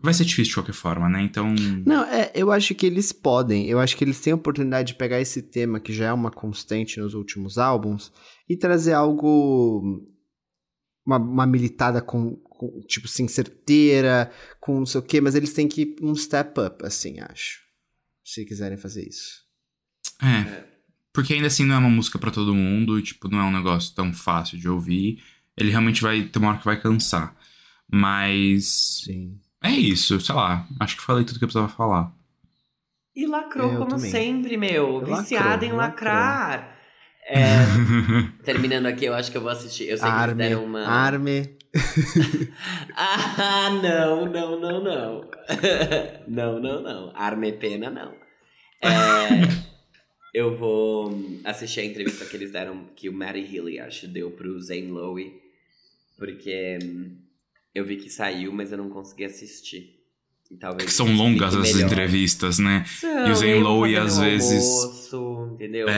vai 0.00 0.12
ser 0.14 0.24
difícil 0.24 0.50
de 0.50 0.54
qualquer 0.54 0.72
forma, 0.74 1.08
né? 1.08 1.22
Então. 1.22 1.54
Não, 1.86 2.02
é, 2.04 2.32
eu 2.34 2.50
acho 2.50 2.74
que 2.74 2.86
eles 2.86 3.12
podem. 3.12 3.68
Eu 3.68 3.78
acho 3.78 3.96
que 3.96 4.02
eles 4.02 4.20
têm 4.20 4.32
a 4.32 4.36
oportunidade 4.36 4.88
de 4.88 4.98
pegar 4.98 5.20
esse 5.20 5.42
tema 5.42 5.78
que 5.78 5.92
já 5.92 6.06
é 6.06 6.12
uma 6.12 6.30
constante 6.30 6.98
nos 6.98 7.14
últimos 7.14 7.58
álbuns 7.58 8.12
e 8.48 8.56
trazer 8.56 8.94
algo. 8.94 10.02
Uma, 11.06 11.18
uma 11.18 11.46
militada 11.46 12.00
com, 12.00 12.40
com, 12.56 12.80
tipo 12.82 13.06
assim, 13.06 13.26
certeira, 13.28 14.30
com 14.60 14.78
não 14.78 14.86
sei 14.86 15.00
o 15.00 15.02
quê, 15.04 15.20
mas 15.20 15.34
eles 15.34 15.52
têm 15.52 15.68
que 15.68 15.82
ir 15.82 15.96
um 16.02 16.14
step 16.14 16.58
up, 16.60 16.84
assim, 16.84 17.20
acho. 17.20 17.60
Se 18.24 18.44
quiserem 18.44 18.78
fazer 18.78 19.06
isso. 19.06 19.42
É. 20.22 20.64
Porque 21.12 21.34
ainda 21.34 21.46
assim 21.46 21.64
não 21.64 21.74
é 21.76 21.78
uma 21.78 21.90
música 21.90 22.18
pra 22.18 22.30
todo 22.30 22.54
mundo 22.54 22.98
e, 22.98 23.02
tipo, 23.02 23.28
não 23.28 23.38
é 23.38 23.44
um 23.44 23.52
negócio 23.52 23.94
tão 23.94 24.12
fácil 24.12 24.58
de 24.58 24.68
ouvir. 24.68 25.22
Ele 25.56 25.70
realmente 25.70 26.02
vai 26.02 26.22
ter 26.22 26.38
uma 26.38 26.48
hora 26.48 26.58
que 26.58 26.64
vai 26.64 26.80
cansar. 26.80 27.36
Mas. 27.90 29.02
Sim. 29.04 29.38
É 29.62 29.70
isso, 29.70 30.20
sei 30.20 30.34
lá. 30.34 30.66
Acho 30.80 30.96
que 30.96 31.02
falei 31.02 31.24
tudo 31.24 31.38
que 31.38 31.44
eu 31.44 31.48
precisava 31.48 31.68
falar. 31.72 32.12
E 33.14 33.26
lacrou 33.26 33.70
Eu 33.72 33.78
como 33.78 33.90
também. 33.90 34.10
sempre, 34.10 34.56
meu. 34.56 35.04
Viciada 35.04 35.64
em 35.64 35.72
lacrou. 35.72 36.12
lacrar. 36.12 36.76
É, 37.26 37.58
terminando 38.44 38.86
aqui, 38.86 39.04
eu 39.04 39.14
acho 39.14 39.30
que 39.30 39.36
eu 39.36 39.40
vou 39.42 39.50
assistir. 39.50 39.84
Eu 39.84 39.96
sei 39.96 40.06
que 40.06 40.12
eles 40.12 40.22
Arme, 40.22 40.34
deram 40.34 40.64
uma. 40.64 40.84
arme. 40.86 41.56
Ah, 42.96 43.70
não, 43.82 44.26
não, 44.26 44.60
não, 44.60 44.82
não. 44.84 45.30
não, 46.28 46.60
não, 46.60 46.82
não. 46.82 47.12
Arme 47.14 47.52
pena, 47.52 47.90
não. 47.90 48.12
É, 48.82 48.88
eu 50.32 50.56
vou 50.56 51.12
assistir 51.44 51.80
a 51.80 51.84
entrevista 51.84 52.24
que 52.24 52.36
eles 52.36 52.50
deram, 52.52 52.86
que 52.94 53.08
o 53.08 53.12
Matty 53.12 53.56
Healy, 53.56 53.80
acho, 53.80 54.06
deu 54.08 54.30
pro 54.30 54.60
Zane 54.60 54.90
Lowe. 54.90 55.32
Porque 56.16 56.78
hum, 56.82 57.16
eu 57.74 57.84
vi 57.84 57.96
que 57.96 58.08
saiu, 58.08 58.52
mas 58.52 58.70
eu 58.70 58.78
não 58.78 58.88
consegui 58.90 59.24
assistir. 59.24 60.00
E 60.50 60.56
talvez 60.56 60.84
Que 60.84 60.92
são 60.92 61.12
longas 61.16 61.54
essas 61.54 61.72
melhor. 61.74 61.90
entrevistas, 61.90 62.58
né? 62.58 62.84
São, 62.86 63.26
E 63.26 63.30
o 63.30 63.34
Zane 63.34 63.54
Lowe, 63.60 63.96
às 63.96 64.18
vezes- 64.18 64.62
Almoço, 64.62 65.50
entendeu? 65.54 65.88
Eu 65.88 65.92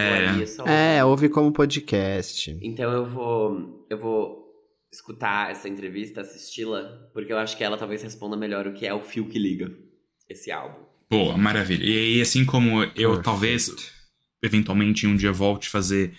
É. 0.66 0.96
É, 0.98 1.04
ouve 1.04 1.28
como 1.28 1.52
podcast. 1.52 2.56
Então 2.62 2.90
eu 2.92 3.04
vou. 3.04 3.84
Eu 3.90 3.98
vou 3.98 4.45
escutar 4.92 5.50
essa 5.50 5.68
entrevista, 5.68 6.20
assisti-la, 6.20 7.08
porque 7.12 7.32
eu 7.32 7.38
acho 7.38 7.56
que 7.56 7.64
ela 7.64 7.76
talvez 7.76 8.02
responda 8.02 8.36
melhor 8.36 8.66
o 8.66 8.72
que 8.72 8.86
é 8.86 8.94
o 8.94 9.00
fio 9.00 9.28
que 9.28 9.38
liga 9.38 9.72
esse 10.28 10.50
álbum. 10.50 10.84
Boa, 11.08 11.36
maravilha. 11.36 11.84
E 11.84 11.96
aí, 11.96 12.20
assim 12.20 12.44
como 12.44 12.82
eu 12.82 12.90
Perfeito. 12.90 13.22
talvez, 13.22 13.92
eventualmente, 14.42 15.06
um 15.06 15.16
dia 15.16 15.32
volte 15.32 15.68
a 15.68 15.70
fazer 15.70 16.14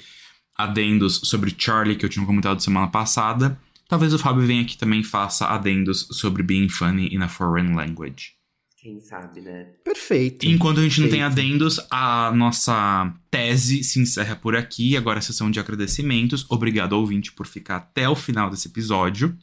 adendos 0.55 1.21
sobre 1.25 1.53
Charlie, 1.57 1.95
que 1.95 2.05
eu 2.05 2.09
tinha 2.09 2.25
comentado 2.25 2.61
semana 2.61 2.87
passada, 2.87 3.59
talvez 3.87 4.13
o 4.13 4.19
Fábio 4.19 4.47
venha 4.47 4.61
aqui 4.61 4.77
também 4.77 5.01
e 5.01 5.03
faça 5.03 5.45
adendos 5.45 6.07
sobre 6.11 6.41
Being 6.41 6.69
Funny 6.69 7.13
in 7.13 7.21
a 7.21 7.27
Foreign 7.27 7.75
Language. 7.75 8.36
Quem 8.79 8.99
sabe, 8.99 9.41
né? 9.41 9.65
Perfeito. 9.83 10.45
Enquanto 10.45 10.79
a 10.79 10.83
gente 10.83 11.01
não 11.01 11.09
tem 11.09 11.19
Perfeito. 11.19 11.39
adendos, 11.39 11.79
a 11.89 12.31
nossa 12.31 13.11
tese 13.31 13.83
se 13.83 13.99
encerra 13.99 14.35
por 14.35 14.55
aqui. 14.55 14.95
Agora 14.95 15.17
a 15.17 15.21
sessão 15.21 15.49
de 15.49 15.59
agradecimentos. 15.59 16.45
Obrigado, 16.47 16.93
ouvinte, 16.93 17.31
por 17.31 17.47
ficar 17.47 17.77
até 17.77 18.07
o 18.07 18.15
final 18.15 18.51
desse 18.51 18.67
episódio. 18.67 19.35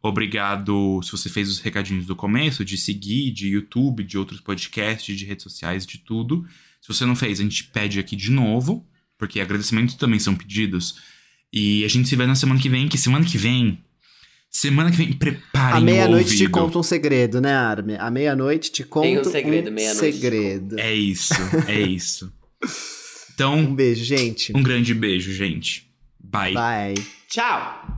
Obrigado 0.00 1.00
se 1.02 1.10
você 1.10 1.28
fez 1.28 1.50
os 1.50 1.58
recadinhos 1.58 2.06
do 2.06 2.14
começo, 2.14 2.64
de 2.64 2.78
seguir, 2.78 3.32
de 3.32 3.48
YouTube, 3.48 4.04
de 4.04 4.16
outros 4.16 4.40
podcasts, 4.40 5.16
de 5.16 5.24
redes 5.24 5.42
sociais, 5.42 5.84
de 5.84 5.98
tudo. 5.98 6.46
Se 6.80 6.86
você 6.86 7.04
não 7.04 7.16
fez, 7.16 7.40
a 7.40 7.42
gente 7.42 7.64
pede 7.64 7.98
aqui 7.98 8.14
de 8.14 8.30
novo, 8.30 8.86
porque 9.18 9.40
agradecimentos 9.40 9.96
também 9.96 10.20
são 10.20 10.36
pedidos. 10.36 11.00
E 11.52 11.84
a 11.84 11.88
gente 11.88 12.08
se 12.08 12.14
vê 12.14 12.26
na 12.26 12.36
semana 12.36 12.60
que 12.60 12.68
vem, 12.68 12.86
que 12.86 12.96
semana 12.96 13.24
que 13.24 13.36
vem. 13.36 13.82
Semana 14.50 14.90
que 14.90 14.96
vem, 14.96 15.12
preparem 15.12 15.76
À 15.76 15.78
o 15.78 15.82
meia-noite 15.82 16.36
te 16.36 16.48
conta 16.48 16.78
um 16.78 16.82
segredo, 16.82 17.40
né, 17.40 17.54
Armin? 17.54 17.96
À 17.96 18.10
meia-noite 18.10 18.72
te 18.72 18.82
conta 18.82 19.20
um 19.20 19.24
segredo, 19.24 19.70
um 19.70 19.94
segredo. 19.94 20.80
É 20.80 20.94
isso, 20.94 21.34
é 21.66 21.80
isso. 21.80 22.32
Um 23.38 23.40
Então, 23.40 23.72
beijo, 23.72 24.02
gente. 24.04 24.52
um 24.52 24.60
grande 24.60 24.92
beijo, 24.92 25.32
gente. 25.32 25.88
Bye. 26.18 26.54
Bye. 26.54 26.94
Tchau! 27.28 27.84